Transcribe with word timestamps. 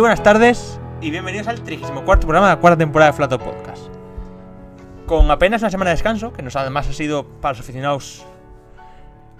buenas 0.00 0.22
tardes 0.22 0.80
y 1.00 1.10
bienvenidos 1.10 1.46
al 1.46 1.62
34 1.62 2.26
programa 2.26 2.48
de 2.48 2.54
la 2.56 2.60
cuarta 2.60 2.78
temporada 2.78 3.12
de 3.12 3.16
Flato 3.16 3.38
Podcast. 3.38 3.86
Con 5.06 5.30
apenas 5.30 5.62
una 5.62 5.70
semana 5.70 5.90
de 5.90 5.96
descanso, 5.96 6.32
que 6.32 6.42
nos 6.42 6.56
además 6.56 6.88
ha 6.88 6.92
sido 6.92 7.26
para 7.40 7.52
los 7.52 7.60
aficionados. 7.60 8.24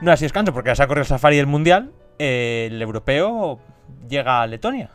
No 0.01 0.13
ha 0.13 0.17
sido 0.17 0.27
descanso 0.27 0.53
porque 0.53 0.75
se 0.77 0.83
ha 0.83 0.87
corrido 0.87 1.03
el 1.03 1.09
Safari 1.09 1.39
del 1.39 1.47
Mundial, 1.47 1.91
eh, 2.19 2.69
el 2.71 2.81
europeo 2.81 3.59
llega 4.09 4.43
a 4.43 4.47
Letonia. 4.47 4.91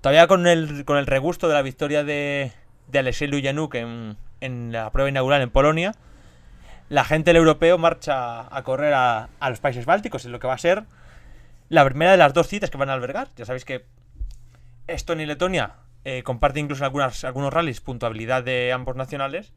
Todavía 0.00 0.26
con 0.26 0.46
el, 0.46 0.84
con 0.84 0.96
el 0.96 1.06
regusto 1.06 1.46
de 1.48 1.54
la 1.54 1.62
victoria 1.62 2.02
de, 2.02 2.52
de 2.88 2.98
Alexei 2.98 3.28
Lujanuk 3.28 3.74
en, 3.76 4.16
en 4.40 4.72
la 4.72 4.90
prueba 4.90 5.08
inaugural 5.08 5.40
en 5.42 5.50
Polonia, 5.50 5.94
la 6.88 7.04
gente 7.04 7.30
del 7.30 7.36
europeo 7.36 7.78
marcha 7.78 8.54
a 8.54 8.62
correr 8.64 8.94
a, 8.94 9.28
a 9.38 9.50
los 9.50 9.60
países 9.60 9.86
bálticos, 9.86 10.24
en 10.24 10.32
lo 10.32 10.40
que 10.40 10.48
va 10.48 10.54
a 10.54 10.58
ser 10.58 10.84
la 11.68 11.84
primera 11.84 12.10
de 12.10 12.16
las 12.16 12.32
dos 12.32 12.48
citas 12.48 12.70
que 12.70 12.78
van 12.78 12.90
a 12.90 12.94
albergar. 12.94 13.28
Ya 13.36 13.44
sabéis 13.44 13.64
que 13.64 13.84
Estonia 14.88 15.24
y 15.24 15.26
Letonia 15.26 15.76
eh, 16.04 16.22
comparten 16.22 16.64
incluso 16.64 16.82
en 16.82 16.86
algunas, 16.86 17.24
algunos 17.24 17.52
rallies 17.52 17.80
puntuabilidad 17.80 18.42
de 18.42 18.72
ambos 18.72 18.96
nacionales. 18.96 19.52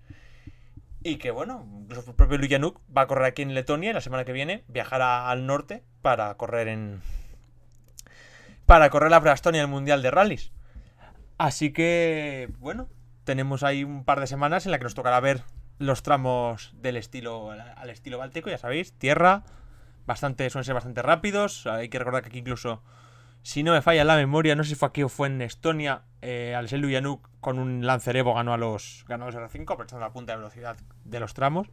Y 1.03 1.15
que 1.15 1.31
bueno, 1.31 1.67
el 1.89 2.13
propio 2.13 2.37
Lujanuk 2.37 2.79
va 2.95 3.01
a 3.01 3.07
correr 3.07 3.25
aquí 3.25 3.41
en 3.41 3.55
Letonia 3.55 3.89
y 3.89 3.93
la 3.93 4.01
semana 4.01 4.23
que 4.23 4.33
viene 4.33 4.63
viajará 4.67 5.29
al 5.29 5.47
norte 5.47 5.83
para 6.03 6.35
correr 6.35 6.67
en. 6.67 7.01
Para 8.67 8.89
correr 8.91 9.09
la 9.09 9.33
Estonia 9.33 9.61
el 9.61 9.67
Mundial 9.67 10.03
de 10.03 10.11
Rallys. 10.11 10.51
Así 11.37 11.73
que, 11.73 12.49
bueno, 12.59 12.87
tenemos 13.23 13.63
ahí 13.63 13.83
un 13.83 14.05
par 14.05 14.19
de 14.19 14.27
semanas 14.27 14.65
en 14.65 14.71
la 14.71 14.77
que 14.77 14.83
nos 14.83 14.93
tocará 14.93 15.19
ver 15.19 15.41
los 15.79 16.03
tramos 16.03 16.71
del 16.75 16.97
estilo 16.97 17.49
al 17.51 17.89
estilo 17.89 18.19
báltico, 18.19 18.51
ya 18.51 18.59
sabéis, 18.59 18.93
tierra, 18.93 19.43
bastante, 20.05 20.49
suelen 20.49 20.65
ser 20.65 20.75
bastante 20.75 21.01
rápidos. 21.01 21.65
Hay 21.65 21.89
que 21.89 21.97
recordar 21.97 22.21
que 22.21 22.29
aquí 22.29 22.39
incluso, 22.39 22.83
si 23.43 23.63
no 23.63 23.71
me 23.71 23.81
falla 23.81 24.03
la 24.03 24.15
memoria, 24.15 24.55
no 24.55 24.63
sé 24.63 24.69
si 24.69 24.75
fue 24.75 24.89
aquí 24.89 25.03
o 25.03 25.09
fue 25.09 25.27
en 25.27 25.41
Estonia, 25.41 26.03
eh, 26.21 26.53
Alexei 26.55 26.79
Lujanuk 26.79 27.27
con 27.39 27.57
un 27.57 27.85
Lancer 27.85 28.15
Evo 28.15 28.35
ganó 28.35 28.53
a 28.53 28.57
los, 28.57 29.03
ganó 29.07 29.25
a 29.25 29.31
los 29.31 29.35
R5, 29.35 29.63
aprovechando 29.63 30.05
la 30.05 30.13
punta 30.13 30.33
de 30.33 30.37
velocidad 30.37 30.77
de 31.05 31.19
los 31.19 31.33
tramos. 31.33 31.67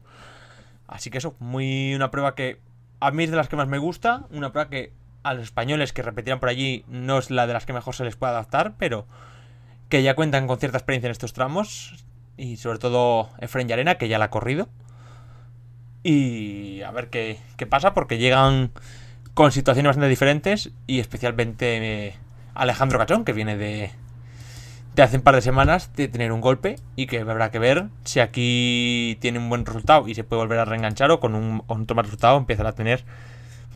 Así 0.87 1.11
que 1.11 1.19
eso, 1.19 1.37
muy 1.39 1.95
una 1.95 2.11
prueba 2.11 2.34
que 2.34 2.61
a 3.01 3.11
mí 3.11 3.25
es 3.25 3.31
de 3.31 3.37
las 3.37 3.49
que 3.49 3.56
más 3.56 3.69
me 3.69 3.79
gusta, 3.79 4.27
una 4.31 4.51
prueba 4.51 4.71
que 4.71 4.93
a 5.23 5.34
los 5.34 5.45
españoles 5.45 5.93
que 5.93 6.03
repetirán 6.03 6.41
por 6.41 6.49
allí 6.49 6.84
no 6.89 7.19
es 7.19 7.31
la 7.31 7.47
de 7.47 7.53
las 7.53 7.67
que 7.67 7.75
mejor 7.75 7.95
se 7.95 8.05
les 8.05 8.17
puede 8.17 8.33
adaptar, 8.33 8.75
pero 8.79 9.06
que 9.91 10.03
ya 10.03 10.15
cuentan 10.15 10.47
con 10.47 10.59
cierta 10.59 10.79
experiencia 10.79 11.09
en 11.09 11.12
estos 11.12 11.35
tramos, 11.35 12.06
y 12.39 12.56
sobre 12.56 12.79
todo 12.79 13.29
Efren 13.41 13.71
Arena, 13.71 13.97
que 13.97 14.09
ya 14.09 14.19
la 14.19 14.27
ha 14.27 14.31
corrido. 14.31 14.69
Y 16.03 16.81
a 16.83 16.91
ver 16.93 17.11
qué, 17.11 17.39
qué 17.56 17.67
pasa, 17.67 17.93
porque 17.93 18.17
llegan 18.17 18.71
con 19.38 19.53
situaciones 19.53 19.91
bastante 19.91 20.09
diferentes, 20.09 20.72
y 20.88 20.99
especialmente 20.99 22.06
eh, 22.09 22.15
Alejandro 22.54 22.99
Cachón, 22.99 23.25
que 23.25 23.32
viene 23.32 23.56
de, 23.56 23.93
de 24.97 25.03
hace 25.04 25.19
un 25.19 25.22
par 25.22 25.37
de 25.37 25.43
semanas 25.43 25.93
de 25.94 26.09
tener 26.09 26.32
un 26.32 26.41
golpe, 26.41 26.75
y 26.97 27.06
que 27.06 27.21
habrá 27.21 27.53
que 27.53 27.60
ver 27.60 27.87
si 28.03 28.19
aquí 28.19 29.16
tiene 29.21 29.38
un 29.38 29.49
buen 29.49 29.65
resultado 29.65 30.09
y 30.09 30.16
se 30.16 30.25
puede 30.25 30.43
volver 30.43 30.59
a 30.59 30.65
reenganchar, 30.65 31.12
o 31.12 31.21
con 31.21 31.37
un, 31.37 31.62
otro 31.69 31.94
mal 31.94 32.06
resultado 32.06 32.37
empiezan 32.37 32.66
a 32.66 32.72
tener 32.72 33.04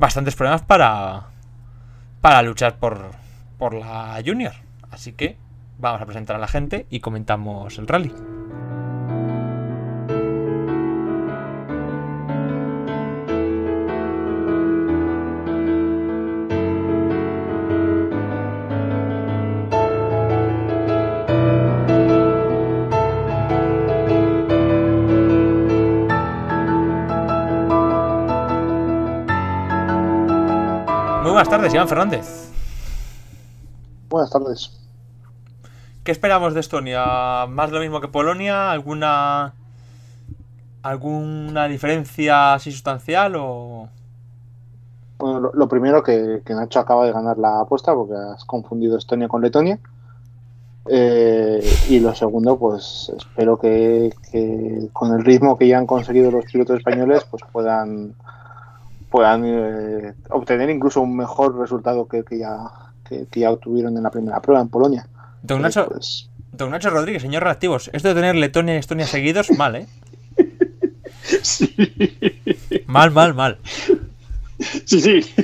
bastantes 0.01 0.35
problemas 0.35 0.63
para, 0.63 1.29
para 2.21 2.43
luchar 2.43 2.81
por, 2.81 3.13
por 3.57 3.73
la 3.73 4.21
Junior. 4.27 4.55
Así 4.91 5.13
que 5.13 5.37
vamos 5.79 6.03
a 6.03 6.07
presentar 6.07 6.35
a 6.35 6.41
la 6.41 6.49
gente 6.49 6.87
y 6.91 6.99
comentamos 6.99 7.79
el 7.79 7.87
rally. 7.87 8.13
Tardes, 31.53 31.75
Iván 31.75 31.89
Fernández. 31.89 32.51
Buenas 34.09 34.31
tardes. 34.31 34.81
¿Qué 36.03 36.11
esperamos 36.11 36.55
de 36.55 36.61
Estonia? 36.61 37.45
¿Más 37.47 37.71
lo 37.71 37.79
mismo 37.79 38.01
que 38.01 38.09
Polonia? 38.09 38.71
¿Alguna 38.71 39.53
alguna 40.83 41.69
diferencia 41.69 42.55
así 42.55 42.73
sustancial 42.73 43.35
o...? 43.37 43.91
Bueno, 45.19 45.41
lo, 45.41 45.53
lo 45.53 45.69
primero 45.69 46.03
que, 46.03 46.41
que 46.43 46.55
Nacho 46.55 46.81
acaba 46.81 47.05
de 47.05 47.13
ganar 47.13 47.37
la 47.37 47.61
apuesta 47.61 47.93
porque 47.93 48.15
has 48.15 48.47
confundido 48.47 48.97
Estonia 48.97 49.29
con 49.29 49.43
Letonia. 49.43 49.79
Eh, 50.87 51.63
y 51.91 52.01
lo 52.01 52.15
segundo, 52.15 52.59
pues 52.59 53.13
espero 53.15 53.59
que, 53.59 54.11
que 54.33 54.89
con 54.95 55.13
el 55.13 55.23
ritmo 55.23 55.59
que 55.59 55.69
ya 55.69 55.77
han 55.77 55.87
conseguido 55.87 56.31
los 56.31 56.47
pilotos 56.47 56.79
españoles, 56.79 57.27
pues 57.31 57.43
puedan 57.53 58.15
puedan 59.13 59.45
eh, 59.45 60.15
obtener 60.31 60.69
incluso 60.71 61.01
un 61.03 61.15
mejor 61.17 61.57
resultado 61.59 62.09
que, 62.09 62.25
que 62.25 62.39
ya 62.39 62.57
que, 63.09 63.27
que 63.31 63.41
ya 63.41 63.51
obtuvieron 63.53 63.97
en 63.97 64.03
la 64.03 64.11
primera 64.11 64.41
prueba 64.41 64.61
en 64.63 64.69
Polonia. 64.71 65.07
Don 65.43 65.59
Entonces, 65.59 65.77
Nacho, 65.77 65.89
pues, 65.91 66.31
don 66.53 66.71
Nacho 66.71 66.91
Rodríguez, 66.91 67.23
señor 67.23 67.43
reactivos. 67.45 67.91
Esto 67.93 68.09
de 68.09 68.15
tener 68.15 68.35
Letonia 68.35 68.75
y 68.75 68.79
Estonia 68.79 69.07
seguidos, 69.07 69.51
mal, 69.59 69.77
¿eh? 69.77 69.87
Sí, 71.43 71.75
Mal, 72.87 73.11
mal, 73.11 73.35
mal. 73.35 73.59
sí. 74.87 75.01
sí. 75.01 75.21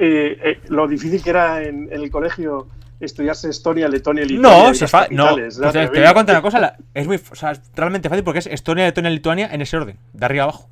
Eh, 0.00 0.38
eh, 0.44 0.60
lo 0.68 0.86
difícil 0.86 1.22
que 1.22 1.30
era 1.30 1.62
en, 1.62 1.88
en 1.92 2.00
el 2.02 2.10
colegio 2.10 2.68
estudiarse 3.00 3.48
Estonia, 3.50 3.88
Letonia 3.88 4.24
y 4.24 4.28
Lituania. 4.28 4.62
No, 4.62 4.68
y 4.68 4.72
es 4.84 4.90
fa- 4.90 5.08
no. 5.10 5.34
Pues 5.34 5.58
te, 5.58 5.72
te 5.72 5.86
voy 5.88 6.04
a 6.04 6.14
contar 6.14 6.36
una 6.36 6.42
cosa. 6.42 6.60
la- 6.60 6.76
es 6.94 7.06
muy, 7.06 7.16
o 7.30 7.34
sea, 7.34 7.52
realmente 7.74 8.08
fácil 8.08 8.24
porque 8.24 8.38
es 8.40 8.46
Estonia, 8.46 8.84
Letonia, 8.84 9.10
Lituania 9.10 9.48
en 9.52 9.60
ese 9.62 9.76
orden, 9.76 9.98
de 10.12 10.24
arriba 10.24 10.44
abajo. 10.44 10.68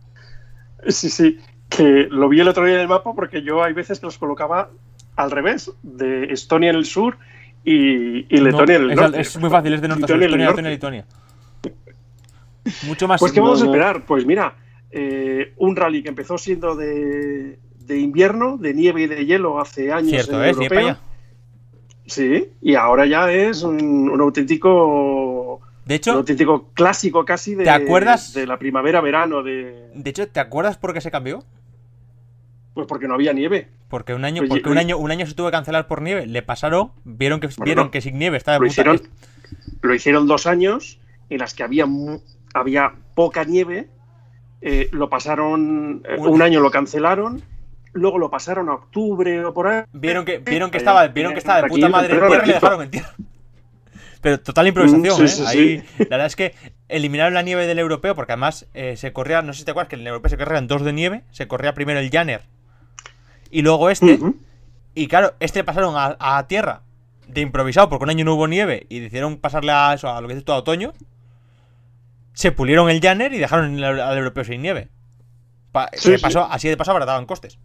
Sí, 0.88 1.10
sí. 1.10 1.38
Que 1.68 2.06
lo 2.10 2.28
vi 2.28 2.40
el 2.40 2.48
otro 2.48 2.64
día 2.64 2.76
en 2.76 2.80
el 2.82 2.88
mapa 2.88 3.12
porque 3.14 3.42
yo 3.42 3.62
hay 3.62 3.72
veces 3.72 4.00
que 4.00 4.06
los 4.06 4.18
colocaba 4.18 4.70
al 5.16 5.30
revés, 5.30 5.72
de 5.82 6.24
Estonia 6.32 6.70
en 6.70 6.76
el 6.76 6.84
sur 6.84 7.18
y, 7.64 8.32
y 8.34 8.38
Letonia 8.40 8.78
No, 8.78 8.84
en 8.84 8.90
el 8.90 8.96
norte. 8.96 9.20
es 9.20 9.38
muy 9.38 9.50
fácil, 9.50 9.72
es 9.74 9.80
de 9.80 9.88
norte 9.88 10.04
a 10.04 10.08
sur, 10.08 10.22
Estonia, 10.22 10.46
Letonia. 10.50 10.70
Lituania. 10.70 11.04
Mucho 12.86 13.08
más. 13.08 13.20
Pues 13.20 13.32
¿qué 13.32 13.40
vamos 13.40 13.60
a 13.60 13.64
no, 13.64 13.70
esperar? 13.70 14.04
Pues 14.04 14.26
mira, 14.26 14.54
eh, 14.90 15.52
un 15.56 15.76
rally 15.76 16.02
que 16.02 16.08
empezó 16.08 16.38
siendo 16.38 16.74
de, 16.74 17.58
de 17.78 17.98
invierno, 17.98 18.56
de 18.56 18.74
nieve 18.74 19.02
y 19.02 19.06
de 19.06 19.24
hielo 19.24 19.60
hace 19.60 19.92
años 19.92 20.10
Cierto, 20.10 20.42
en 20.44 20.62
¿eh? 20.62 20.78
Allá. 20.78 21.00
Sí, 22.06 22.50
y 22.62 22.74
ahora 22.76 23.06
ya 23.06 23.32
es 23.32 23.62
un, 23.62 24.08
un 24.10 24.20
auténtico 24.20 25.35
De 25.86 25.94
hecho, 25.94 26.12
auténtico 26.12 26.70
clásico 26.74 27.24
casi 27.24 27.54
de, 27.54 27.64
¿Te 27.64 27.70
acuerdas? 27.70 28.34
de 28.34 28.46
la 28.46 28.58
primavera-verano 28.58 29.42
de 29.42 29.90
de 29.94 30.10
hecho, 30.10 30.28
¿te 30.28 30.40
acuerdas 30.40 30.76
por 30.76 30.92
qué 30.92 31.00
se 31.00 31.10
cambió? 31.10 31.42
pues 32.74 32.86
porque 32.86 33.08
no 33.08 33.14
había 33.14 33.32
nieve. 33.32 33.68
Porque 33.88 34.12
un 34.12 34.26
año, 34.26 34.42
porque 34.46 34.68
un 34.68 34.76
año, 34.76 34.98
un 34.98 35.10
año 35.10 35.24
se 35.26 35.32
tuvo 35.32 35.46
que 35.46 35.52
cancelar 35.52 35.86
por 35.86 36.02
nieve. 36.02 36.26
Le 36.26 36.42
pasaron, 36.42 36.92
vieron 37.04 37.40
que 37.40 37.46
Bueno, 37.46 37.64
vieron 37.64 37.84
no. 37.86 37.90
que 37.90 38.02
sin 38.02 38.18
nieve 38.18 38.36
estaba 38.36 38.58
Lo 38.58 38.64
puta- 38.64 38.70
hicieron, 38.72 39.00
lo 39.80 39.94
hicieron 39.94 40.26
dos 40.26 40.46
años 40.46 41.00
en 41.30 41.38
las 41.38 41.54
que 41.54 41.62
había 41.62 41.86
había 42.52 42.92
poca 43.14 43.44
nieve. 43.44 43.88
eh, 44.60 44.88
lo 44.92 45.08
pasaron 45.08 46.02
eh, 46.06 46.16
Un- 46.18 46.42
año 46.42 46.60
lo 46.60 46.70
cancelaron. 46.70 47.40
Luego 47.94 48.18
lo 48.18 48.28
pasaron 48.30 48.68
a 48.68 48.74
octubre 48.74 49.42
o 49.44 49.54
por 49.54 49.68
ahí. 49.68 49.84
Vieron 49.92 50.24
que, 50.26 50.36
vieron 50.38 50.70
que 50.70 50.76
estaba, 50.78 51.06
vieron 51.08 51.32
que 51.32 51.38
estaba 51.38 51.62
de 51.62 51.68
puta 51.68 51.88
madre 51.88 52.12
en 52.12 52.18
pero 52.20 52.26
tierra 52.28 52.44
y 52.44 52.46
le 52.48 52.52
dejaron 52.54 52.82
en 52.82 52.90
tierra. 52.90 53.14
Pero 54.26 54.40
total 54.40 54.67
improvisación, 54.67 55.05
Mm, 55.05 55.17
sí, 55.19 55.23
¿eh? 55.25 55.28
sí, 55.28 55.44
Ahí, 55.46 55.78
sí. 55.78 55.84
la 55.99 56.17
verdad 56.17 56.26
es 56.26 56.34
que 56.34 56.52
eliminaron 56.88 57.32
la 57.34 57.43
nieve 57.43 57.64
del 57.69 57.78
europeo 57.78 58.17
porque 58.17 58.32
además 58.32 58.67
eh, 58.75 58.96
se 58.96 59.12
corría, 59.12 59.40
no 59.43 59.52
sé 59.52 59.61
si 59.61 59.64
te 59.64 59.70
acuerdas 59.70 59.88
que 59.88 59.94
en 59.94 60.00
el 60.00 60.08
europeo 60.08 60.31
se 60.31 60.37
corrían 60.37 60.67
dos 60.67 60.82
de 60.82 60.93
nieve. 60.93 61.23
Se 61.31 61.46
corría 61.46 61.75
primero 61.75 62.00
el 62.00 62.11
Janner 62.11 62.43
y 63.52 63.62
luego 63.62 63.88
este. 63.88 64.19
Y 64.96 65.06
claro, 65.06 65.34
este 65.38 65.62
pasaron 65.62 65.94
a, 65.96 66.17
a 66.19 66.44
tierra 66.49 66.82
de 67.28 67.40
improvisado 67.40 67.88
porque 67.88 68.02
un 68.02 68.11
año 68.11 68.25
no 68.25 68.34
hubo 68.34 68.49
nieve 68.49 68.87
y 68.88 68.99
decidieron 68.99 69.37
pasarle 69.37 69.70
a 69.70 69.94
eso, 69.94 70.11
a 70.12 70.20
lo 70.20 70.26
que 70.26 70.34
dices 70.34 70.44
tú, 70.44 70.50
a 70.50 70.56
otoño. 70.56 70.93
Se 72.32 72.50
pulieron 72.50 72.90
el 72.90 73.00
Janner 73.00 73.32
y 73.32 73.38
dejaron 73.38 73.82
al 73.84 74.19
europeo 74.19 74.43
sin 74.43 74.61
nieve. 74.61 74.88
Pa- 75.70 75.88
Así 76.50 76.69
de 76.69 76.76
paso 76.76 76.90
abarataban 76.90 77.26
costes. 77.26 77.61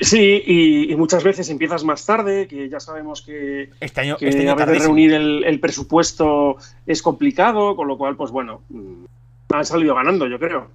Sí, 0.00 0.42
y, 0.44 0.92
y 0.92 0.96
muchas 0.96 1.22
veces 1.22 1.48
empiezas 1.50 1.84
más 1.84 2.04
tarde, 2.04 2.48
que 2.48 2.68
ya 2.68 2.80
sabemos 2.80 3.22
que, 3.22 3.70
Este 3.80 4.00
año, 4.00 4.16
que 4.16 4.28
este 4.28 4.42
año 4.42 4.50
a 4.50 4.54
veces 4.54 4.66
tardísimo. 4.66 4.86
reunir 4.88 5.12
el, 5.14 5.44
el 5.44 5.60
presupuesto 5.60 6.56
es 6.86 7.00
complicado, 7.00 7.76
con 7.76 7.86
lo 7.86 7.96
cual, 7.96 8.16
pues 8.16 8.30
bueno, 8.32 8.62
mm, 8.70 9.04
han 9.52 9.64
salido 9.64 9.94
ganando, 9.94 10.26
yo 10.26 10.38
creo. 10.38 10.68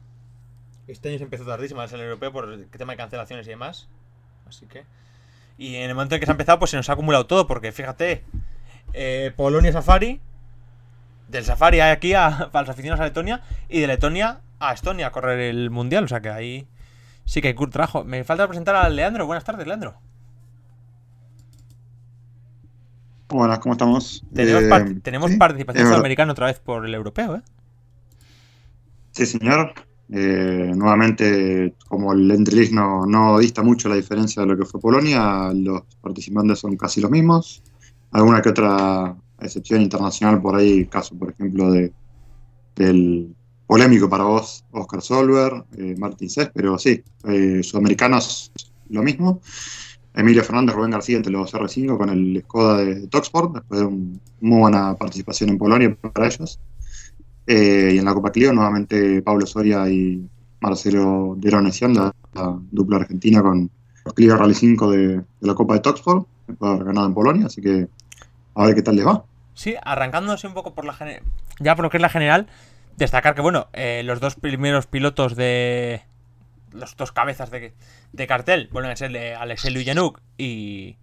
Este 0.89 1.09
año 1.09 1.19
se 1.19 1.25
empezó 1.25 1.45
tardísimo 1.45 1.83
el 1.83 1.99
europeo 1.99 2.31
por 2.31 2.51
el 2.51 2.67
tema 2.69 2.93
de 2.93 2.97
cancelaciones 2.97 3.45
y 3.45 3.51
demás. 3.51 3.87
Así 4.47 4.65
que. 4.65 4.85
Y 5.57 5.75
en 5.75 5.89
el 5.89 5.95
momento 5.95 6.15
en 6.15 6.19
que 6.19 6.25
se 6.25 6.31
ha 6.31 6.33
empezado, 6.33 6.57
pues 6.57 6.71
se 6.71 6.77
nos 6.77 6.89
ha 6.89 6.93
acumulado 6.93 7.27
todo. 7.27 7.45
Porque 7.45 7.71
fíjate, 7.71 8.23
eh, 8.93 9.31
Polonia 9.35 9.71
Safari. 9.71 10.19
Del 11.27 11.43
Safari 11.43 11.79
hay 11.79 11.91
aquí 11.91 12.15
a, 12.15 12.49
para 12.51 12.63
los 12.63 12.69
aficionados 12.69 13.01
a 13.01 13.05
Letonia. 13.05 13.41
Y 13.69 13.81
de 13.81 13.87
Letonia 13.87 14.39
a 14.59 14.73
Estonia 14.73 15.07
a 15.07 15.11
correr 15.11 15.39
el 15.39 15.69
mundial. 15.69 16.05
O 16.05 16.07
sea 16.07 16.21
que 16.21 16.29
ahí 16.29 16.65
sí 17.29 17.41
que 17.41 17.49
hay 17.49 17.53
trabajo. 17.53 18.03
Me 18.03 18.23
falta 18.23 18.47
presentar 18.47 18.75
a 18.75 18.89
Leandro. 18.89 19.27
Buenas 19.27 19.43
tardes, 19.43 19.67
Leandro. 19.67 19.93
Buenas, 23.29 23.59
¿cómo 23.59 23.73
estamos? 23.73 24.25
Tenemos, 24.33 24.63
Eh, 24.63 24.69
par- 24.69 24.95
tenemos 25.03 25.29
sí, 25.29 25.37
participación 25.37 25.83
es 25.83 25.89
sudamericana 25.89 26.31
otra 26.31 26.47
vez 26.47 26.59
por 26.59 26.87
el 26.87 26.95
europeo, 26.95 27.35
¿eh? 27.35 27.41
Sí, 29.11 29.27
señor. 29.27 29.73
Eh, 30.11 30.71
nuevamente, 30.75 31.75
como 31.87 32.13
el 32.13 32.31
Entrelist 32.31 32.73
no, 32.73 33.05
no 33.05 33.37
dista 33.37 33.61
mucho 33.61 33.87
la 33.89 33.95
diferencia 33.95 34.41
de 34.41 34.47
lo 34.47 34.57
que 34.57 34.65
fue 34.65 34.81
Polonia, 34.81 35.51
los 35.53 35.83
participantes 36.01 36.57
son 36.57 36.75
casi 36.77 36.99
los 36.99 37.11
mismos. 37.11 37.61
Alguna 38.11 38.41
que 38.41 38.49
otra 38.49 39.15
excepción 39.39 39.81
internacional 39.83 40.41
por 40.41 40.55
ahí, 40.55 40.87
caso, 40.87 41.15
por 41.15 41.29
ejemplo, 41.29 41.71
de 41.71 41.93
del 42.75 43.35
polémico 43.69 44.09
para 44.09 44.23
vos, 44.23 44.65
Oscar 44.71 44.99
Solver, 44.99 45.63
eh, 45.77 45.93
Martín 45.95 46.27
Cés, 46.27 46.49
pero 46.51 46.79
sí, 46.79 47.03
eh, 47.25 47.61
sudamericanos 47.61 48.51
lo 48.89 49.03
mismo. 49.03 49.41
Emilio 50.15 50.43
Fernández, 50.43 50.73
Rubén 50.75 50.89
García 50.89 51.17
entre 51.17 51.31
los 51.31 51.53
R5 51.53 51.95
con 51.95 52.09
el 52.09 52.41
Skoda 52.45 52.77
de 52.83 53.07
Toxport, 53.07 53.53
después 53.53 53.79
de 53.81 53.85
un- 53.85 54.19
muy 54.41 54.59
buena 54.61 54.95
participación 54.95 55.51
en 55.51 55.59
Polonia 55.59 55.95
para 56.11 56.25
ellos. 56.25 56.59
Eh, 57.45 57.91
y 57.93 57.97
en 57.99 58.05
la 58.05 58.13
Copa 58.15 58.31
Clio, 58.31 58.51
nuevamente 58.53 59.21
Pablo 59.21 59.45
Soria 59.45 59.87
y 59.87 60.27
Marcelo 60.61 61.35
de 61.37 61.51
Ronesian, 61.51 61.93
la, 61.93 62.11
la 62.33 62.57
dupla 62.71 62.97
argentina 62.97 63.43
con 63.43 63.69
los 64.03 64.13
Clio 64.15 64.35
Rally 64.35 64.55
5 64.55 64.89
de, 64.89 65.07
de 65.17 65.23
la 65.41 65.53
Copa 65.53 65.75
de 65.75 65.81
Toxport, 65.81 66.27
después 66.47 66.69
de 66.71 66.73
haber 66.73 66.87
ganado 66.87 67.05
en 67.05 67.13
Polonia, 67.13 67.45
así 67.45 67.61
que 67.61 67.87
a 68.55 68.65
ver 68.65 68.73
qué 68.73 68.81
tal 68.81 68.95
les 68.95 69.05
va. 69.05 69.23
Sí, 69.53 69.75
arrancándose 69.83 70.47
un 70.47 70.55
poco 70.55 70.73
por 70.73 70.85
la 70.85 70.95
ya 71.59 71.75
por 71.75 71.83
lo 71.83 71.91
que 71.91 71.97
es 71.97 72.01
la 72.01 72.09
general, 72.09 72.47
destacar 72.99 73.33
que, 73.33 73.41
bueno, 73.41 73.69
eh, 73.73 74.03
los 74.03 74.19
dos 74.19 74.35
primeros 74.35 74.87
pilotos 74.87 75.35
de. 75.35 76.03
Los 76.71 76.95
dos 76.95 77.11
cabezas 77.11 77.49
de, 77.49 77.73
cartel 78.27 78.69
vuelven 78.71 78.91
a 78.91 78.95
ser 78.95 79.17
Alexei 79.35 79.71
Lujanuk 79.71 80.21
y, 80.37 80.97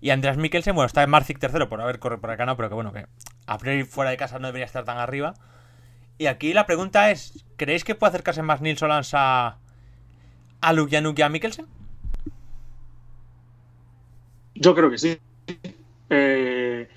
y 0.00 0.10
Andreas 0.10 0.36
Mikkelsen. 0.36 0.74
Bueno, 0.74 0.86
está 0.86 1.04
en 1.04 1.10
Marzik 1.10 1.38
tercero 1.38 1.68
por 1.68 1.80
haber 1.80 2.00
corrido 2.00 2.20
por 2.20 2.32
acá, 2.32 2.44
no, 2.44 2.56
pero 2.56 2.68
que 2.68 2.74
bueno, 2.74 2.92
que 2.92 3.06
a 3.46 3.58
priori 3.58 3.84
fuera 3.84 4.10
de 4.10 4.16
casa 4.16 4.40
no 4.40 4.48
debería 4.48 4.66
estar 4.66 4.84
tan 4.84 4.98
arriba. 4.98 5.34
Y 6.18 6.26
aquí 6.26 6.52
la 6.52 6.66
pregunta 6.66 7.12
es: 7.12 7.44
¿creéis 7.56 7.84
que 7.84 7.94
puede 7.94 8.10
acercarse 8.10 8.42
más 8.42 8.60
Nils 8.60 8.80
Solans 8.80 9.12
a, 9.14 9.58
a 10.60 10.72
Lujanuk 10.72 11.16
y 11.18 11.22
a 11.22 11.28
Mikkelsen? 11.28 11.66
Yo 14.54 14.74
creo 14.74 14.90
que 14.90 14.98
sí. 14.98 15.18
Eh, 16.10 16.88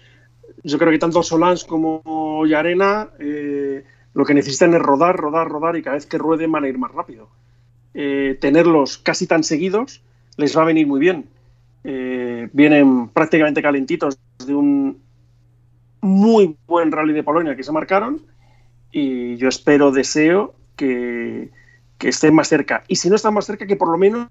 yo 0.63 0.77
creo 0.77 0.91
que 0.91 0.99
tanto 0.99 1.23
Solans 1.23 1.63
como 1.63 2.45
Yarena 2.45 3.09
eh, 3.19 3.85
lo 4.15 4.25
que 4.25 4.33
necesitan 4.33 4.73
es 4.73 4.81
rodar, 4.81 5.15
rodar, 5.15 5.47
rodar 5.47 5.75
y 5.75 5.83
cada 5.83 5.95
vez 5.97 6.05
que 6.07 6.17
rueden 6.17 6.51
van 6.51 6.63
a 6.63 6.67
ir 6.67 6.77
más 6.79 6.91
rápido. 6.91 7.29
Eh, 7.93 8.37
tenerlos 8.41 8.97
casi 8.97 9.27
tan 9.27 9.43
seguidos 9.43 10.01
les 10.37 10.57
va 10.57 10.63
a 10.63 10.65
venir 10.65 10.87
muy 10.87 10.99
bien. 10.99 11.29
Eh, 11.83 12.49
vienen 12.51 13.09
prácticamente 13.09 13.61
calentitos 13.61 14.17
de 14.45 14.55
un 14.55 14.99
muy 16.01 16.57
buen 16.67 16.91
rally 16.91 17.13
de 17.13 17.23
Polonia 17.23 17.55
que 17.55 17.63
se 17.63 17.71
marcaron 17.71 18.21
y 18.91 19.35
yo 19.37 19.49
espero, 19.49 19.91
deseo 19.91 20.55
que, 20.75 21.49
que 21.97 22.09
estén 22.09 22.33
más 22.33 22.47
cerca. 22.47 22.83
Y 22.87 22.95
si 22.97 23.09
no 23.09 23.15
están 23.15 23.33
más 23.33 23.45
cerca, 23.45 23.65
que 23.67 23.75
por 23.75 23.89
lo 23.89 23.97
menos 23.97 24.29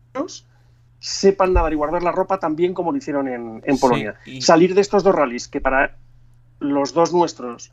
sepan 0.98 1.52
nadar 1.52 1.72
y 1.72 1.76
guardar 1.76 2.02
la 2.02 2.12
ropa 2.12 2.38
tan 2.38 2.56
bien 2.56 2.72
como 2.74 2.90
lo 2.92 2.98
hicieron 2.98 3.28
en, 3.28 3.62
en 3.64 3.74
Sí, 3.76 3.80
Polonia. 3.80 4.14
y- 4.24 4.40
Salir 4.40 4.74
de 4.74 4.80
estos 4.80 5.02
dos 5.04 5.14
rallies, 5.14 5.48
que 5.48 5.60
para 5.60 5.96
los 6.60 6.94
dos 6.94 7.12
nuestros 7.12 7.70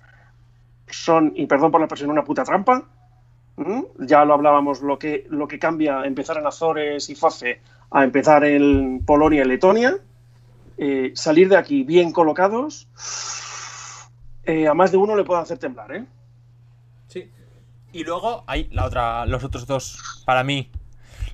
son, 0.92 1.34
y 1.36 1.46
perdón 1.48 1.72
por 1.72 1.82
la 1.82 1.86
expresión, 1.86 2.10
una 2.10 2.24
puta 2.24 2.44
trampa. 2.44 2.84
Ya 4.00 4.26
lo 4.26 4.34
hablábamos, 4.34 4.82
lo 4.82 4.98
que, 4.98 5.26
lo 5.30 5.48
que 5.48 5.60
cambia 5.60 6.04
empezar 6.06 6.38
en 6.38 6.48
Azores 6.48 7.10
y 7.10 7.16
Fafe 7.16 7.62
a 7.92 8.04
empezar 8.04 8.44
en 8.44 9.04
Polonia 9.06 9.44
y 9.44 9.48
Letonia. 9.48 9.98
Eh, 10.78 11.12
salir 11.14 11.48
de 11.50 11.58
aquí 11.58 11.84
bien 11.84 12.12
colocados, 12.12 12.88
eh, 14.46 14.68
a 14.68 14.74
más 14.74 14.92
de 14.92 14.98
uno 14.98 15.16
le 15.16 15.24
puede 15.24 15.42
hacer 15.42 15.60
temblar, 15.60 15.96
¿eh? 15.96 16.06
Sí. 17.08 17.30
Y 17.92 18.04
luego 18.04 18.44
hay 18.48 18.68
la 18.72 18.86
otra, 18.86 19.26
los 19.28 19.44
otros 19.44 19.68
dos, 19.68 20.24
para 20.26 20.44
mí, 20.44 20.72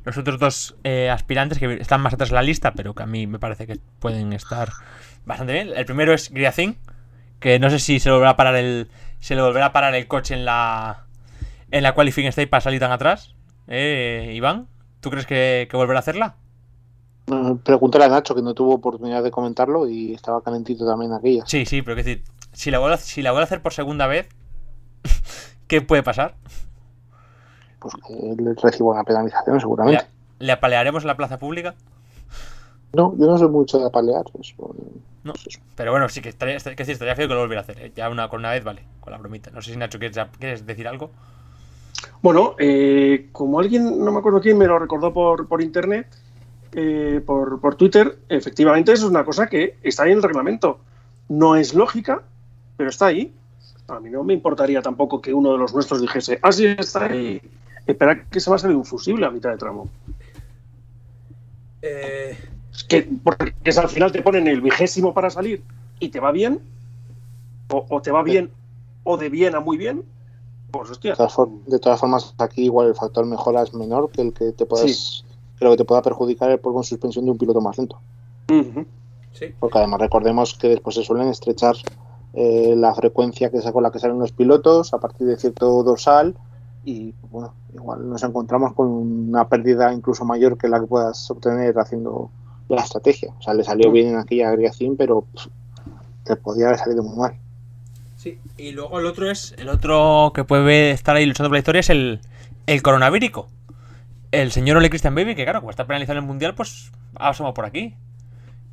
los 0.03 0.17
otros 0.17 0.39
dos 0.39 0.75
eh, 0.83 1.09
aspirantes 1.09 1.59
que 1.59 1.71
están 1.75 2.01
más 2.01 2.13
atrás 2.13 2.29
en 2.29 2.35
la 2.35 2.41
lista, 2.41 2.73
pero 2.73 2.93
que 2.93 3.03
a 3.03 3.05
mí 3.05 3.25
me 3.25 3.39
parece 3.39 3.67
que 3.67 3.79
pueden 3.99 4.33
estar 4.33 4.69
bastante 5.25 5.53
bien. 5.53 5.69
El 5.73 5.85
primero 5.85 6.13
es 6.13 6.29
Griazin, 6.29 6.77
que 7.39 7.59
no 7.59 7.69
sé 7.69 7.79
si 7.79 7.99
se 7.99 8.09
le 8.09 8.13
volverá 8.13 8.31
a 8.31 8.35
parar 8.35 8.55
el, 8.55 8.89
se 9.19 9.35
le 9.35 9.41
volverá 9.41 9.67
a 9.67 9.73
parar 9.73 9.95
el 9.95 10.07
coche 10.07 10.33
en 10.33 10.45
la, 10.45 11.05
en 11.71 11.83
la 11.83 11.93
qualifying 11.93 12.27
stage 12.27 12.47
para 12.47 12.61
salir 12.61 12.79
tan 12.79 12.91
atrás. 12.91 13.35
Eh, 13.67 14.31
Iván, 14.35 14.67
¿tú 15.01 15.09
crees 15.09 15.25
que, 15.25 15.67
que 15.69 15.77
volverá 15.77 15.99
a 15.99 16.01
hacerla? 16.01 16.35
Eh, 17.27 17.55
Pregúntale 17.63 18.05
a 18.05 18.09
Nacho 18.09 18.35
que 18.35 18.41
no 18.41 18.53
tuvo 18.53 18.75
oportunidad 18.75 19.23
de 19.23 19.31
comentarlo 19.31 19.87
y 19.87 20.13
estaba 20.13 20.41
calentito 20.41 20.85
también 20.85 21.13
aquella. 21.13 21.43
Sí, 21.45 21.65
sí, 21.65 21.81
pero 21.81 21.99
es 21.99 22.05
decir, 22.05 22.23
si 22.53 22.71
la 22.71 22.79
vuelve 22.79 22.95
a, 22.95 22.97
si 22.97 23.21
la 23.21 23.31
vuelve 23.31 23.43
a 23.43 23.45
hacer 23.45 23.61
por 23.61 23.73
segunda 23.73 24.07
vez, 24.07 24.29
¿qué 25.67 25.81
puede 25.81 26.03
pasar? 26.03 26.35
Pues 27.79 27.93
que 28.07 28.13
él 28.13 28.55
reciba 28.61 28.91
una 28.91 29.03
penalización 29.03 29.59
seguramente. 29.59 30.05
¿Le, 30.39 30.45
le 30.45 30.51
apalearemos 30.51 31.03
en 31.03 31.07
la 31.07 31.17
plaza 31.17 31.37
pública? 31.37 31.75
No, 32.93 33.13
yo 33.17 33.27
no 33.27 33.37
soy 33.37 33.49
mucho 33.49 33.77
de 33.77 33.85
apalear. 33.85 34.23
bueno, 34.57 34.75
No. 35.27 35.33
Pero 35.75 35.91
bueno, 35.91 36.07
sí 36.07 36.21
que 36.21 36.29
estaría, 36.29 36.55
estaría, 36.55 36.77
que 36.77 36.89
estaría 36.89 37.15
feo 37.15 37.27
que 37.27 37.33
lo 37.33 37.41
volviera 37.41 37.59
a 37.59 37.63
hacer. 37.63 37.77
¿eh? 37.79 37.91
Ya 37.93 38.09
una 38.09 38.29
con 38.29 38.39
una 38.39 38.51
vez, 38.51 38.63
vale, 38.63 38.83
con 39.01 39.11
la 39.11 39.17
bromita. 39.17 39.51
No 39.51 39.61
sé 39.61 39.71
si 39.71 39.77
Nacho 39.77 39.99
quieres, 39.99 40.17
quieres 40.39 40.65
decir 40.65 40.87
algo. 40.87 41.11
Bueno, 42.21 42.55
eh, 42.59 43.27
como 43.33 43.59
alguien, 43.59 44.03
no 44.03 44.11
me 44.11 44.19
acuerdo 44.19 44.39
quién, 44.39 44.57
me 44.57 44.67
lo 44.67 44.79
recordó 44.79 45.13
por, 45.13 45.49
por 45.49 45.61
internet, 45.61 46.07
eh, 46.71 47.21
por, 47.25 47.59
por 47.59 47.75
Twitter, 47.75 48.19
efectivamente 48.29 48.93
es 48.93 49.03
una 49.03 49.25
cosa 49.25 49.47
que 49.47 49.75
está 49.83 50.03
ahí 50.03 50.11
en 50.11 50.17
el 50.17 50.23
reglamento. 50.23 50.79
No 51.27 51.57
es 51.57 51.73
lógica, 51.73 52.21
pero 52.77 52.89
está 52.89 53.07
ahí. 53.07 53.33
A 53.89 53.99
mí 53.99 54.09
no 54.09 54.23
me 54.23 54.33
importaría 54.33 54.81
tampoco 54.81 55.21
que 55.21 55.33
uno 55.33 55.51
de 55.51 55.57
los 55.57 55.73
nuestros 55.73 56.01
dijese, 56.01 56.39
ah, 56.41 56.53
sí, 56.53 56.67
está 56.67 57.05
ahí. 57.05 57.41
Espera 57.85 58.23
que 58.23 58.39
se 58.39 58.49
va 58.49 58.55
a 58.55 58.59
salir 58.59 58.77
un 58.77 58.85
fusible 58.85 59.25
a 59.25 59.31
mitad 59.31 59.49
de 59.49 59.57
tramo. 59.57 59.89
Es 61.81 62.37
que, 62.83 63.09
porque 63.23 63.53
es 63.63 63.77
al 63.77 63.89
final 63.89 64.11
te 64.11 64.21
ponen 64.21 64.47
el 64.47 64.61
vigésimo 64.61 65.13
para 65.13 65.29
salir 65.29 65.63
y 65.99 66.09
te 66.09 66.19
va 66.19 66.31
bien, 66.31 66.59
o, 67.69 67.85
o 67.89 68.01
te 68.01 68.11
va 68.11 68.23
bien, 68.23 68.51
o 69.03 69.17
de 69.17 69.29
bien 69.29 69.55
a 69.55 69.59
muy 69.59 69.77
bien, 69.77 70.03
pues 70.71 70.89
hostia. 70.91 71.11
de, 71.11 71.17
todas 71.17 71.33
for- 71.33 71.49
de 71.65 71.79
todas 71.79 71.99
formas, 71.99 72.33
aquí 72.37 72.63
igual 72.65 72.87
el 72.87 72.95
factor 72.95 73.25
mejora 73.25 73.63
es 73.63 73.73
menor 73.73 74.09
que 74.11 74.21
el 74.21 74.33
que 74.33 74.51
te 74.51 74.65
puedas, 74.65 75.25
que 75.57 75.65
lo 75.65 75.71
que 75.71 75.77
te 75.77 75.85
pueda 75.85 76.01
perjudicar 76.01 76.49
el 76.51 76.59
polvo 76.59 76.79
en 76.79 76.83
suspensión 76.83 77.25
de 77.25 77.31
un 77.31 77.37
piloto 77.37 77.61
más 77.61 77.77
lento. 77.77 77.99
Sí. 79.33 79.53
Porque 79.59 79.77
además 79.77 79.99
recordemos 79.99 80.55
que 80.55 80.69
después 80.69 80.95
se 80.95 81.03
suelen 81.03 81.27
estrechar 81.27 81.75
eh, 82.33 82.73
la 82.75 82.93
frecuencia 82.95 83.49
que 83.49 83.57
es 83.57 83.71
con 83.71 83.83
la 83.83 83.91
que 83.91 83.99
salen 83.99 84.19
los 84.19 84.31
pilotos 84.31 84.93
a 84.93 84.99
partir 84.99 85.27
de 85.27 85.37
cierto 85.37 85.83
dorsal 85.83 86.35
y 86.85 87.13
bueno, 87.31 87.53
igual 87.73 88.09
nos 88.09 88.23
encontramos 88.23 88.73
con 88.73 88.87
una 88.87 89.47
pérdida 89.47 89.93
incluso 89.93 90.25
mayor 90.25 90.57
que 90.57 90.67
la 90.67 90.79
que 90.79 90.87
puedas 90.87 91.29
obtener 91.29 91.77
haciendo 91.77 92.29
la 92.69 92.81
estrategia. 92.81 93.33
O 93.37 93.41
sea, 93.41 93.53
le 93.53 93.63
salió 93.63 93.91
bien 93.91 94.09
en 94.09 94.17
aquella 94.17 94.49
agregación, 94.49 94.97
pero 94.97 95.21
pff, 95.21 95.47
te 96.23 96.35
podía 96.35 96.67
haber 96.67 96.79
salido 96.79 97.03
muy 97.03 97.17
mal. 97.17 97.39
Sí, 98.17 98.39
y 98.57 98.71
luego 98.71 98.99
el 98.99 99.05
otro 99.05 99.29
es. 99.29 99.53
El 99.57 99.69
otro 99.69 100.31
que 100.33 100.43
puede 100.43 100.91
estar 100.91 101.15
ahí 101.15 101.25
luchando 101.25 101.49
por 101.49 101.55
la 101.55 101.59
historia 101.59 101.79
es 101.79 101.89
el, 101.89 102.21
el 102.65 102.81
coronavírico. 102.81 103.47
El 104.31 104.51
señor 104.51 104.77
Ole 104.77 104.89
Christian 104.89 105.15
Baby, 105.15 105.35
que 105.35 105.43
claro, 105.43 105.61
como 105.61 105.69
está 105.69 105.85
penalizado 105.87 106.17
en 106.17 106.23
el 106.23 106.27
mundial, 106.27 106.55
pues 106.55 106.91
ha 107.15 107.29
asomado 107.29 107.53
por 107.53 107.65
aquí. 107.65 107.95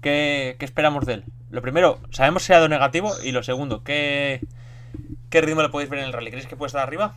¿Qué, 0.00 0.56
qué 0.58 0.64
esperamos 0.64 1.06
de 1.06 1.14
él? 1.14 1.24
Lo 1.50 1.62
primero, 1.62 2.00
sabemos 2.10 2.42
si 2.42 2.52
ha 2.52 2.56
dado 2.56 2.68
negativo. 2.68 3.12
Y 3.22 3.32
lo 3.32 3.42
segundo, 3.42 3.84
¿qué, 3.84 4.40
¿qué 5.30 5.40
ritmo 5.40 5.62
le 5.62 5.68
podéis 5.68 5.90
ver 5.90 6.00
en 6.00 6.06
el 6.06 6.12
rally? 6.12 6.30
¿Creéis 6.30 6.48
que 6.48 6.56
puede 6.56 6.68
estar 6.68 6.82
arriba? 6.82 7.16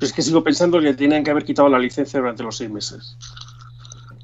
Es 0.00 0.12
que 0.12 0.22
sigo 0.22 0.44
pensando 0.44 0.78
que 0.78 0.84
le 0.84 0.94
tienen 0.94 1.24
que 1.24 1.30
haber 1.30 1.44
quitado 1.44 1.68
la 1.68 1.78
licencia 1.78 2.20
durante 2.20 2.42
los 2.42 2.56
seis 2.56 2.68
meses. 2.68 3.16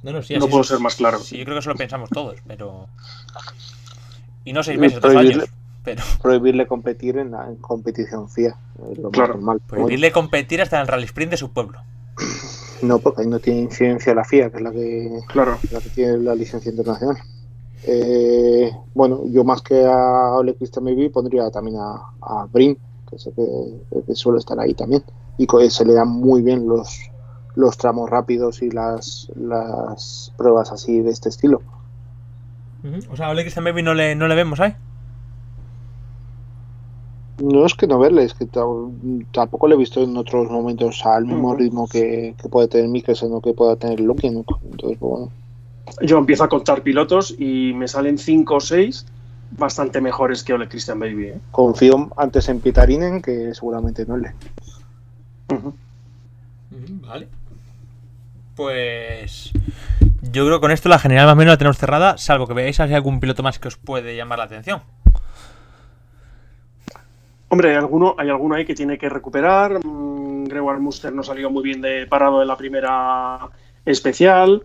No, 0.03 0.13
no, 0.13 0.23
sí, 0.23 0.35
No 0.35 0.41
así 0.45 0.51
puedo 0.51 0.63
es. 0.63 0.69
ser 0.69 0.79
más 0.81 0.95
claro. 0.97 1.19
Sí, 1.19 1.37
yo 1.39 1.45
creo 1.45 1.57
que 1.57 1.61
eso 1.61 1.71
lo 1.71 1.77
pensamos 1.77 2.09
todos, 2.11 2.37
pero. 2.47 2.87
Y 4.45 4.53
no 4.53 4.63
seis 4.63 4.79
meses, 4.79 5.01
dos 5.01 5.13
prohibirle- 5.13 5.35
años. 5.43 5.51
Pero 5.83 6.03
Prohibirle 6.23 6.67
competir 6.67 7.17
en 7.19 7.31
la 7.31 7.47
en 7.47 7.57
competición 7.57 8.29
FIA. 8.29 8.55
Es 8.93 8.99
lo 8.99 9.05
más 9.05 9.13
Claro. 9.13 9.35
normal. 9.35 9.61
Prohibirle 9.67 10.13
competir 10.13 10.61
hasta 10.61 10.77
en 10.77 10.83
el 10.83 10.89
rally 10.89 11.05
sprint 11.05 11.31
de 11.33 11.37
su 11.39 11.53
pueblo. 11.53 11.79
no, 12.83 12.99
porque 12.99 13.23
ahí 13.23 13.29
no 13.29 13.39
tiene 13.39 13.61
incidencia 13.61 14.15
la 14.15 14.25
FIA, 14.25 14.51
que 14.51 14.57
es 14.59 14.63
la 14.63 14.71
que 14.73 15.21
Claro. 15.29 15.59
la 15.71 15.81
que 15.81 15.89
tiene 15.91 16.19
la 16.19 16.35
licencia 16.35 16.71
internacional. 16.71 17.17
Eh, 17.85 18.71
bueno, 18.95 19.23
yo 19.27 19.43
más 19.45 19.63
que 19.63 19.85
a 19.87 20.33
Ole 20.37 20.55
Christian 20.55 20.85
Maybe 20.85 21.09
pondría 21.11 21.51
también 21.51 21.77
a, 21.79 22.13
a 22.21 22.47
Brin, 22.47 22.77
que 23.11 23.19
sé 23.19 23.33
que, 23.33 24.03
que 24.07 24.15
suele 24.15 24.39
estar 24.39 24.59
ahí 24.61 24.75
también. 24.75 25.03
Y 25.39 25.47
se 25.71 25.85
le 25.87 25.95
dan 25.95 26.09
muy 26.09 26.43
bien 26.43 26.67
los, 26.69 27.10
los 27.61 27.77
tramos 27.77 28.09
rápidos 28.11 28.63
y 28.63 28.71
las, 28.71 29.31
las 29.37 30.33
pruebas 30.37 30.73
así 30.73 31.01
de 31.01 31.11
este 31.11 31.29
estilo. 31.29 31.63
O 33.11 33.17
sea, 33.17 33.27
a 33.27 33.31
Ole 33.31 33.43
Christian 33.43 33.65
Baby 33.65 33.83
no 33.83 33.95
le, 33.95 34.15
no 34.17 34.27
le 34.27 34.35
vemos 34.35 34.59
ahí. 34.61 34.75
No 37.43 37.65
es 37.65 37.75
que 37.75 37.87
no 37.87 37.99
verle, 37.99 38.25
es 38.25 38.35
que 38.35 38.45
ta- 38.47 38.61
tampoco 39.33 39.67
le 39.67 39.75
he 39.75 39.79
visto 39.79 40.03
en 40.03 40.15
otros 40.17 40.51
momentos 40.51 41.05
al 41.07 41.25
mismo 41.25 41.55
ritmo 41.55 41.89
que, 41.89 42.35
que 42.41 42.49
puede 42.51 42.69
tener 42.69 42.89
Mikkelsen 42.89 43.33
o 43.33 43.41
que 43.41 43.55
pueda 43.55 43.77
tener 43.77 43.99
Lukin. 44.01 44.45
Entonces, 44.63 44.99
pues, 44.99 44.99
bueno, 45.01 45.31
yo 46.03 46.19
empiezo 46.19 46.45
a 46.45 46.49
contar 46.49 46.83
pilotos 46.83 47.35
y 47.39 47.73
me 47.75 47.89
salen 47.89 48.19
5 48.19 48.55
o 48.55 48.61
6 48.61 49.07
bastante 49.53 50.01
mejores 50.03 50.45
que 50.45 50.53
Ole 50.53 50.69
Christian 50.69 51.01
Baby. 51.01 51.29
¿eh? 51.29 51.41
Confío 51.51 52.11
antes 52.17 52.49
en 52.51 52.61
Pitarinen 52.61 53.23
que 53.23 53.55
seguramente 53.55 54.05
no 54.07 54.19
le. 54.19 54.33
Vale. 57.03 57.29
Pues. 58.61 59.53
Yo 60.23 60.45
creo 60.45 60.59
que 60.59 60.61
con 60.61 60.71
esto 60.71 60.89
la 60.91 60.99
general 60.99 61.25
más 61.27 61.33
o 61.33 61.37
menos 61.37 61.53
la 61.53 61.57
tenemos 61.59 61.79
cerrada, 61.79 62.19
salvo 62.19 62.47
que 62.47 62.53
veáis 62.55 62.77
si 62.77 62.83
hay 62.83 62.93
algún 62.95 63.19
piloto 63.19 63.43
más 63.43 63.59
que 63.59 63.69
os 63.69 63.77
puede 63.77 64.15
llamar 64.15 64.39
la 64.39 64.45
atención. 64.45 64.83
Hombre, 67.49 67.71
hay 67.71 67.77
alguno, 67.77 68.15
hay 68.19 68.29
alguno 68.29 68.55
ahí 68.55 68.65
que 68.65 68.75
tiene 68.75 68.97
que 68.99 69.09
recuperar. 69.09 69.85
Mm, 69.85 70.45
Gregor 70.45 70.79
Muster 70.79 71.13
no 71.13 71.23
salió 71.23 71.51
muy 71.51 71.63
bien 71.65 71.81
de 71.81 72.07
parado 72.07 72.43
en 72.43 72.49
la 72.49 72.57
primera 72.57 73.49
especial. 73.85 74.63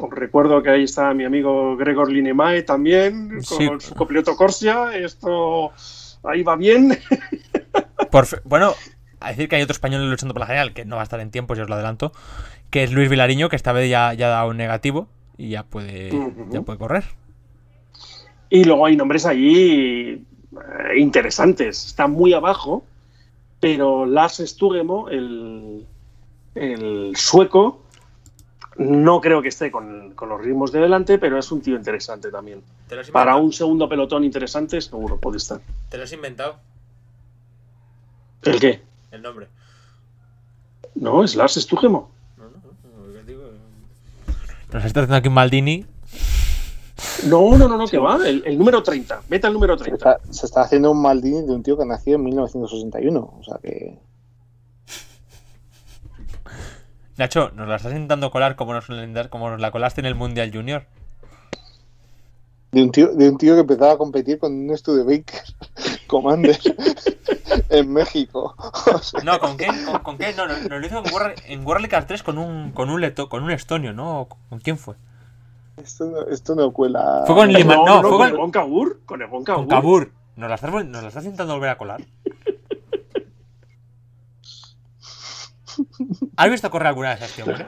Os 0.00 0.10
recuerdo 0.10 0.62
que 0.62 0.70
ahí 0.70 0.84
está 0.84 1.14
mi 1.14 1.24
amigo 1.24 1.76
Gregor 1.76 2.10
Linemae 2.10 2.62
también, 2.62 3.28
con 3.28 3.42
Sí. 3.44 3.68
su 3.78 3.94
copiloto 3.94 4.34
Corsia. 4.36 4.96
Esto 4.96 5.70
ahí 6.24 6.42
va 6.42 6.56
bien. 6.56 6.98
Por 8.10 8.26
fe- 8.26 8.40
bueno, 8.44 8.74
a 9.26 9.30
decir 9.30 9.48
que 9.48 9.56
hay 9.56 9.62
otro 9.62 9.72
español 9.72 10.08
luchando 10.10 10.34
por 10.34 10.40
la 10.40 10.46
general, 10.46 10.72
que 10.72 10.84
no 10.84 10.96
va 10.96 11.02
a 11.02 11.04
estar 11.04 11.20
en 11.20 11.30
tiempo, 11.30 11.54
si 11.54 11.60
os 11.60 11.68
lo 11.68 11.74
adelanto, 11.74 12.12
que 12.70 12.82
es 12.82 12.92
Luis 12.92 13.08
Vilariño, 13.08 13.48
que 13.48 13.56
esta 13.56 13.72
vez 13.72 13.90
ya, 13.90 14.14
ya 14.14 14.26
ha 14.26 14.30
dado 14.30 14.50
un 14.50 14.56
negativo 14.56 15.08
y 15.36 15.50
ya 15.50 15.64
puede, 15.64 16.10
ya 16.50 16.62
puede 16.62 16.78
correr. 16.78 17.04
Y 18.48 18.64
luego 18.64 18.86
hay 18.86 18.96
nombres 18.96 19.26
allí 19.26 20.10
eh, 20.10 20.98
interesantes. 20.98 21.86
Está 21.86 22.06
muy 22.06 22.32
abajo, 22.32 22.84
pero 23.60 24.06
Lars 24.06 24.42
Stugemo, 24.44 25.08
el, 25.08 25.86
el 26.54 27.12
sueco, 27.16 27.82
no 28.78 29.20
creo 29.20 29.42
que 29.42 29.48
esté 29.48 29.70
con, 29.70 30.12
con 30.14 30.28
los 30.28 30.40
ritmos 30.40 30.70
de 30.70 30.80
delante, 30.80 31.18
pero 31.18 31.38
es 31.38 31.50
un 31.50 31.60
tío 31.60 31.76
interesante 31.76 32.30
también. 32.30 32.62
¿Te 32.88 32.94
lo 32.94 33.00
has 33.00 33.10
Para 33.10 33.36
un 33.36 33.52
segundo 33.52 33.88
pelotón 33.88 34.24
interesante, 34.24 34.80
seguro 34.80 35.18
puede 35.18 35.38
estar. 35.38 35.60
¿Te 35.88 35.96
lo 35.96 36.04
has 36.04 36.12
inventado? 36.12 36.56
¿El 38.42 38.60
qué? 38.60 38.82
El 39.16 39.22
nombre. 39.22 39.48
No, 40.94 41.24
es 41.24 41.34
Lars 41.36 41.54
Stugemo. 41.54 42.10
No, 42.36 42.44
no, 42.44 42.50
no, 42.50 43.22
digo, 43.22 43.42
Nos 44.72 44.84
está 44.84 45.00
haciendo 45.00 45.16
aquí 45.16 45.28
un 45.28 45.34
Maldini. 45.34 45.86
No, 47.26 47.56
no, 47.56 47.66
no, 47.68 47.76
no, 47.76 47.86
que 47.86 47.98
va. 47.98 48.16
El, 48.26 48.42
el 48.46 48.58
número 48.58 48.82
30. 48.82 49.22
Vete 49.28 49.46
al 49.46 49.54
número 49.54 49.76
Se 49.78 49.84
30. 49.84 49.96
está, 49.96 50.32
se 50.32 50.46
está 50.46 50.60
haciendo 50.62 50.90
un 50.90 51.00
Maldini 51.00 51.42
de 51.46 51.52
un 51.52 51.62
tío 51.62 51.76
que 51.78 51.86
nació 51.86 52.16
en 52.16 52.24
1961. 52.24 53.20
O 53.20 53.42
sea 53.42 53.58
que. 53.62 53.98
Nacho, 57.16 57.50
nos 57.54 57.66
la 57.68 57.76
estás 57.76 57.92
intentando 57.92 58.30
colar 58.30 58.56
como 58.56 58.74
nos, 58.74 58.86
como 59.30 59.50
nos 59.50 59.60
la 59.60 59.70
colaste 59.70 60.02
en 60.02 60.06
el 60.06 60.14
Mundial 60.14 60.50
Junior. 60.52 60.84
De 62.72 62.82
un 62.82 62.90
tío, 62.90 63.08
de 63.14 63.30
un 63.30 63.38
tío 63.38 63.54
que 63.54 63.60
empezaba 63.60 63.92
a 63.92 63.96
competir 63.96 64.38
con 64.38 64.52
un 64.52 64.76
Studebaker 64.76 65.40
Commander 66.06 66.58
en 67.70 67.92
México. 67.92 68.54
O 68.92 68.98
sea, 68.98 69.20
No, 69.22 69.38
¿con 69.38 69.56
qué? 69.56 69.66
¿Con, 69.84 69.98
con 70.02 70.18
qué? 70.18 70.32
No, 70.34 70.46
no, 70.46 70.54
nos 70.56 70.80
lo 70.80 70.86
hizo 70.86 70.98
en 71.04 71.12
World, 71.12 71.34
en 71.46 71.66
World 71.66 71.90
Cup 71.90 72.06
3 72.06 72.22
con 72.22 72.38
un, 72.38 72.72
con 72.72 72.90
un 72.90 73.00
leto, 73.00 73.28
con 73.28 73.42
un 73.42 73.50
estonio, 73.50 73.92
¿no? 73.92 74.28
¿Con 74.48 74.60
quién 74.60 74.78
fue? 74.78 74.94
esto, 75.76 76.06
no, 76.06 76.22
esto 76.28 76.54
no 76.54 76.72
cuela. 76.72 77.24
Fue 77.26 77.34
con 77.34 77.52
Lima- 77.52 77.74
no, 77.76 78.00
fue 78.00 78.10
con 78.10 78.18
con- 78.18 78.28
el 78.28 78.36
Gon 78.36 78.50
Kabur, 78.50 79.00
Con 79.04 79.20
el 79.22 79.28
Gon 79.28 79.44
Con 79.44 79.66
Kabur. 79.66 80.04
Kabur. 80.08 80.12
Nos 80.36 80.48
la 80.48 80.54
estás, 80.54 80.70
nos 80.72 81.02
la 81.02 81.08
estás 81.08 81.24
intentando 81.24 81.54
volver 81.54 81.70
a 81.70 81.78
colar. 81.78 82.00
¿Has 86.36 86.50
visto 86.50 86.70
correr 86.70 86.88
alguna 86.88 87.10
a 87.10 87.14
este 87.14 87.42
hombre? 87.42 87.66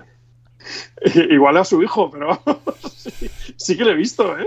Igual 1.30 1.56
a 1.58 1.64
su 1.64 1.82
hijo, 1.82 2.10
pero 2.10 2.40
sí, 2.96 3.30
sí 3.56 3.76
que 3.76 3.84
lo 3.84 3.90
he 3.90 3.94
visto, 3.94 4.36
¿eh? 4.38 4.46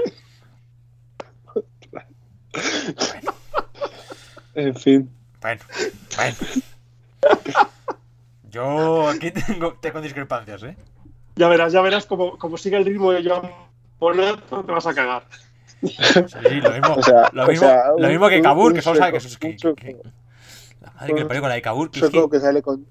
En 4.67 4.75
fin. 4.75 5.09
Bueno, 5.41 5.61
bueno. 6.15 6.35
Yo 8.51 9.07
aquí 9.09 9.31
tengo, 9.31 9.73
tengo 9.79 10.01
discrepancias, 10.01 10.63
¿eh? 10.63 10.75
Ya 11.35 11.47
verás, 11.47 11.71
ya 11.71 11.81
verás 11.81 12.05
cómo, 12.05 12.37
cómo 12.37 12.57
sigue 12.57 12.77
el 12.77 12.85
ritmo 12.85 13.11
de 13.11 13.23
Joan 13.27 13.49
Bonnet, 13.99 14.39
no 14.51 14.63
te 14.65 14.71
vas 14.71 14.85
a 14.85 14.93
cagar. 14.93 15.23
Sí, 15.81 15.87
sí, 15.89 16.61
lo 16.61 16.71
mismo, 16.71 16.93
O 16.97 17.01
sea, 17.03 17.29
lo 17.31 17.45
o 17.45 17.47
mismo, 17.47 17.65
sea, 17.67 17.83
lo 17.97 18.07
mismo 18.09 18.27
que 18.29 18.37
un- 18.37 18.43
Kabur, 18.43 18.73
que 18.73 18.81
solo 18.81 18.99
sabe 18.99 19.11
que 19.11 19.17
eso 19.19 19.27
es 19.29 19.37
que, 19.37 19.55
que- 19.55 19.97
La 20.81 20.91
madre 20.91 21.13
que 21.13 21.21
me 21.21 21.25
parió 21.25 21.41
con 21.41 21.49
la 21.49 21.55
de 21.55 21.61
Kabur. 21.61 21.89
Que 21.91 21.99
Un 22.01 22.05
es 22.05 22.11
que... 22.31 22.39
sale 22.39 22.61
con, 22.61 22.85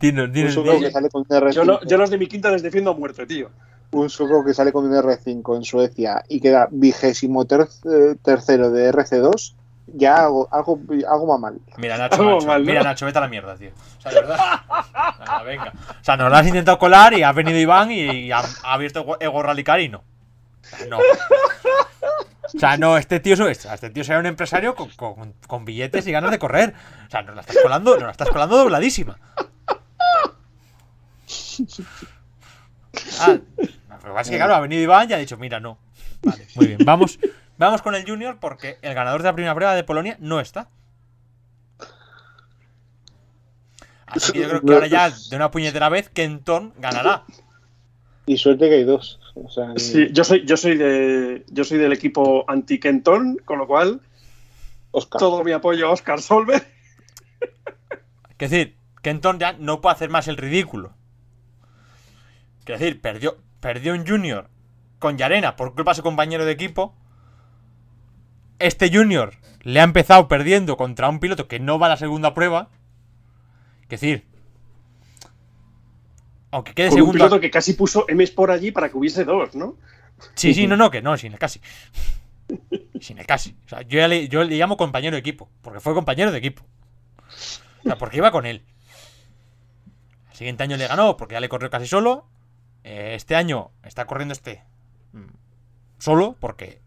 Dinos, 0.00 0.26
un 0.26 0.32
dinos, 0.32 0.54
sueco 0.54 0.70
dinos. 0.72 0.86
que 0.88 0.92
sale 0.92 1.08
con 1.10 1.22
un 1.22 1.26
R5. 1.28 1.52
Yo, 1.52 1.64
lo- 1.64 1.80
yo 1.84 1.96
los 1.98 2.10
de 2.10 2.18
mi 2.18 2.26
quinta 2.26 2.50
les 2.50 2.62
defiendo 2.62 2.90
a 2.90 2.94
muerte, 2.94 3.26
tío. 3.26 3.50
un 3.92 4.10
sueco 4.10 4.44
que 4.44 4.52
sale 4.54 4.72
con 4.72 4.84
un 4.86 4.92
R5 4.92 5.56
en 5.56 5.64
Suecia 5.64 6.24
y 6.28 6.40
queda 6.40 6.68
vigésimo 6.70 7.44
ter- 7.46 7.68
tercero 8.22 8.70
de 8.70 8.90
RC2, 8.92 9.54
ya 9.88 10.16
algo, 10.24 10.48
algo, 10.50 10.80
algo 11.08 11.26
va 11.26 11.38
mal. 11.38 11.58
Mira, 11.76 11.96
Nacho, 11.98 12.16
Algo 12.22 12.34
Nacho, 12.34 12.46
mal, 12.46 12.60
¿no? 12.62 12.66
mira, 12.66 12.82
Nacho, 12.82 13.06
vete 13.06 13.18
a 13.18 13.20
la 13.22 13.28
mierda, 13.28 13.56
tío. 13.56 13.70
O 13.98 14.00
sea, 14.00 14.12
de 14.12 14.20
verdad. 14.20 14.60
Venga. 15.44 15.72
O 16.00 16.04
sea, 16.04 16.16
nos 16.16 16.30
lo 16.30 16.36
has 16.36 16.46
intentado 16.46 16.78
colar 16.78 17.14
y 17.14 17.22
ha 17.22 17.32
venido 17.32 17.58
Iván 17.58 17.90
y 17.92 18.30
ha, 18.32 18.38
ha 18.38 18.72
abierto 18.74 19.00
Ego- 19.00 19.16
Ego 19.20 19.42
Rallycar 19.42 19.80
y 19.80 19.88
no. 19.88 19.98
O 19.98 20.66
sea, 20.76 20.86
no. 20.86 20.98
O 20.98 22.58
sea, 22.58 22.76
no, 22.76 22.96
este 22.96 23.20
tío, 23.20 23.34
es- 23.48 23.64
este 23.66 23.90
tío 23.90 24.04
será 24.04 24.18
un 24.20 24.26
empresario 24.26 24.74
con, 24.74 24.88
con- 24.90 25.34
con 25.46 25.64
billetes 25.64 26.06
y 26.06 26.12
ganas 26.12 26.30
de 26.30 26.38
correr. 26.38 26.74
O 27.06 27.10
sea, 27.10 27.22
nos 27.22 27.34
la 27.34 27.40
estás 27.42 27.56
colando, 27.62 27.94
nos 27.94 28.02
la 28.04 28.10
estás 28.12 28.28
colando 28.30 28.56
dobladísima. 28.56 29.18
Ah, 33.20 33.28
lo 33.28 33.98
que 33.98 34.08
pasa 34.08 34.20
es 34.22 34.30
que, 34.30 34.36
claro, 34.36 34.54
ha 34.54 34.60
venido 34.60 34.82
Iván 34.82 35.10
y 35.10 35.14
ha 35.14 35.18
dicho, 35.18 35.36
mira, 35.36 35.60
no. 35.60 35.78
Vale, 36.22 36.46
muy 36.54 36.66
bien. 36.66 36.78
Vamos, 36.84 37.18
vamos 37.58 37.82
con 37.82 37.94
el 37.94 38.06
Junior 38.08 38.38
porque 38.40 38.78
el 38.82 38.94
ganador 38.94 39.22
de 39.22 39.28
la 39.28 39.34
primera 39.34 39.54
prueba 39.54 39.74
de 39.74 39.84
Polonia 39.84 40.16
no 40.20 40.40
está. 40.40 40.68
Así 44.06 44.32
que 44.32 44.40
yo 44.40 44.48
creo 44.48 44.62
que 44.62 44.72
ahora 44.72 44.86
ya, 44.86 45.10
de 45.10 45.36
una 45.36 45.50
puñetera 45.50 45.88
vez, 45.88 46.08
Kenton 46.08 46.72
ganará. 46.78 47.24
Y 48.24 48.38
suerte 48.38 48.68
que 48.68 48.76
hay 48.76 48.84
dos. 48.84 49.20
O 49.34 49.50
sea, 49.50 49.72
Sí, 49.76 50.08
yo 50.12 50.24
soy, 50.24 50.44
yo 50.46 50.56
soy 50.56 50.76
de, 50.76 51.44
yo 51.48 51.64
soy 51.64 51.78
del 51.78 51.92
equipo 51.92 52.44
anti-Kenton, 52.48 53.38
con 53.44 53.58
lo 53.58 53.66
cual 53.66 54.00
Oscar. 54.92 55.18
todo 55.18 55.44
mi 55.44 55.52
apoyo 55.52 55.88
a 55.88 55.90
Oscar 55.90 56.20
Solver. 56.22 56.66
Es 58.38 58.50
decir, 58.50 58.76
Kenton 59.02 59.38
ya 59.38 59.52
no 59.54 59.80
puede 59.80 59.94
hacer 59.94 60.10
más 60.10 60.28
el 60.28 60.36
ridículo. 60.36 60.92
Quiero 62.64 62.78
decir, 62.80 63.00
perdió, 63.00 63.38
perdió 63.60 63.94
un 63.94 64.06
Junior 64.06 64.48
con 64.98 65.16
Yarena 65.16 65.56
por 65.56 65.74
culpa 65.74 65.92
de 65.92 65.96
su 65.96 66.02
compañero 66.02 66.44
de 66.44 66.52
equipo. 66.52 66.94
Este 68.58 68.90
Junior 68.92 69.34
le 69.62 69.80
ha 69.80 69.84
empezado 69.84 70.28
perdiendo 70.28 70.76
contra 70.76 71.08
un 71.08 71.20
piloto 71.20 71.48
que 71.48 71.60
no 71.60 71.78
va 71.78 71.86
a 71.86 71.90
la 71.90 71.96
segunda 71.96 72.34
prueba. 72.34 72.70
Es 73.82 73.88
decir, 74.00 74.24
aunque 76.50 76.72
quede 76.74 76.88
Con 76.88 76.94
un 76.94 76.98
segundo. 76.98 77.12
piloto 77.12 77.40
que 77.40 77.50
casi 77.50 77.74
puso 77.74 78.06
M 78.08 78.26
por 78.28 78.50
allí 78.50 78.70
para 78.70 78.88
que 78.88 78.96
hubiese 78.96 79.24
dos, 79.24 79.54
¿no? 79.54 79.76
Sí, 80.34 80.54
sí, 80.54 80.66
no, 80.66 80.76
no, 80.76 80.90
que 80.90 81.02
no, 81.02 81.16
sin 81.16 81.32
el 81.32 81.38
casi. 81.38 81.60
Sin 83.00 83.18
el 83.18 83.26
casi. 83.26 83.54
O 83.66 83.68
sea, 83.68 83.82
yo, 83.82 83.98
ya 83.98 84.08
le, 84.08 84.28
yo 84.28 84.42
le 84.42 84.56
llamo 84.56 84.76
compañero 84.78 85.16
de 85.16 85.20
equipo, 85.20 85.50
porque 85.60 85.80
fue 85.80 85.92
compañero 85.92 86.32
de 86.32 86.38
equipo. 86.38 86.62
O 87.80 87.82
sea, 87.82 87.98
porque 87.98 88.16
iba 88.16 88.30
con 88.30 88.46
él. 88.46 88.64
El 90.30 90.36
siguiente 90.36 90.62
año 90.62 90.76
le 90.76 90.86
ganó, 90.86 91.16
porque 91.16 91.34
ya 91.34 91.40
le 91.40 91.48
corrió 91.48 91.68
casi 91.68 91.86
solo. 91.86 92.26
Eh, 92.84 93.12
este 93.14 93.34
año 93.34 93.72
está 93.82 94.06
corriendo 94.06 94.32
este 94.32 94.62
mm, 95.12 95.26
solo, 95.98 96.36
porque 96.40 96.80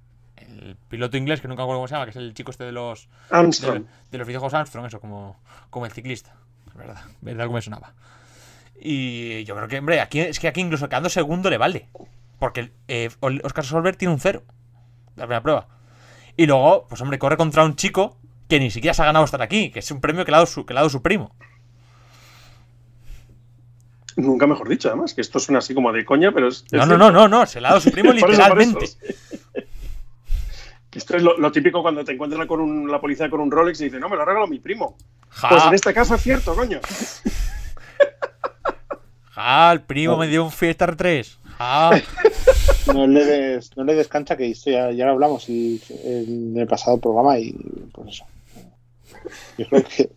el 0.59 0.75
piloto 0.75 1.17
inglés, 1.17 1.41
que 1.41 1.47
nunca 1.47 1.61
me 1.61 1.63
acuerdo 1.63 1.79
cómo 1.79 1.87
se 1.87 1.95
llama, 1.95 2.05
que 2.05 2.11
es 2.11 2.15
el 2.17 2.33
chico 2.33 2.51
este 2.51 2.65
de 2.65 2.71
los, 2.71 3.09
Armstrong. 3.29 3.85
de 4.11 4.17
los 4.17 4.27
videojuegos 4.27 4.53
Armstrong, 4.53 4.85
eso, 4.85 4.99
como, 4.99 5.39
como 5.69 5.85
el 5.85 5.91
ciclista. 5.91 6.35
Es 6.67 6.75
verdad, 6.75 7.01
verdad 7.21 7.45
como 7.45 7.55
me 7.55 7.61
sonaba. 7.61 7.93
Y 8.79 9.43
yo 9.43 9.55
creo 9.55 9.67
que, 9.67 9.79
hombre, 9.79 9.99
aquí 9.99 10.19
es 10.19 10.39
que 10.39 10.47
aquí 10.47 10.61
incluso 10.61 10.87
quedando 10.87 11.09
segundo 11.09 11.49
le 11.49 11.57
vale. 11.57 11.87
Porque 12.39 12.71
eh, 12.87 13.09
Oscar 13.19 13.65
Solver 13.65 13.95
tiene 13.95 14.13
un 14.13 14.19
cero. 14.19 14.43
La 15.15 15.25
primera 15.25 15.43
prueba. 15.43 15.67
Y 16.37 16.45
luego, 16.45 16.87
pues 16.87 17.01
hombre, 17.01 17.19
corre 17.19 17.35
contra 17.35 17.65
un 17.65 17.75
chico 17.75 18.17
que 18.47 18.59
ni 18.59 18.71
siquiera 18.71 18.93
se 18.93 19.01
ha 19.01 19.05
ganado 19.05 19.25
estar 19.25 19.41
aquí, 19.41 19.71
que 19.71 19.79
es 19.79 19.91
un 19.91 19.99
premio 19.99 20.23
que 20.23 20.31
le 20.31 20.37
ha 20.37 20.39
dado 20.39 20.47
su, 20.47 20.65
que 20.65 20.73
le 20.73 20.79
ha 20.79 20.81
dado 20.81 20.89
su 20.89 21.01
primo. 21.01 21.35
Nunca 24.15 24.47
mejor 24.47 24.67
dicho, 24.69 24.87
además, 24.87 25.13
que 25.13 25.21
esto 25.21 25.39
suena 25.39 25.59
así 25.59 25.73
como 25.73 25.91
de 25.91 26.05
coña, 26.05 26.31
pero 26.31 26.47
es. 26.47 26.65
No, 26.71 26.85
no, 26.85 26.97
no, 26.97 27.11
no, 27.11 27.27
no, 27.27 27.45
se 27.45 27.59
le 27.59 27.67
ha 27.67 27.71
dado 27.71 27.81
su 27.81 27.91
primo 27.91 28.11
literalmente. 28.13 28.85
Esto 30.91 31.17
es 31.17 31.23
lo, 31.23 31.37
lo 31.37 31.51
típico 31.51 31.81
cuando 31.81 32.03
te 32.03 32.13
encuentran 32.13 32.47
con 32.47 32.61
un- 32.61 32.91
la 32.91 32.99
policía 32.99 33.29
con 33.29 33.39
un 33.41 33.51
Rolex 33.51 33.79
y 33.81 33.85
dice, 33.85 33.99
no, 33.99 34.09
me 34.09 34.15
lo 34.15 34.23
ha 34.23 34.25
regalado 34.25 34.47
mi 34.49 34.59
primo. 34.59 34.97
Ja, 35.29 35.49
Pues 35.49 35.63
en 35.65 35.73
este 35.75 35.93
caso 35.93 36.15
es 36.15 36.21
cierto, 36.21 36.55
coño. 36.55 36.79
ja, 39.31 39.71
el 39.71 39.81
primo 39.81 40.17
me 40.17 40.27
dio 40.27 40.43
un 40.43 40.51
Fiesta 40.51 40.87
R3. 40.87 41.37
Ja. 41.57 41.91
No 42.93 43.05
le 43.05 43.23
des, 43.23 43.77
no 43.77 43.83
le 43.83 43.93
des 43.93 44.07
cancha, 44.07 44.35
que 44.35 44.49
esto 44.49 44.71
ya, 44.71 44.89
ya 44.89 45.05
lo 45.05 45.11
hablamos 45.11 45.47
y, 45.47 45.79
en 46.05 46.57
el 46.57 46.65
pasado 46.65 46.97
programa 46.97 47.37
y 47.37 47.51
pues 47.93 48.15
eso. 48.15 48.25
Yo 49.59 49.67
creo 49.67 49.83
que 49.83 50.09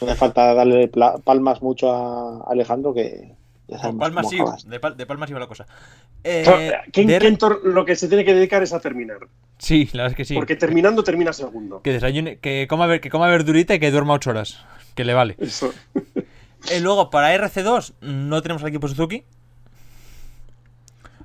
no 0.00 0.08
hace 0.08 0.16
falta 0.16 0.54
darle 0.54 0.90
palmas 1.22 1.62
mucho 1.62 1.92
a 1.92 2.42
Alejandro 2.50 2.92
que, 2.92 3.36
Ya 3.68 3.78
palmas 3.92 4.26
cómo 4.26 4.56
sí, 4.56 4.66
de, 4.66 4.80
pal- 4.80 4.96
de 4.96 5.06
palmas 5.06 5.30
iba 5.30 5.38
la 5.38 5.46
cosa. 5.46 5.66
Eh, 6.24 6.72
Kentor 6.92 7.60
lo 7.64 7.84
que 7.84 7.96
se 7.96 8.08
tiene 8.08 8.24
que 8.24 8.34
dedicar 8.34 8.62
es 8.62 8.72
a 8.72 8.80
terminar. 8.80 9.18
Sí, 9.58 9.88
la 9.92 10.02
verdad 10.04 10.12
es 10.12 10.16
que 10.16 10.24
sí. 10.24 10.34
Porque 10.34 10.56
terminando 10.56 11.02
termina 11.04 11.32
segundo. 11.32 11.80
Que 11.82 11.92
desayune, 11.92 12.38
que 12.38 12.66
coma, 12.68 12.86
ver- 12.86 13.00
que 13.00 13.10
coma 13.10 13.28
verdurita 13.28 13.74
y 13.74 13.78
que 13.80 13.90
duerma 13.90 14.14
8 14.14 14.30
horas. 14.30 14.64
Que 14.94 15.04
le 15.04 15.14
vale. 15.14 15.36
Eso. 15.38 15.72
Y 16.76 16.80
luego, 16.82 17.10
para 17.10 17.34
RC2, 17.34 17.94
no 18.00 18.42
tenemos 18.42 18.62
al 18.62 18.68
equipo 18.68 18.88
Suzuki. 18.88 19.24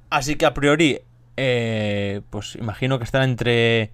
Así 0.10 0.36
que 0.36 0.46
a 0.46 0.54
priori, 0.54 1.00
eh, 1.38 2.22
pues 2.30 2.56
imagino 2.56 2.98
que 3.00 3.04
estará 3.04 3.24
entre, 3.26 3.92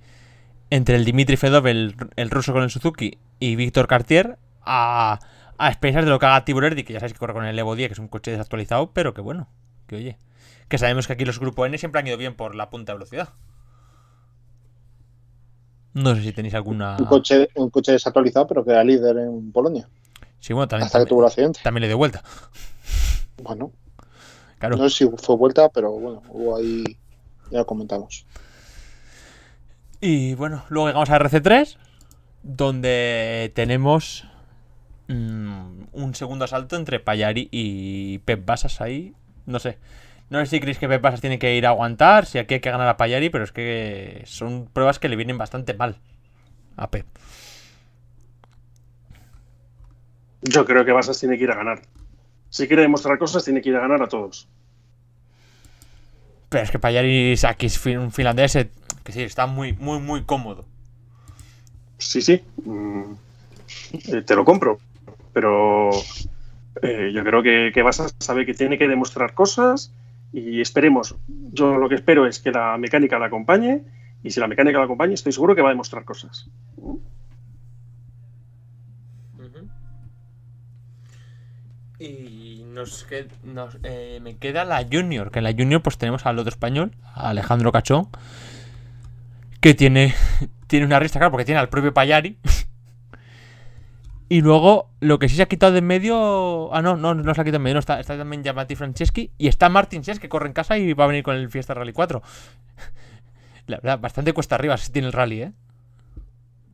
entre 0.70 0.96
el 0.96 1.06
Dimitri 1.06 1.38
Fedov, 1.38 1.66
el, 1.68 1.96
el 2.18 2.30
ruso 2.30 2.52
con 2.54 2.64
el 2.64 2.70
Suzuki, 2.70 3.18
y 3.40 3.56
Víctor 3.56 3.88
Cartier 3.88 4.38
a, 4.64 5.20
a 5.58 5.68
expensas 5.70 6.04
de 6.04 6.10
lo 6.12 6.20
que 6.20 6.26
haga 6.26 6.44
Tiburerdi, 6.44 6.84
que 6.84 6.94
ya 6.94 7.00
sabéis 7.00 7.14
que 7.14 7.20
corre 7.20 7.34
con 7.34 7.46
el 7.46 7.58
Evo 7.58 7.76
10, 7.76 7.88
que 7.90 7.94
es 7.94 8.00
un 8.00 8.10
coche 8.10 8.32
desactualizado, 8.32 8.92
pero 8.92 9.14
que 9.14 9.22
bueno, 9.22 9.48
que 9.88 9.96
oye. 9.96 10.18
Que 10.70 10.78
sabemos 10.78 11.08
que 11.08 11.14
aquí 11.14 11.26
los 11.26 11.40
Grupo 11.40 11.66
N 11.66 11.78
siempre 11.78 12.00
han 12.00 12.08
ido 12.08 12.18
bien 12.18 12.36
por 12.36 12.56
la 12.56 12.70
punta 12.70 12.94
de 12.94 13.00
velocidad. 13.00 13.30
No 15.94 16.16
sé 16.16 16.22
si 16.22 16.32
tenéis 16.32 16.54
alguna. 16.54 16.96
Un 17.00 17.06
coche, 17.06 17.50
un 17.56 17.70
coche 17.72 17.92
desactualizado, 17.92 18.48
pero 18.48 18.64
que 18.64 18.72
era 18.72 18.84
líder 18.84 19.18
en 19.18 19.52
Polonia. 19.52 19.90
Sí, 20.40 20.54
bueno, 20.54 20.68
también, 20.68 20.86
Hasta 20.86 21.00
que 21.00 21.06
tuvo 21.06 21.22
el 21.22 21.28
accidente. 21.28 21.60
también 21.64 21.82
le 21.82 21.88
dio 21.88 21.98
vuelta. 21.98 22.24
Bueno, 23.44 23.72
Claro. 24.60 24.78
no 24.78 24.88
sé 24.90 25.06
si 25.06 25.12
fue 25.18 25.36
vuelta, 25.36 25.70
pero 25.70 25.92
bueno, 25.92 26.22
hubo 26.30 26.58
ahí. 26.58 26.84
Ya 27.52 27.60
lo 27.60 27.66
comentamos. 27.66 28.26
Y 30.02 30.36
bueno, 30.36 30.64
luego 30.70 30.88
llegamos 30.88 31.10
a 31.10 31.18
RC3, 31.20 31.78
donde 32.44 33.52
tenemos 33.56 34.26
mm, 35.08 35.82
un 35.92 36.16
segundo 36.16 36.46
asalto 36.46 36.76
entre 36.76 37.00
Payari 37.00 37.50
y 37.52 38.20
Pep 38.20 38.46
Basas 38.46 38.80
ahí. 38.82 39.14
No 39.46 39.60
sé. 39.60 39.78
No 40.30 40.40
sé 40.40 40.46
si 40.46 40.60
creéis 40.60 40.78
que 40.78 40.88
Pep 40.88 41.02
Basas 41.02 41.22
tiene 41.22 41.40
que 41.40 41.56
ir 41.56 41.66
a 41.66 41.70
aguantar, 41.70 42.26
si 42.26 42.38
aquí 42.38 42.56
hay 42.56 42.60
que 42.60 42.70
ganar 42.70 42.88
a 42.88 42.98
Payari, 42.98 43.30
pero 43.30 43.44
es 43.44 43.52
que 43.52 44.22
son 44.26 44.70
pruebas 44.72 45.00
que 45.00 45.10
le 45.10 45.16
vienen 45.16 45.38
bastante 45.38 45.74
mal 45.74 45.98
a 46.78 46.90
Pep. 46.90 47.06
Yo 50.42 50.66
creo 50.66 50.86
que 50.86 50.92
Basas 50.92 51.20
tiene 51.20 51.38
que 51.38 51.46
ir 51.46 51.52
a 51.52 51.56
ganar. 51.56 51.82
Si 52.50 52.68
quiere 52.68 52.84
demostrar 52.84 53.18
cosas, 53.18 53.44
tiene 53.44 53.62
que 53.62 53.70
ir 53.70 53.76
a 53.76 53.82
ganar 53.82 54.02
a 54.04 54.08
todos. 54.08 54.48
Pero 56.50 56.64
es 56.64 56.72
que 56.72 56.80
Payari 56.80 57.36
aquí 57.48 57.66
es 57.66 57.86
un 57.86 58.12
finlandés 58.12 58.56
eh, 58.56 58.70
que 59.04 59.12
sí, 59.12 59.24
está 59.24 59.48
muy, 59.48 59.74
muy, 59.74 60.00
muy 60.00 60.24
cómodo. 60.24 60.66
Sí, 61.98 62.22
sí. 62.22 62.42
Mm, 62.64 63.14
eh, 63.94 64.22
te 64.22 64.36
lo 64.36 64.46
compro. 64.46 64.80
Pero 65.34 65.90
eh, 66.82 67.12
yo 67.14 67.24
creo 67.24 67.42
que, 67.44 67.72
que 67.74 67.82
Basas 67.82 68.16
sabe 68.20 68.46
que 68.46 68.54
tiene 68.54 68.78
que 68.78 68.88
demostrar 68.88 69.34
cosas 69.34 69.92
y 70.32 70.62
esperemos. 70.62 71.16
Yo 71.28 71.78
lo 71.78 71.90
que 71.90 71.96
espero 71.96 72.28
es 72.28 72.40
que 72.40 72.52
la 72.52 72.78
mecánica 72.78 73.20
la 73.20 73.28
acompañe 73.28 73.84
y 74.24 74.32
si 74.32 74.40
la 74.40 74.48
mecánica 74.48 74.78
la 74.78 74.86
acompaña, 74.86 75.14
estoy 75.14 75.32
seguro 75.32 75.56
que 75.56 75.62
va 75.62 75.70
a 75.70 75.72
demostrar 75.72 76.04
cosas. 76.04 76.50
Y 82.00 82.64
nos, 82.66 83.06
eh, 83.84 84.20
me 84.22 84.38
queda 84.38 84.64
la 84.64 84.86
Junior, 84.90 85.32
que 85.32 85.40
en 85.40 85.44
la 85.44 85.52
Junior 85.52 85.82
pues 85.82 85.98
tenemos 85.98 86.26
al 86.26 86.40
otro 86.40 86.50
español, 86.50 86.92
Alejandro 87.14 87.74
Cachón, 87.74 88.08
que 89.60 89.74
tiene, 89.74 90.14
tiene 90.68 90.86
una 90.86 91.00
rista, 91.00 91.20
claro, 91.20 91.32
porque 91.32 91.46
tiene 91.46 91.60
al 91.60 91.70
propio 91.70 91.94
Payari. 91.94 92.38
y 94.30 94.42
luego, 94.42 94.90
lo 95.00 95.18
que 95.20 95.28
sí 95.28 95.36
se 95.36 95.42
ha 95.42 95.48
quitado 95.48 95.72
de 95.74 95.80
en 95.80 95.88
medio... 95.88 96.74
Ah, 96.74 96.82
no, 96.82 96.96
no, 96.96 97.14
no 97.16 97.34
se 97.34 97.42
ha 97.42 97.44
quitado 97.44 97.52
de 97.54 97.56
en 97.58 97.64
medio, 97.64 97.74
no, 97.76 97.80
está, 97.80 98.00
está 98.00 98.18
también 98.18 98.44
Yamati 98.44 98.76
Franceschi 98.76 99.32
y 99.38 99.48
está 99.48 99.70
Martin 99.70 100.04
Sess, 100.04 100.20
que 100.20 100.30
corre 100.30 100.48
en 100.48 100.54
casa 100.54 100.78
y 100.78 100.94
va 100.94 101.06
a 101.06 101.08
venir 101.08 101.24
con 101.24 101.36
el 101.36 101.50
Fiesta 101.50 101.74
Rally 101.74 101.94
4. 101.94 102.22
La 103.68 103.78
verdad, 103.78 104.00
bastante 104.00 104.34
cuesta 104.34 104.56
arriba 104.56 104.78
si 104.78 104.92
tiene 104.92 105.08
el 105.08 105.14
rally, 105.14 105.42
¿eh? 105.44 105.52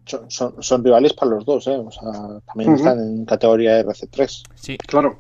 Son, 0.05 0.29
son, 0.29 0.61
son 0.61 0.83
rivales 0.83 1.13
para 1.13 1.31
los 1.31 1.45
dos, 1.45 1.65
¿eh? 1.67 1.75
O 1.77 1.89
sea, 1.91 2.39
también 2.45 2.75
están 2.75 2.99
en 2.99 3.25
categoría 3.25 3.81
RC3. 3.83 4.43
Sí, 4.53 4.77
Claro. 4.77 5.19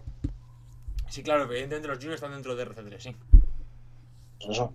sí, 1.09 1.23
claro, 1.23 1.43
evidentemente 1.45 1.87
los 1.87 1.97
Juniors 1.97 2.15
están 2.21 2.31
dentro 2.33 2.55
de 2.55 2.65
RC3, 2.67 2.99
sí. 2.99 3.15
Pues 4.39 4.51
eso. 4.51 4.73